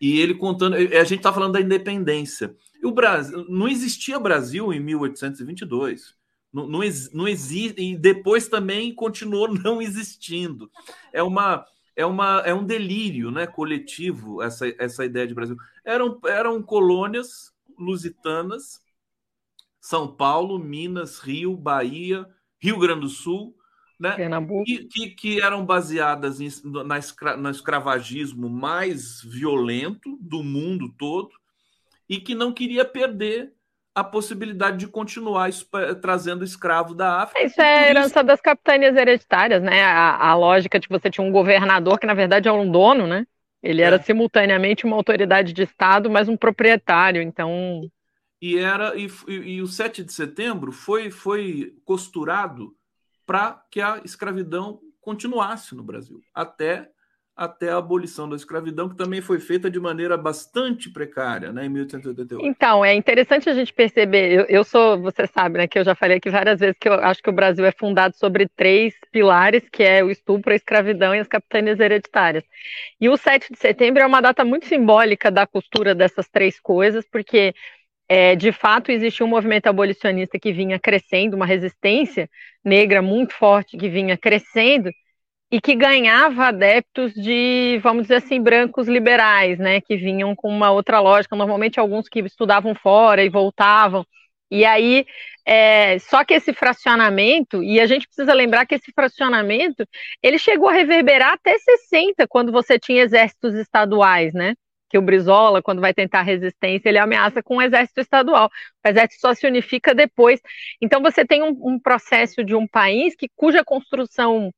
[0.00, 2.54] E ele contando, a gente está falando da independência.
[2.82, 6.14] E o Brasil não existia Brasil em 1822.
[6.52, 6.80] Não, não,
[7.12, 10.70] não existe e depois também continuou não existindo.
[11.12, 11.66] É uma
[11.96, 15.56] é, uma, é um delírio né, coletivo essa, essa ideia de Brasil.
[15.84, 18.82] Eram, eram colônias lusitanas,
[19.80, 22.28] São Paulo, Minas, Rio, Bahia,
[22.58, 23.56] Rio Grande do Sul,
[24.04, 24.16] né?
[24.64, 26.48] Que, que, que, eram baseadas em,
[26.84, 31.30] na escra, no escravagismo mais violento do mundo todo
[32.08, 33.52] e que não queria perder
[33.94, 35.48] a possibilidade de continuar
[36.02, 37.46] trazendo escravo da África.
[37.46, 38.26] Isso é herança isso...
[38.26, 39.84] das capitanias hereditárias, né?
[39.84, 43.24] A, a, lógica de você tinha um governador que, na verdade, é um dono, né?
[43.62, 43.84] Ele é.
[43.84, 47.22] era simultaneamente uma autoridade de Estado, mas um proprietário.
[47.22, 47.88] Então,
[48.44, 52.74] e era e, e, e o 7 de setembro foi, foi costurado
[53.26, 56.90] para que a escravidão continuasse no Brasil, até
[57.36, 61.68] até a abolição da escravidão, que também foi feita de maneira bastante precária, né, em
[61.68, 62.46] 1888.
[62.46, 65.96] Então, é interessante a gente perceber, eu, eu, sou, você sabe, né, que eu já
[65.96, 69.68] falei aqui várias vezes que eu acho que o Brasil é fundado sobre três pilares,
[69.68, 72.44] que é o estupro, a escravidão e as capitanias hereditárias.
[73.00, 77.04] E o 7 de setembro é uma data muito simbólica da costura dessas três coisas,
[77.10, 77.52] porque
[78.08, 82.28] é, de fato existia um movimento abolicionista que vinha crescendo, uma resistência
[82.64, 84.90] negra muito forte que vinha crescendo,
[85.54, 90.72] e que ganhava adeptos de, vamos dizer assim, brancos liberais, né, que vinham com uma
[90.72, 94.04] outra lógica, normalmente alguns que estudavam fora e voltavam.
[94.50, 95.06] E aí,
[95.46, 99.86] é, só que esse fracionamento, e a gente precisa lembrar que esse fracionamento,
[100.22, 104.54] ele chegou a reverberar até 60, quando você tinha exércitos estaduais, né?
[104.94, 108.48] Que o Brizola, quando vai tentar resistência, ele ameaça com um exército estadual.
[108.84, 110.40] O exército só se unifica depois.
[110.80, 114.52] Então, você tem um, um processo de um país que, cuja construção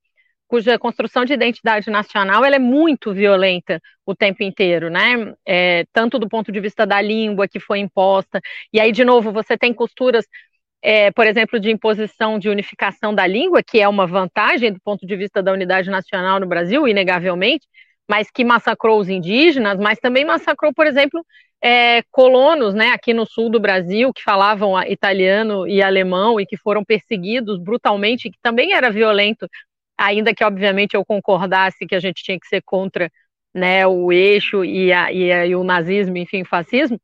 [0.47, 5.35] cuja construção de identidade nacional ela é muito violenta o tempo inteiro, né?
[5.45, 8.39] É, tanto do ponto de vista da língua que foi imposta,
[8.73, 10.27] e aí, de novo, você tem costuras,
[10.83, 15.07] é, por exemplo, de imposição de unificação da língua, que é uma vantagem do ponto
[15.07, 17.67] de vista da unidade nacional no Brasil, inegavelmente,
[18.09, 21.25] mas que massacrou os indígenas, mas também massacrou, por exemplo,
[21.63, 26.57] é, colonos, né, aqui no sul do Brasil, que falavam italiano e alemão e que
[26.57, 29.49] foram perseguidos brutalmente, que também era violento
[29.99, 33.11] ainda que obviamente eu concordasse que a gente tinha que ser contra
[33.55, 37.01] né, o eixo e, a, e, a, e o nazismo, enfim, o fascismo,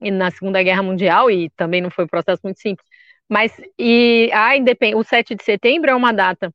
[0.00, 2.86] e na Segunda Guerra Mundial, e também não foi um processo muito simples.
[3.28, 4.94] Mas e a independ...
[4.96, 6.52] o 7 de setembro é uma data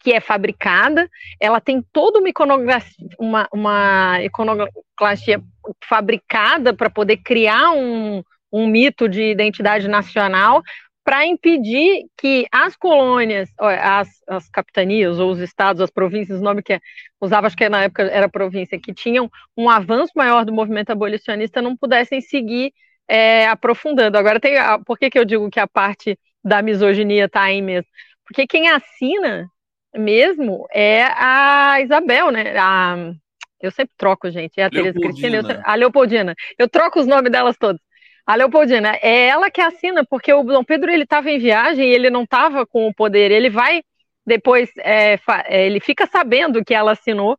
[0.00, 1.08] que é fabricada,
[1.40, 5.42] ela tem toda uma iconografia, uma, uma iconoclastia
[5.84, 8.22] fabricada para poder criar um,
[8.52, 10.62] um mito de identidade nacional,
[11.08, 16.62] para impedir que as colônias, as, as, capitanias ou os estados, as províncias, o nome
[16.62, 16.80] que é,
[17.18, 21.62] usava, acho que na época era província, que tinham um avanço maior do movimento abolicionista,
[21.62, 22.74] não pudessem seguir
[23.08, 24.18] é, aprofundando.
[24.18, 24.54] Agora, tem,
[24.84, 27.90] por que, que eu digo que a parte da misoginia está aí mesmo?
[28.22, 29.48] Porque quem assina
[29.94, 32.56] mesmo é a Isabel, né?
[32.58, 33.12] A,
[33.60, 34.58] eu sempre troco, gente.
[34.60, 36.34] É a Tereza Cristina, a Leopoldina.
[36.58, 37.80] Eu troco os nomes delas todos.
[38.26, 41.94] A Leopoldina, é ela que assina, porque o Dom Pedro ele estava em viagem e
[41.94, 43.30] ele não estava com o poder.
[43.30, 43.82] Ele vai
[44.26, 47.38] depois, é, é, ele fica sabendo que ela assinou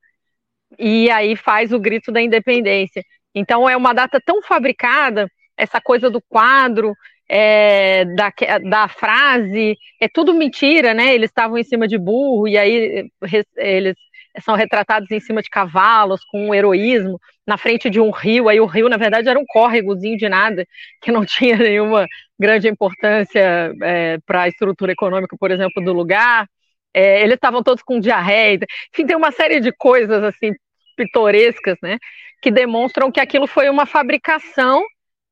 [0.77, 3.03] e aí faz o grito da independência.
[3.33, 6.95] Então é uma data tão fabricada, essa coisa do quadro,
[7.29, 8.33] é, da,
[8.67, 11.13] da frase, é tudo mentira, né?
[11.13, 13.07] Eles estavam em cima de burro e aí
[13.55, 13.95] eles
[14.41, 18.49] são retratados em cima de cavalos, com um heroísmo, na frente de um rio.
[18.49, 20.65] Aí o rio, na verdade, era um córregozinho de nada,
[21.01, 22.07] que não tinha nenhuma
[22.39, 26.47] grande importância é, para a estrutura econômica, por exemplo, do lugar.
[26.93, 28.59] É, eles estavam todos com diarreia.
[28.91, 30.53] Enfim, tem uma série de coisas assim
[30.95, 31.97] pitorescas, né,
[32.41, 34.83] que demonstram que aquilo foi uma fabricação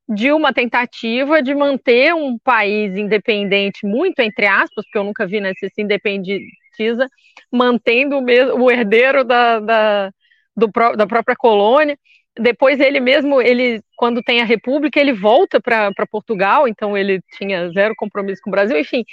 [0.08, 5.42] de uma tentativa de manter um país independente, muito entre aspas, porque eu nunca vi
[5.42, 7.08] nesse se independentiza,
[7.52, 10.12] mantendo o, mesmo, o herdeiro da, da,
[10.56, 11.98] do, da própria colônia.
[12.40, 17.70] Depois ele mesmo, ele quando tem a república, ele volta para Portugal, então ele tinha
[17.72, 19.04] zero compromisso com o Brasil, enfim,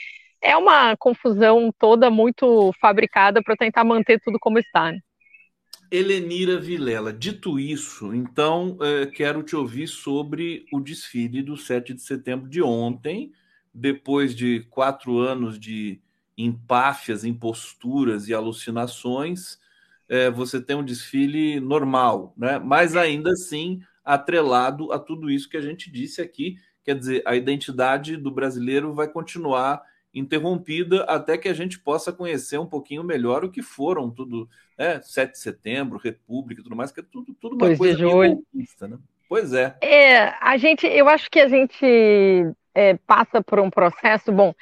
[0.43, 4.93] é uma confusão toda muito fabricada para tentar manter tudo como está.
[4.93, 4.99] Né?
[5.95, 12.03] Helenira Vilela, dito isso, então é, quero te ouvir sobre o desfile do 7 de
[12.03, 13.31] setembro de ontem,
[13.73, 16.01] depois de quatro anos de
[16.37, 19.61] empáfias, imposturas e alucinações,
[20.09, 22.59] é, você tem um desfile normal, né?
[22.59, 26.57] mas ainda assim atrelado a tudo isso que a gente disse aqui.
[26.83, 29.81] Quer dizer, a identidade do brasileiro vai continuar
[30.15, 35.01] interrompida até que a gente possa conhecer um pouquinho melhor o que foram tudo, né?
[35.03, 38.99] 7 de setembro, República e tudo mais, que é tudo, tudo uma coisa conquista, né?
[39.29, 39.77] Pois é.
[39.81, 41.85] É, a gente, eu acho que a gente
[42.75, 44.55] é, passa por um processo, bom,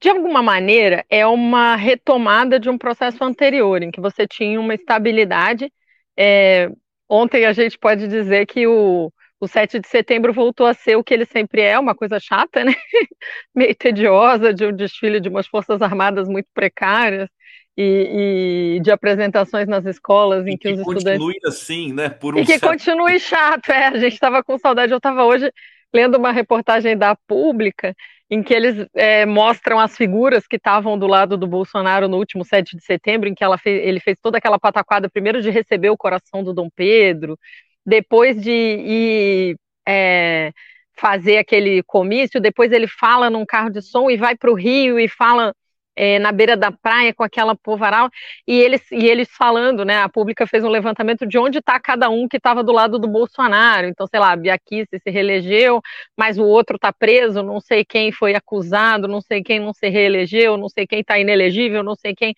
[0.00, 4.74] de alguma maneira é uma retomada de um processo anterior, em que você tinha uma
[4.74, 5.72] estabilidade.
[6.16, 6.70] É,
[7.08, 11.02] ontem a gente pode dizer que o, o 7 de setembro voltou a ser o
[11.02, 12.74] que ele sempre é, uma coisa chata, né?
[13.54, 17.28] Meio tediosa, de um desfile de umas forças armadas muito precárias
[17.76, 21.18] e, e de apresentações nas escolas em e que, que os estudantes.
[21.18, 22.10] continue assim, né?
[22.10, 22.68] Por um e que certo...
[22.68, 23.86] continue chato, é.
[23.86, 24.92] A gente estava com saudade.
[24.92, 25.50] Eu estava hoje
[25.92, 27.94] lendo uma reportagem da Pública
[28.30, 32.44] em que eles é, mostram as figuras que estavam do lado do Bolsonaro no último
[32.44, 35.96] 7 de setembro, em que fez, ele fez toda aquela pataquada, primeiro de receber o
[35.96, 37.36] coração do Dom Pedro,
[37.84, 40.52] depois de ir é,
[40.96, 44.98] fazer aquele comício, depois ele fala num carro de som e vai para o Rio
[44.98, 45.54] e fala
[45.96, 48.08] é, na beira da praia com aquela povaral,
[48.46, 52.08] e eles, e eles falando, né, a pública fez um levantamento de onde está cada
[52.08, 55.80] um que estava do lado do Bolsonaro, então, sei lá, Biaquice se reelegeu,
[56.16, 59.88] mas o outro está preso, não sei quem foi acusado, não sei quem não se
[59.88, 62.34] reelegeu, não sei quem está inelegível, não sei quem...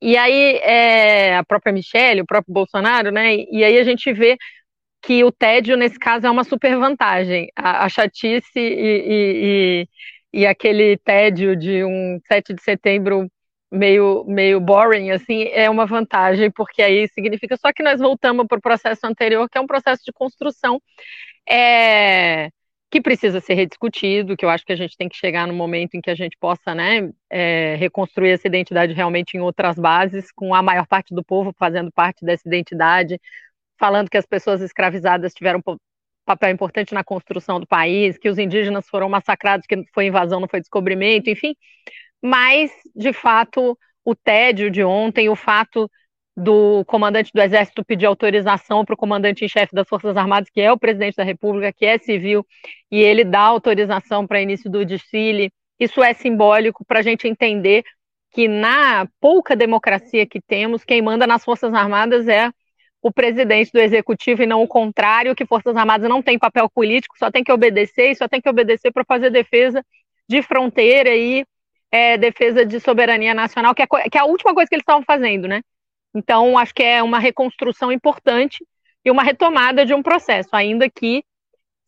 [0.00, 4.36] E aí, é, a própria Michelle, o próprio Bolsonaro, né, e aí a gente vê
[5.02, 7.48] que o tédio, nesse caso, é uma super vantagem.
[7.56, 9.86] A, a chatice e,
[10.32, 13.30] e, e, aquele tédio de um 7 de setembro
[13.70, 18.58] meio, meio boring, assim, é uma vantagem, porque aí significa só que nós voltamos para
[18.58, 20.80] o processo anterior, que é um processo de construção
[21.48, 22.50] é,
[22.90, 25.94] que precisa ser rediscutido, que eu acho que a gente tem que chegar no momento
[25.94, 30.54] em que a gente possa né, é, reconstruir essa identidade realmente em outras bases, com
[30.54, 33.20] a maior parte do povo fazendo parte dessa identidade,
[33.78, 35.62] falando que as pessoas escravizadas tiveram
[36.26, 40.48] papel importante na construção do país, que os indígenas foram massacrados, que foi invasão, não
[40.48, 41.54] foi descobrimento, enfim.
[42.22, 45.90] Mas, de fato, o tédio de ontem, o fato
[46.36, 50.60] do comandante do Exército pedir autorização para o comandante em chefe das Forças Armadas, que
[50.60, 52.46] é o presidente da República, que é civil,
[52.90, 55.50] e ele dá autorização para início do desfile,
[55.80, 57.84] isso é simbólico para a gente entender
[58.30, 62.50] que na pouca democracia que temos, quem manda nas Forças Armadas é
[63.00, 67.16] o presidente do executivo e não o contrário, que Forças Armadas não tem papel político,
[67.18, 69.84] só tem que obedecer e só tem que obedecer para fazer defesa
[70.28, 71.44] de fronteira e
[71.90, 75.02] é, defesa de soberania nacional, que é, que é a última coisa que eles estavam
[75.02, 75.62] fazendo, né?
[76.14, 78.64] Então, acho que é uma reconstrução importante
[79.04, 81.22] e uma retomada de um processo, ainda que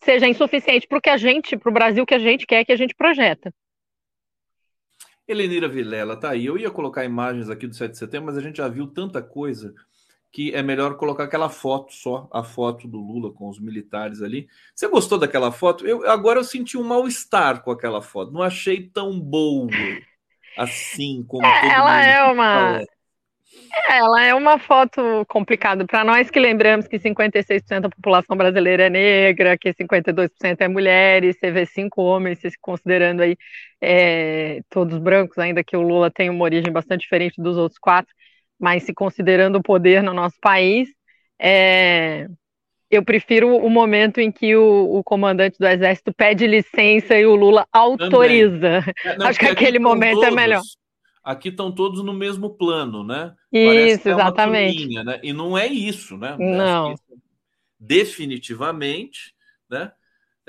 [0.02, 2.72] seja insuficiente para o que a gente, para o Brasil que a gente quer, que
[2.72, 3.52] a gente projeta.
[5.28, 6.46] Helenira Vilela, tá aí.
[6.46, 9.22] Eu ia colocar imagens aqui do 7 de setembro, mas a gente já viu tanta
[9.22, 9.74] coisa
[10.32, 14.48] que é melhor colocar aquela foto só, a foto do Lula com os militares ali.
[14.74, 15.86] Você gostou daquela foto?
[15.86, 18.32] Eu agora eu senti um mal-estar com aquela foto.
[18.32, 19.68] Não achei tão boa
[20.56, 22.80] assim como é, ela é uma
[23.88, 28.86] é, ela é uma foto complicada para nós que lembramos que 56% da população brasileira
[28.86, 33.36] é negra, que 52% é mulheres, você vê cinco homens se considerando aí
[33.80, 38.12] é, todos brancos, ainda que o Lula tem uma origem bastante diferente dos outros quatro
[38.60, 40.88] mas se considerando o poder no nosso país,
[41.40, 42.28] é,
[42.90, 47.34] eu prefiro o momento em que o, o, comandante do exército pede licença e o
[47.34, 48.84] Lula autoriza.
[49.04, 50.62] É, não, Acho que aquele momento é todos, é melhor.
[51.22, 53.32] Aqui estão todos no mesmo plano, né?
[53.52, 54.78] Isso, é exatamente.
[54.78, 55.20] Turminha, né?
[55.22, 56.36] E não é isso, né?
[56.38, 56.94] Não.
[57.78, 59.34] Definitivamente,
[59.70, 59.92] né?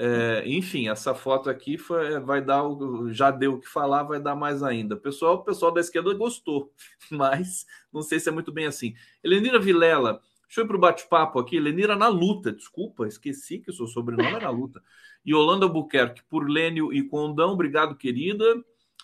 [0.03, 2.63] É, enfim, essa foto aqui foi, vai dar,
[3.11, 4.95] já deu o que falar, vai dar mais ainda.
[4.95, 6.73] O pessoal, o pessoal da esquerda gostou,
[7.11, 8.95] mas não sei se é muito bem assim.
[9.23, 11.55] Elenira Vilela, deixa eu ir para o bate-papo aqui.
[11.55, 14.81] Elenira na luta, desculpa, esqueci que o seu sobrenome é na luta.
[15.23, 18.43] E Holanda Buquerque, por Lênio e Condão, obrigado, querida.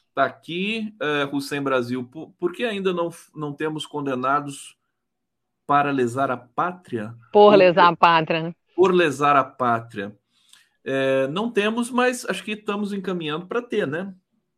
[0.10, 2.06] Está aqui, é, Hussein Brasil.
[2.06, 4.76] Por, por que ainda não, não temos condenados
[5.68, 7.14] para lesar a pátria?
[7.32, 8.42] Por lesar a pátria.
[8.42, 8.56] Né?
[8.76, 10.18] Por lesar a pátria.
[10.90, 14.14] É, não temos, mas acho que estamos encaminhando para ter, né?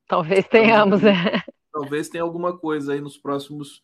[0.07, 1.41] Talvez tenhamos, é.
[1.73, 3.81] Talvez tenha alguma coisa aí nos próximos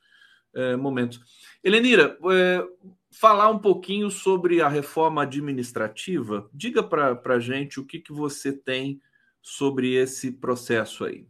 [0.56, 1.20] é, momentos.
[1.64, 2.64] Helenira, é,
[3.12, 6.48] falar um pouquinho sobre a reforma administrativa.
[6.54, 9.02] Diga para a gente o que, que você tem
[9.42, 11.26] sobre esse processo aí.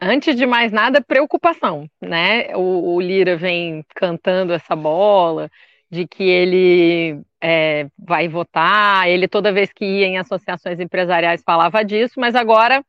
[0.00, 2.56] Antes de mais nada, preocupação, né?
[2.56, 5.48] O, o Lira vem cantando essa bola
[5.90, 9.08] de que ele é, vai votar.
[9.08, 12.84] Ele, toda vez que ia em associações empresariais, falava disso, mas agora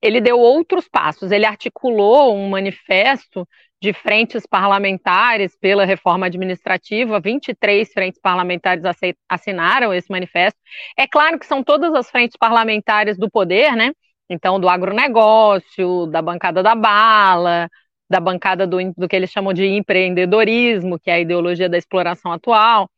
[0.00, 1.30] ele deu outros passos.
[1.30, 3.48] Ele articulou um manifesto
[3.80, 8.84] de frentes parlamentares pela reforma administrativa, 23 frentes parlamentares
[9.28, 10.58] assinaram esse manifesto.
[10.96, 13.92] É claro que são todas as frentes parlamentares do poder, né?
[14.30, 17.68] Então, do agronegócio, da bancada da bala,
[18.12, 22.32] da bancada do, do que eles chamam de empreendedorismo, que é a ideologia da exploração
[22.32, 22.88] atual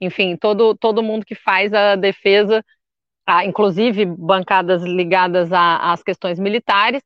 [0.00, 2.64] enfim, todo, todo mundo que faz a defesa,
[3.44, 7.02] inclusive bancadas ligadas às questões militares,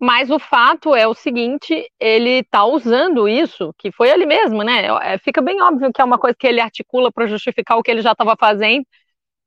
[0.00, 4.86] mas o fato é o seguinte, ele está usando isso, que foi ele mesmo, né?
[5.02, 7.90] É, fica bem óbvio que é uma coisa que ele articula para justificar o que
[7.90, 8.84] ele já estava fazendo.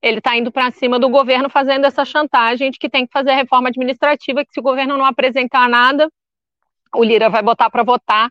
[0.01, 3.31] Ele está indo para cima do governo fazendo essa chantagem de que tem que fazer
[3.31, 6.09] a reforma administrativa, que se o governo não apresentar nada,
[6.95, 8.29] o Lira vai botar para votar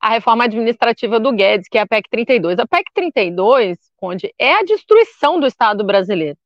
[0.00, 2.58] a reforma administrativa do Guedes, que é a PEC 32.
[2.58, 6.38] A PEC 32, onde é a destruição do Estado brasileiro.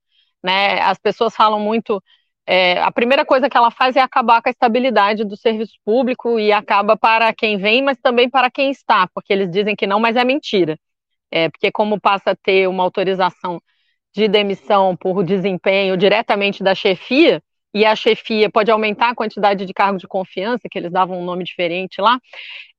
[0.43, 0.81] Né?
[0.81, 2.03] As pessoas falam muito.
[2.47, 6.39] É, a primeira coisa que ela faz é acabar com a estabilidade do serviço público
[6.39, 10.01] e acaba para quem vem, mas também para quem está, porque eles dizem que não,
[10.01, 10.77] mas é mentira.
[11.31, 13.61] É, porque como passa a ter uma autorização
[14.13, 17.41] de demissão por desempenho diretamente da chefia,
[17.73, 21.25] e a chefia pode aumentar a quantidade de cargo de confiança, que eles davam um
[21.25, 22.19] nome diferente lá.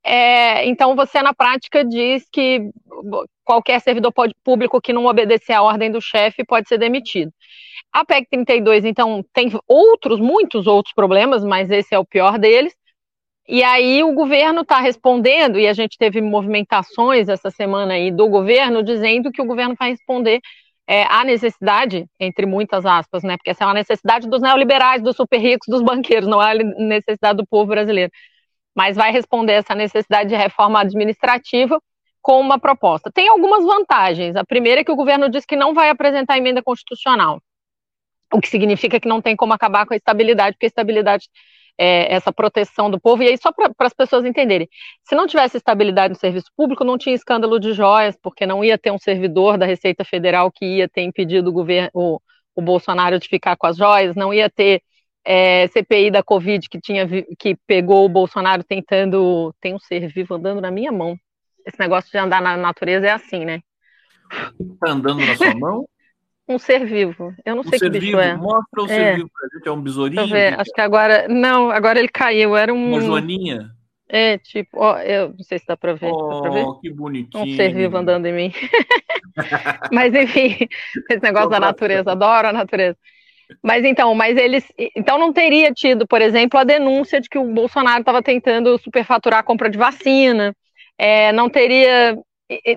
[0.03, 2.69] É, então, você, na prática, diz que
[3.43, 4.13] qualquer servidor
[4.43, 7.31] público que não obedecer à ordem do chefe pode ser demitido.
[7.91, 12.73] A PEC 32, então, tem outros, muitos outros problemas, mas esse é o pior deles.
[13.47, 18.29] E aí o governo está respondendo, e a gente teve movimentações essa semana aí do
[18.29, 20.39] governo dizendo que o governo vai responder
[20.91, 23.37] é, à necessidade, entre muitas aspas, né?
[23.37, 26.55] Porque essa é uma necessidade dos neoliberais, dos super ricos, dos banqueiros, não é a
[26.55, 28.11] necessidade do povo brasileiro.
[28.75, 31.81] Mas vai responder essa necessidade de reforma administrativa
[32.21, 33.09] com uma proposta.
[33.09, 34.35] Tem algumas vantagens.
[34.35, 37.41] A primeira é que o governo diz que não vai apresentar emenda constitucional,
[38.33, 41.29] o que significa que não tem como acabar com a estabilidade, porque a estabilidade
[41.81, 43.23] é, essa proteção do povo.
[43.23, 44.69] E aí, só para as pessoas entenderem,
[45.03, 48.77] se não tivesse estabilidade no serviço público, não tinha escândalo de joias, porque não ia
[48.77, 52.21] ter um servidor da Receita Federal que ia ter impedido o, governo, o,
[52.55, 54.83] o Bolsonaro de ficar com as joias, não ia ter
[55.25, 57.07] é, CPI da Covid que tinha
[57.39, 59.51] que pegou o Bolsonaro tentando.
[59.59, 61.17] Tem um ser vivo andando na minha mão.
[61.65, 63.59] Esse negócio de andar na natureza é assim, né?
[64.79, 65.87] Tá andando na sua mão?
[66.51, 67.33] Um ser vivo.
[67.45, 68.19] Eu não um sei que bicho vivo.
[68.19, 68.35] é.
[68.35, 68.87] Mostra o é.
[68.87, 69.67] ser vivo pra gente.
[69.67, 70.21] É um besourinho?
[70.57, 71.27] Acho que agora.
[71.27, 72.55] Não, agora ele caiu.
[72.55, 72.89] Era um.
[72.89, 73.71] Uma joaninha?
[74.13, 76.11] É, tipo, ó, eu não sei se dá pra ver.
[76.11, 76.65] Oh, dá pra ver?
[76.81, 77.43] que bonitinho.
[77.45, 78.53] Um ser vivo andando em mim.
[79.91, 80.67] mas enfim,
[81.09, 82.97] esse negócio da natureza, adoro a natureza.
[83.63, 84.65] Mas então, mas eles.
[84.95, 89.39] Então não teria tido, por exemplo, a denúncia de que o Bolsonaro estava tentando superfaturar
[89.39, 90.53] a compra de vacina.
[90.97, 92.17] É, não teria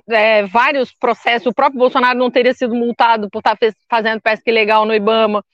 [0.08, 4.50] é, vários processos, o próprio Bolsonaro não teria sido multado por estar fez, fazendo pesca
[4.50, 5.44] ilegal no IBAMA,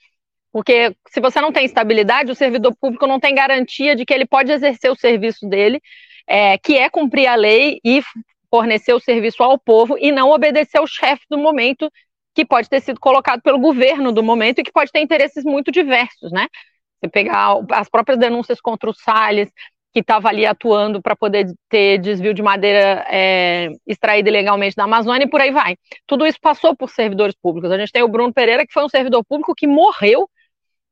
[0.51, 4.25] porque se você não tem estabilidade, o servidor público não tem garantia de que ele
[4.25, 5.81] pode exercer o serviço dele,
[6.27, 8.03] é, que é cumprir a lei e
[8.49, 11.89] fornecer o serviço ao povo e não obedecer ao chefe do momento,
[12.35, 15.71] que pode ter sido colocado pelo governo do momento e que pode ter interesses muito
[15.71, 16.47] diversos, né?
[17.01, 19.49] Você pegar as próprias denúncias contra o Salles,
[19.93, 25.25] que estava ali atuando para poder ter desvio de madeira é, extraída ilegalmente da Amazônia
[25.25, 25.75] e por aí vai.
[26.07, 27.71] Tudo isso passou por servidores públicos.
[27.71, 30.29] A gente tem o Bruno Pereira, que foi um servidor público que morreu,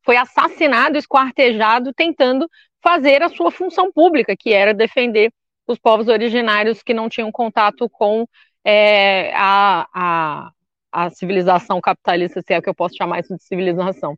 [0.03, 2.47] foi assassinado, esquartejado, tentando
[2.81, 5.31] fazer a sua função pública, que era defender
[5.67, 8.25] os povos originários que não tinham contato com
[8.65, 10.51] é, a, a,
[10.91, 14.17] a civilização capitalista, se é que eu posso chamar isso de civilização.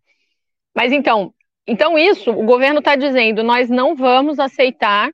[0.76, 1.34] Mas então,
[1.68, 5.12] então, isso, o governo está dizendo, nós não vamos aceitar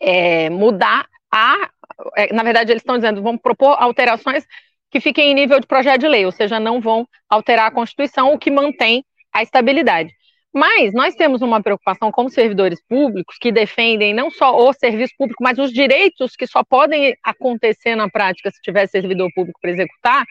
[0.00, 1.70] é, mudar a.
[2.16, 4.44] É, na verdade, eles estão dizendo, vamos propor alterações
[4.90, 8.32] que fiquem em nível de projeto de lei, ou seja, não vão alterar a Constituição,
[8.32, 10.12] o que mantém a estabilidade.
[10.52, 15.42] Mas nós temos uma preocupação como servidores públicos que defendem não só o serviço público,
[15.42, 20.24] mas os direitos que só podem acontecer na prática se tiver servidor público para executar,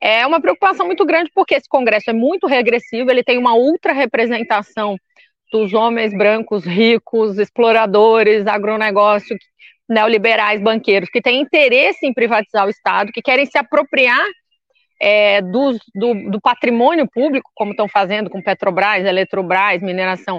[0.00, 3.92] é uma preocupação muito grande, porque esse Congresso é muito regressivo, ele tem uma ultra
[3.92, 4.96] representação
[5.52, 9.36] dos homens brancos ricos, exploradores, agronegócio,
[9.88, 14.24] neoliberais, banqueiros, que têm interesse em privatizar o Estado, que querem se apropriar
[15.00, 20.38] é, do, do, do, patrimônio público, como estão fazendo com Petrobras, Eletrobras, mineração,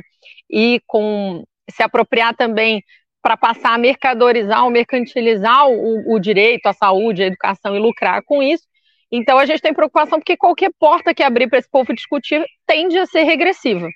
[0.49, 2.83] e com se apropriar também
[3.21, 8.21] para passar a mercadorizar ou mercantilizar o, o direito à saúde, à educação e lucrar
[8.23, 8.63] com isso.
[9.11, 12.97] Então a gente tem preocupação porque qualquer porta que abrir para esse povo discutir tende
[12.97, 13.89] a ser regressiva.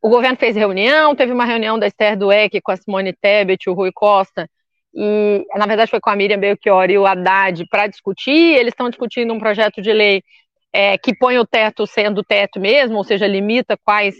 [0.00, 3.72] O governo fez reunião, teve uma reunião da Esther Dueck com a Simone Tebet, o
[3.72, 4.48] Rui Costa,
[4.94, 8.56] e na verdade foi com a Miriam Belchior e o Haddad para discutir.
[8.56, 10.22] Eles estão discutindo um projeto de lei
[10.72, 14.16] é, que põe o teto sendo teto mesmo, ou seja, limita quais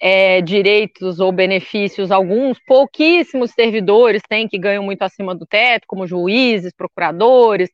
[0.00, 6.06] é, direitos ou benefícios alguns pouquíssimos servidores têm que ganham muito acima do teto, como
[6.06, 7.68] juízes, procuradores,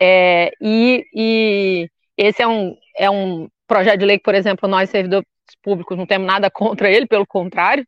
[0.00, 4.90] é, e, e, esse é um, é um projeto de lei que, por exemplo, nós,
[4.90, 5.26] servidores
[5.62, 7.86] públicos, não temos nada contra ele, pelo contrário.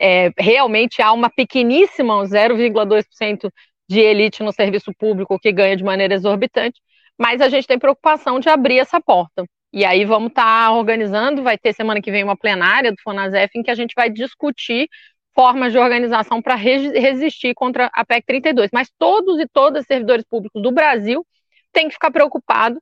[0.00, 3.50] É, realmente há uma pequeníssima, 0,2%
[3.88, 6.80] de elite no serviço público que ganha de maneira exorbitante,
[7.18, 9.44] mas a gente tem preocupação de abrir essa porta.
[9.72, 13.50] E aí vamos estar tá organizando, vai ter semana que vem uma plenária do Fonasef
[13.58, 14.88] em que a gente vai discutir
[15.34, 18.70] formas de organização para resistir contra a PEC 32.
[18.72, 21.24] Mas todos e todas servidores públicos do Brasil
[21.72, 22.80] tem que ficar preocupado,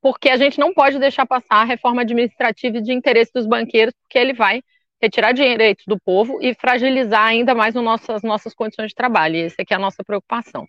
[0.00, 4.18] porque a gente não pode deixar passar a reforma administrativa de interesse dos banqueiros, porque
[4.18, 4.62] ele vai
[5.00, 9.36] retirar direitos do povo e fragilizar ainda mais as nossas, condições de trabalho.
[9.36, 10.66] E essa é a nossa preocupação.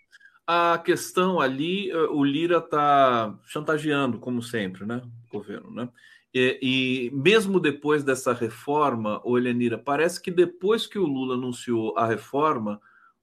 [0.48, 5.02] A questão ali, eh, o Lira está chantageando, como sempre, né?
[5.28, 5.90] O governo, né?
[6.34, 11.98] E, e, mesmo depois dessa reforma, ô Elenira, parece que depois que o Lula anunciou
[11.98, 12.80] a reforma,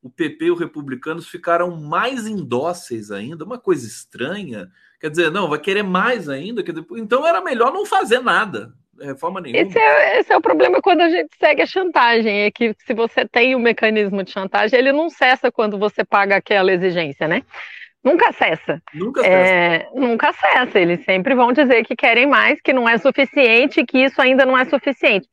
[0.07, 4.69] o PP e os republicanos ficaram mais indóceis ainda, uma coisa estranha.
[5.01, 6.63] Quer dizer, não, vai querer mais ainda.
[6.63, 9.61] Quer dizer, então era melhor não fazer nada, reforma nenhuma.
[9.61, 12.95] Esse é, esse é o problema quando a gente segue a chantagem, é que se
[12.95, 17.27] você tem o um mecanismo de chantagem, ele não cessa quando você paga aquela exigência,
[17.27, 17.43] né?
[18.05, 18.81] Nunca cessa.
[18.95, 19.53] Nunca cessa.
[19.53, 20.79] É, nunca cessa.
[20.79, 24.57] Eles sempre vão dizer que querem mais, que não é suficiente, que isso ainda não
[24.57, 25.29] é suficiente.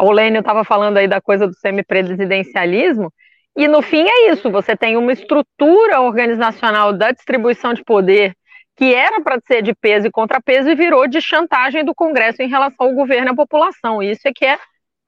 [0.00, 3.12] O Lênio estava falando aí da coisa do semipresidencialismo,
[3.56, 8.34] e no fim é isso: você tem uma estrutura organizacional da distribuição de poder
[8.76, 12.48] que era para ser de peso e contrapeso e virou de chantagem do Congresso em
[12.48, 14.02] relação ao governo e à população.
[14.02, 14.58] E isso é que é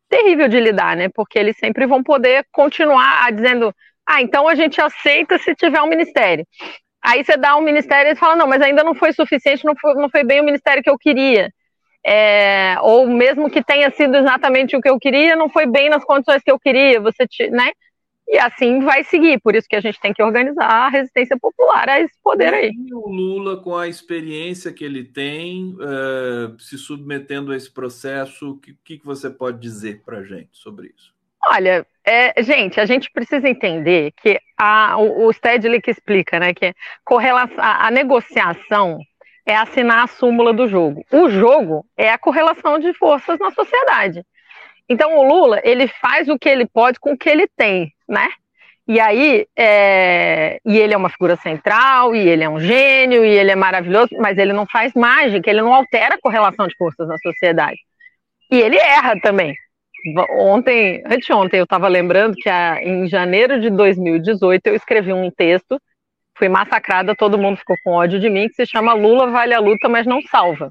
[0.09, 1.09] terrível de lidar, né?
[1.13, 3.75] Porque eles sempre vão poder continuar dizendo:
[4.07, 6.47] ah, então a gente aceita se tiver um ministério.
[7.03, 9.95] Aí você dá um ministério e falam: não, mas ainda não foi suficiente, não foi,
[9.95, 11.51] não foi bem o ministério que eu queria.
[12.09, 16.05] É, ou mesmo que tenha sido exatamente o que eu queria, não foi bem nas
[16.05, 17.73] condições que eu queria, você, né?
[18.29, 21.89] E assim vai seguir, por isso que a gente tem que organizar a resistência popular
[21.89, 22.73] a esse poder aí.
[22.75, 28.51] E o Lula, com a experiência que ele tem, uh, se submetendo a esse processo,
[28.51, 31.15] o que, que você pode dizer para a gente sobre isso?
[31.49, 36.53] Olha, é, gente, a gente precisa entender que a, o, o Stedley que explica, né,
[36.53, 36.75] que
[37.57, 38.99] a, a negociação
[39.47, 41.05] é assinar a súmula do jogo.
[41.13, 44.25] O jogo é a correlação de forças na sociedade.
[44.89, 48.29] Então, o Lula, ele faz o que ele pode com o que ele tem, né?
[48.89, 50.61] E aí, é...
[50.65, 54.11] e ele é uma figura central, e ele é um gênio, e ele é maravilhoso,
[54.19, 57.79] mas ele não faz mágica, ele não altera a correlação de forças na sociedade.
[58.51, 59.55] E ele erra também.
[60.39, 65.81] Ontem, anteontem, eu estava lembrando que a, em janeiro de 2018 eu escrevi um texto,
[66.39, 69.59] fui massacrada, todo mundo ficou com ódio de mim, que se chama Lula vale a
[69.59, 70.71] luta, mas não salva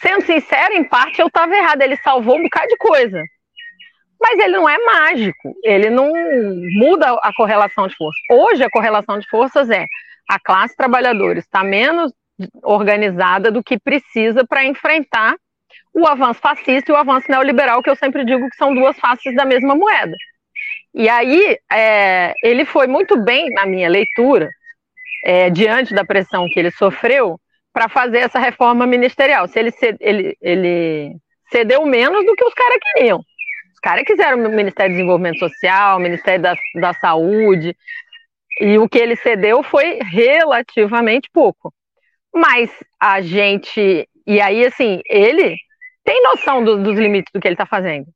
[0.00, 1.84] sendo sincero, em parte eu estava errada.
[1.84, 3.22] Ele salvou um bocado de coisa.
[4.20, 5.54] Mas ele não é mágico.
[5.62, 6.12] Ele não
[6.78, 8.20] muda a correlação de forças.
[8.30, 9.86] Hoje, a correlação de forças é
[10.28, 12.12] a classe trabalhadora está menos
[12.62, 15.34] organizada do que precisa para enfrentar
[15.94, 19.34] o avanço fascista e o avanço neoliberal, que eu sempre digo que são duas faces
[19.34, 20.14] da mesma moeda.
[20.94, 24.48] E aí, é, ele foi muito bem, na minha leitura,
[25.24, 27.40] é, diante da pressão que ele sofreu,
[27.72, 29.46] para fazer essa reforma ministerial.
[29.48, 31.16] Se ele, ele, ele
[31.50, 33.18] cedeu menos do que os caras queriam.
[33.72, 37.76] Os caras quiseram o Ministério do Desenvolvimento Social, o Ministério da, da Saúde,
[38.60, 41.72] e o que ele cedeu foi relativamente pouco.
[42.34, 42.70] Mas
[43.00, 44.08] a gente.
[44.26, 45.56] E aí, assim, ele
[46.04, 48.06] tem noção do, dos limites do que ele está fazendo.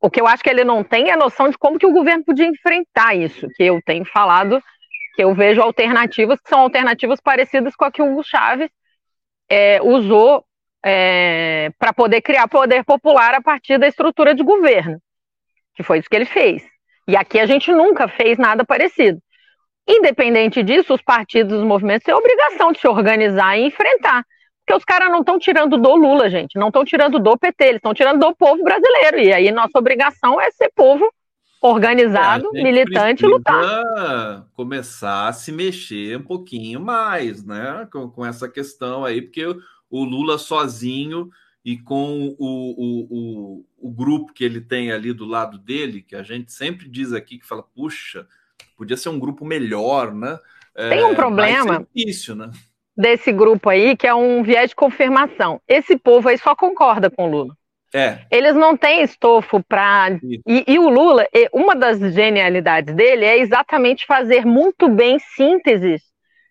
[0.00, 2.24] O que eu acho que ele não tem é noção de como que o governo
[2.24, 4.62] podia enfrentar isso, que eu tenho falado,
[5.14, 8.70] que eu vejo alternativas que são alternativas parecidas com a que o Hugo Chaves
[9.48, 10.44] é, usou
[10.84, 14.98] é, para poder criar poder popular a partir da estrutura de governo,
[15.74, 16.62] que foi isso que ele fez.
[17.08, 19.18] E aqui a gente nunca fez nada parecido.
[19.86, 24.24] Independente disso, os partidos, os movimentos têm a obrigação de se organizar e enfrentar.
[24.64, 27.76] Porque os caras não estão tirando do Lula, gente, não estão tirando do PT, eles
[27.76, 29.20] estão tirando do povo brasileiro.
[29.20, 31.06] E aí nossa obrigação é ser povo
[31.66, 34.46] organizado, é, militante e lutar.
[34.52, 37.88] Começar a se mexer um pouquinho mais, né?
[37.90, 39.46] Com, com essa questão aí, porque
[39.88, 41.30] o Lula sozinho
[41.64, 46.14] e com o, o, o, o, grupo que ele tem ali do lado dele, que
[46.14, 48.26] a gente sempre diz aqui que fala, puxa,
[48.76, 50.38] podia ser um grupo melhor, né?
[50.76, 51.76] Tem um é, problema.
[51.76, 52.50] É difícil, né?
[52.94, 55.62] Desse grupo aí, que é um viés de confirmação.
[55.66, 57.56] Esse povo aí só concorda com o Lula.
[57.94, 58.18] É.
[58.28, 60.18] Eles não têm estofo para.
[60.44, 66.02] E, e, o Lula, uma das genialidades dele é exatamente fazer muito bem sínteses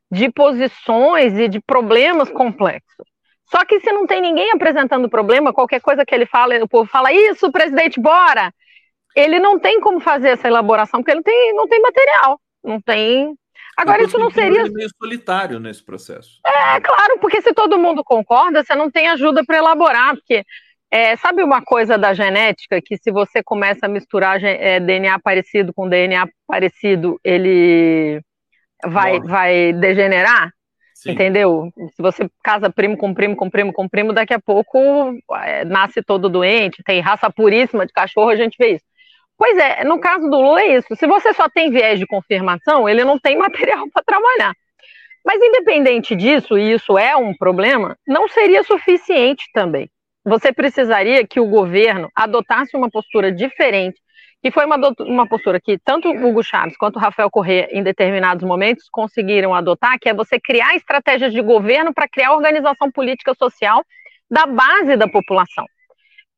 [0.10, 3.06] de posições e de problemas complexos.
[3.52, 6.68] Só que se não tem ninguém apresentando o problema, qualquer coisa que ele fala, o
[6.68, 8.54] povo fala, isso, presidente, bora!
[9.16, 12.82] Ele não tem como fazer essa elaboração, porque ele não tem, não tem material, não
[12.82, 13.36] tem.
[13.78, 14.62] Agora, isso não seria.
[14.62, 16.40] Ele é meio solitário nesse processo.
[16.46, 20.44] É, claro, porque se todo mundo concorda, você não tem ajuda para elaborar, porque
[20.94, 25.74] é, sabe uma coisa da genética que se você começa a misturar é, DNA parecido
[25.74, 28.22] com DNA parecido, ele
[28.86, 30.52] vai, vai degenerar?
[30.94, 31.14] Sim.
[31.14, 31.72] Entendeu?
[31.96, 34.80] Se você casa primo com primo com primo com primo, daqui a pouco
[35.42, 38.86] é, nasce todo doente, tem raça puríssima de cachorro, a gente vê isso.
[39.36, 40.96] Pois é, no caso do Lula é isso.
[40.96, 44.54] Se você só tem viés de confirmação, ele não tem material para trabalhar.
[45.26, 49.90] Mas independente disso, e isso é um problema, não seria suficiente também
[50.24, 54.00] você precisaria que o governo adotasse uma postura diferente,
[54.42, 58.88] que foi uma, uma postura que tanto Hugo Chaves quanto Rafael Corrêa, em determinados momentos,
[58.92, 63.84] conseguiram adotar, que é você criar estratégias de governo para criar organização política social
[64.30, 65.66] da base da população.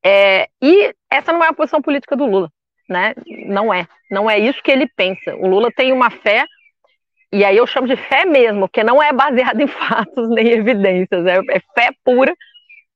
[0.04, 2.52] É, e essa não é a posição política do Lula.
[2.88, 3.16] né?
[3.48, 3.88] Não é.
[4.12, 5.36] Não é isso que ele pensa.
[5.36, 6.46] O Lula tem uma fé,
[7.32, 11.26] e aí eu chamo de fé mesmo, porque não é baseada em fatos nem evidências,
[11.26, 12.36] é, é fé pura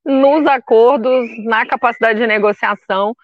[0.10, 3.15] nos acordos, na capacidade de negociação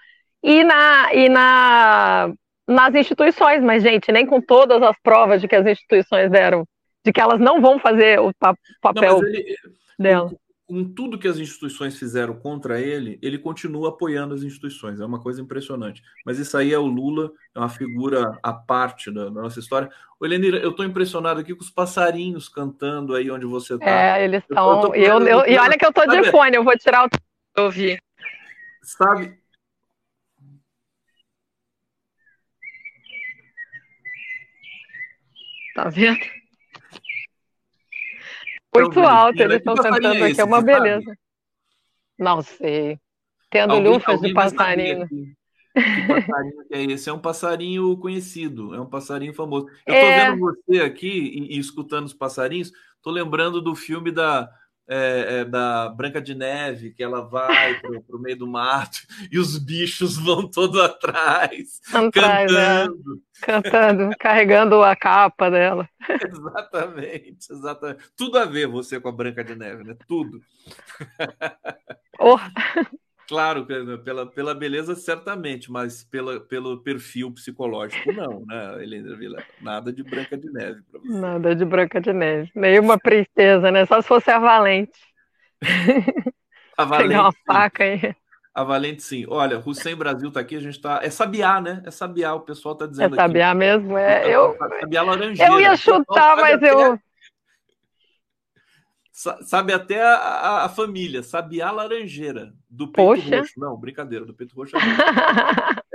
[0.44, 2.32] e na, e na
[2.68, 6.66] nas instituições, mas, gente, nem com todas as provas de que as instituições deram,
[7.06, 8.32] de que elas não vão fazer o
[8.82, 9.56] papel não, ele,
[9.99, 10.32] dela
[10.68, 15.00] com tudo que as instituições fizeram contra ele, ele continua apoiando as instituições.
[15.00, 16.02] É uma coisa impressionante.
[16.26, 19.90] Mas isso aí é o Lula, é uma figura à parte da, da nossa história.
[20.20, 23.90] Ô, Elenira, eu estou impressionado aqui com os passarinhos cantando aí onde você está.
[23.90, 24.96] É, eles estão.
[24.96, 25.08] E
[25.58, 27.62] olha que eu estou de fone, eu vou tirar o.
[27.62, 28.02] ouvir.
[28.82, 29.38] Sabe.
[35.76, 36.45] Tá vendo?
[38.84, 41.18] Muito alto, eles estão cantando aqui, é uma beleza.
[42.18, 43.00] Não sei.
[43.50, 45.08] Tendo alguém, lufas de passarinho.
[45.08, 47.10] Que passarinho é esse?
[47.10, 49.68] É um passarinho conhecido, é um passarinho famoso.
[49.86, 50.32] Eu estou é...
[50.32, 54.50] vendo você aqui e, e, escutando os passarinhos, estou lembrando do filme da
[54.88, 58.99] é, é, da Branca de Neve, que ela vai para o meio do mato
[59.32, 61.91] e os bichos vão todos atrás, é.
[61.91, 63.22] cantando.
[63.41, 63.45] É.
[63.45, 65.90] Cantando, carregando a capa dela.
[66.07, 68.03] Exatamente, exatamente.
[68.16, 69.95] Tudo a ver você com a Branca de Neve, né?
[70.07, 70.40] Tudo.
[72.20, 72.38] Oh.
[73.28, 79.44] Claro, pela, pela beleza, certamente, mas pela, pelo perfil psicológico, não, né, Helena Vila?
[79.60, 81.20] Nada de Branca de Neve para você.
[81.20, 82.52] Nada de Branca de Neve.
[82.54, 83.86] Nenhuma princesa, né?
[83.86, 85.00] Só se fosse a Valente.
[86.78, 87.08] A Valente.
[87.10, 88.16] Pegar uma faca aí.
[88.54, 89.26] A Valente, sim.
[89.28, 91.00] Olha, Hussein Brasil está aqui, a gente está.
[91.04, 91.82] É Sabiá, né?
[91.86, 93.16] É Sabiá, o pessoal está dizendo.
[93.16, 93.58] É Sabiá aqui.
[93.58, 94.34] mesmo, é.
[94.34, 94.56] Eu...
[94.58, 95.52] Sabiá laranjeira.
[95.52, 96.98] Eu ia chutar, mas eu.
[99.16, 103.38] Sabe até a, a, a, família, Sabiá Laranjeira, do Peito Poxa.
[103.38, 103.54] Roxo.
[103.58, 104.76] Não, brincadeira, do Peito Roxo.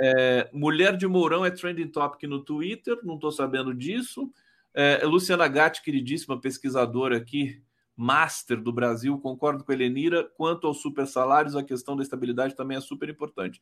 [0.00, 4.32] É, Mulher de Mourão é trending topic no Twitter, não estou sabendo disso.
[4.72, 7.62] É, Luciana Gatti, queridíssima pesquisadora aqui,
[7.94, 10.24] master do Brasil, concordo com a Helenira.
[10.34, 13.60] Quanto aos super salários, a questão da estabilidade também é super importante.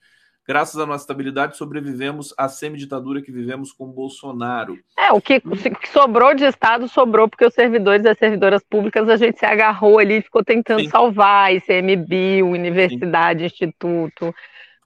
[0.48, 4.78] Graças à nossa estabilidade, sobrevivemos à semi-ditadura que vivemos com Bolsonaro.
[4.96, 9.06] É, o que, que sobrou de Estado sobrou porque os servidores e as servidoras públicas
[9.10, 10.88] a gente se agarrou ali e ficou tentando Sim.
[10.88, 13.44] salvar ICMBio, universidade, Sim.
[13.44, 14.34] instituto,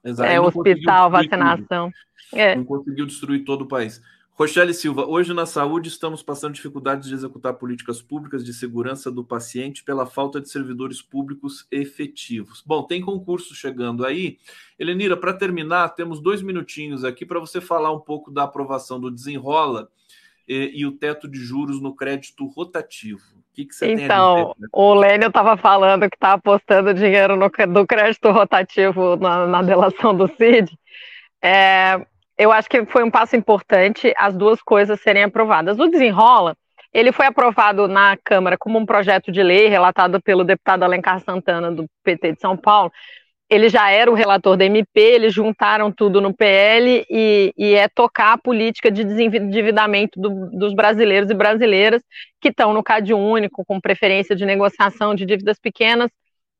[0.05, 1.93] é, hospital, vacinação.
[2.34, 2.56] É.
[2.56, 4.02] Não conseguiu destruir todo o país.
[4.35, 9.23] Rochelle Silva, hoje na saúde estamos passando dificuldades de executar políticas públicas de segurança do
[9.23, 12.63] paciente pela falta de servidores públicos efetivos.
[12.67, 14.39] Bom, tem concurso chegando aí.
[14.79, 19.11] Helenira, para terminar, temos dois minutinhos aqui para você falar um pouco da aprovação do
[19.11, 19.89] Desenrola
[20.49, 23.21] e, e, o teto de juros no crédito rotativo.
[23.21, 24.67] O que, que você então, tem a dizer?
[24.67, 29.63] Então, o Lênio estava falando que está apostando dinheiro no, do crédito rotativo na, na
[29.63, 30.73] delação do CID.
[31.43, 32.07] É,
[32.37, 35.79] eu acho que foi um passo importante as duas coisas serem aprovadas.
[35.79, 36.57] O desenrola,
[36.93, 41.71] ele foi aprovado na Câmara como um projeto de lei relatado pelo deputado Alencar Santana
[41.71, 42.93] do PT de São Paulo.
[43.49, 47.87] Ele já era o relator da MP, eles juntaram tudo no PL e, e é
[47.87, 52.03] tocar a política de desendividamento do, dos brasileiros e brasileiras
[52.41, 56.11] que estão no CAD único, com preferência de negociação de dívidas pequenas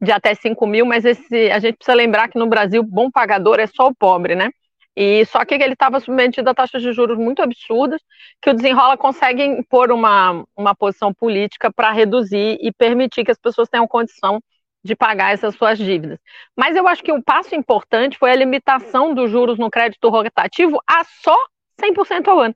[0.03, 3.61] de até 5 mil, mas esse, a gente precisa lembrar que no Brasil, bom pagador
[3.61, 4.51] é só o pobre, né?
[4.94, 8.01] E só que ele estava submetido a taxas de juros muito absurdas,
[8.40, 13.39] que o Desenrola consegue impor uma, uma posição política para reduzir e permitir que as
[13.39, 14.40] pessoas tenham condição
[14.85, 16.19] de pagar essas suas dívidas.
[16.56, 20.78] Mas eu acho que o passo importante foi a limitação dos juros no crédito rotativo
[20.86, 21.36] a só
[21.81, 22.55] 100% ao ano.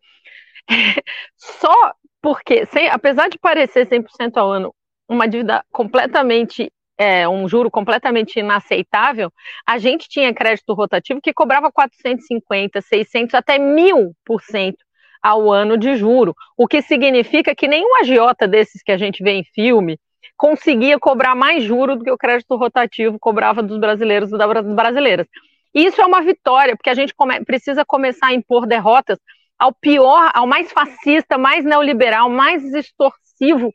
[1.37, 4.75] só porque, sem, apesar de parecer 100% ao ano
[5.09, 9.31] uma dívida completamente é, um juro completamente inaceitável,
[9.66, 14.74] a gente tinha crédito rotativo que cobrava 450, 600, até 1000%
[15.23, 19.32] ao ano de juro, o que significa que nenhum agiota desses que a gente vê
[19.32, 19.98] em filme
[20.36, 25.27] conseguia cobrar mais juro do que o crédito rotativo cobrava dos brasileiros e das brasileiras.
[25.74, 29.18] Isso é uma vitória, porque a gente come precisa começar a impor derrotas
[29.59, 33.73] ao pior, ao mais fascista, mais neoliberal, mais extorsivo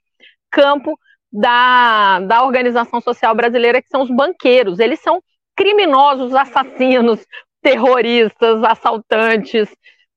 [0.49, 0.97] campo
[1.31, 4.79] da, da organização social brasileira, que são os banqueiros.
[4.79, 5.21] Eles são
[5.55, 7.25] criminosos, assassinos,
[7.61, 9.69] terroristas, assaltantes,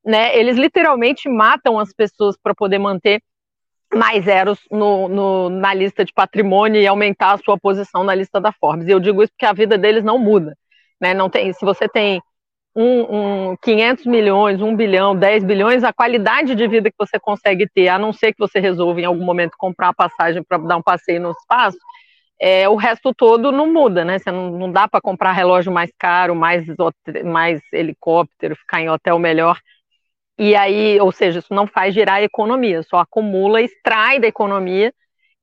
[0.04, 0.36] né?
[0.36, 3.22] Eles literalmente matam as pessoas para poder manter
[3.94, 8.40] mais zeros no, no, na lista de patrimônio e aumentar a sua posição na lista
[8.40, 8.88] da Forbes.
[8.88, 10.56] E eu digo isso porque a vida deles não muda,
[11.00, 11.14] né?
[11.14, 12.20] Não tem, se você tem
[12.74, 17.68] um, um 500 milhões, 1 bilhão, 10 bilhões, a qualidade de vida que você consegue
[17.68, 20.76] ter, a não ser que você resolva em algum momento comprar a passagem para dar
[20.76, 21.78] um passeio no espaço,
[22.40, 24.18] é, o resto todo não muda, né?
[24.18, 26.66] Você não, não dá para comprar relógio mais caro, mais,
[27.24, 29.58] mais helicóptero, ficar em hotel melhor.
[30.38, 34.92] E aí, ou seja, isso não faz girar a economia, só acumula, extrai da economia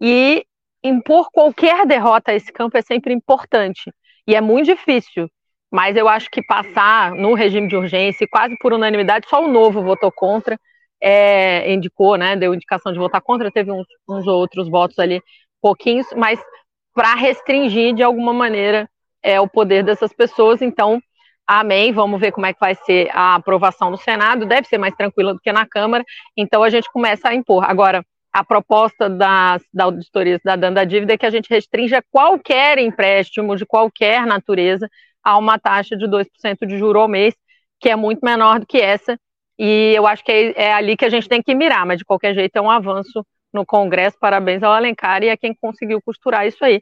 [0.02, 0.46] e
[0.84, 3.92] impor qualquer derrota a esse campo é sempre importante.
[4.28, 5.30] E é muito difícil.
[5.72, 9.82] Mas eu acho que passar no regime de urgência, quase por unanimidade, só o novo
[9.82, 10.60] votou contra,
[11.02, 12.36] é, indicou, né?
[12.36, 15.22] Deu indicação de votar contra, teve uns, uns outros votos ali,
[15.62, 16.40] pouquinhos, mas
[16.94, 18.90] para restringir de alguma maneira
[19.24, 20.62] é, o poder dessas pessoas.
[20.62, 21.02] Então,
[21.48, 21.92] amém.
[21.92, 24.46] Vamos ver como é que vai ser a aprovação no Senado.
[24.46, 26.04] Deve ser mais tranquila do que na Câmara.
[26.36, 27.64] Então, a gente começa a impor.
[27.64, 28.04] Agora,
[28.34, 33.56] a proposta das, da auditoria da dando dívida é que a gente restrinja qualquer empréstimo
[33.56, 34.90] de qualquer natureza
[35.24, 37.36] a uma taxa de 2% de juro ao mês,
[37.80, 39.18] que é muito menor do que essa.
[39.58, 42.06] E eu acho que é, é ali que a gente tem que mirar, mas de
[42.06, 44.18] qualquer jeito é um avanço no Congresso.
[44.20, 46.82] Parabéns ao Alencar e a quem conseguiu costurar isso aí,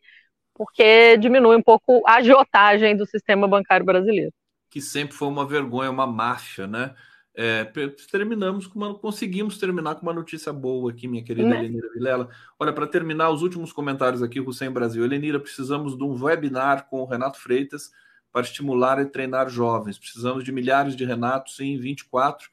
[0.53, 4.31] porque diminui um pouco a agiotagem do sistema bancário brasileiro.
[4.69, 6.93] Que sempre foi uma vergonha, uma máfia, né?
[7.35, 7.63] É,
[8.11, 11.59] terminamos com uma, conseguimos terminar com uma notícia boa aqui, minha querida né?
[11.59, 12.29] Elenira Vilela.
[12.59, 15.03] Olha, para terminar, os últimos comentários aqui, Hussein Brasil.
[15.05, 17.91] Elenira, precisamos de um webinar com o Renato Freitas
[18.31, 19.97] para estimular e treinar jovens.
[19.97, 22.49] Precisamos de milhares de Renatos em 24,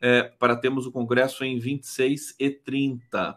[0.00, 3.36] é, para termos o Congresso em 26 e 30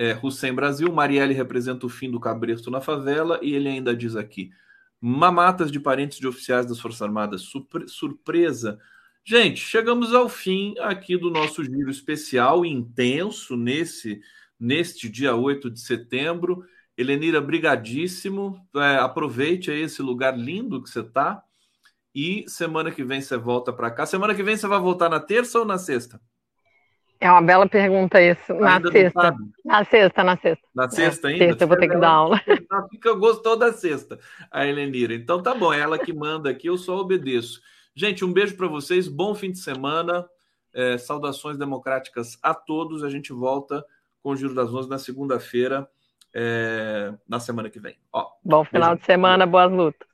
[0.00, 4.16] é, Hussein Brasil, Marielle representa o fim do cabresto na favela, e ele ainda diz
[4.16, 4.50] aqui:
[4.98, 8.80] mamatas de parentes de oficiais das Forças Armadas, surpre surpresa.
[9.22, 14.22] Gente, chegamos ao fim aqui do nosso giro especial intenso nesse
[14.58, 16.64] neste dia 8 de setembro.
[17.00, 18.60] Helenira, brigadíssimo.
[18.76, 21.42] É, aproveite aí esse lugar lindo que você está.
[22.14, 24.04] E semana que vem você volta para cá.
[24.04, 26.20] Semana que vem você vai voltar na terça ou na sexta?
[27.18, 28.52] É uma bela pergunta isso.
[28.54, 29.36] Na ainda sexta.
[29.64, 30.68] Na sexta, na sexta.
[30.74, 31.46] Na sexta ainda?
[31.46, 32.40] Sexta, eu vou ter que dar aula.
[32.90, 34.18] Fica gostou da sexta,
[34.50, 35.14] a Helenira.
[35.14, 37.60] Então tá bom, é ela que manda aqui, eu só obedeço.
[37.94, 40.26] Gente, um beijo para vocês, bom fim de semana.
[40.72, 43.04] É, saudações democráticas a todos.
[43.04, 43.84] A gente volta
[44.22, 45.88] com o Giro das Onze na segunda-feira,
[46.34, 47.96] é, na semana que vem.
[48.12, 50.09] Ó, bom final de semana, boas lutas.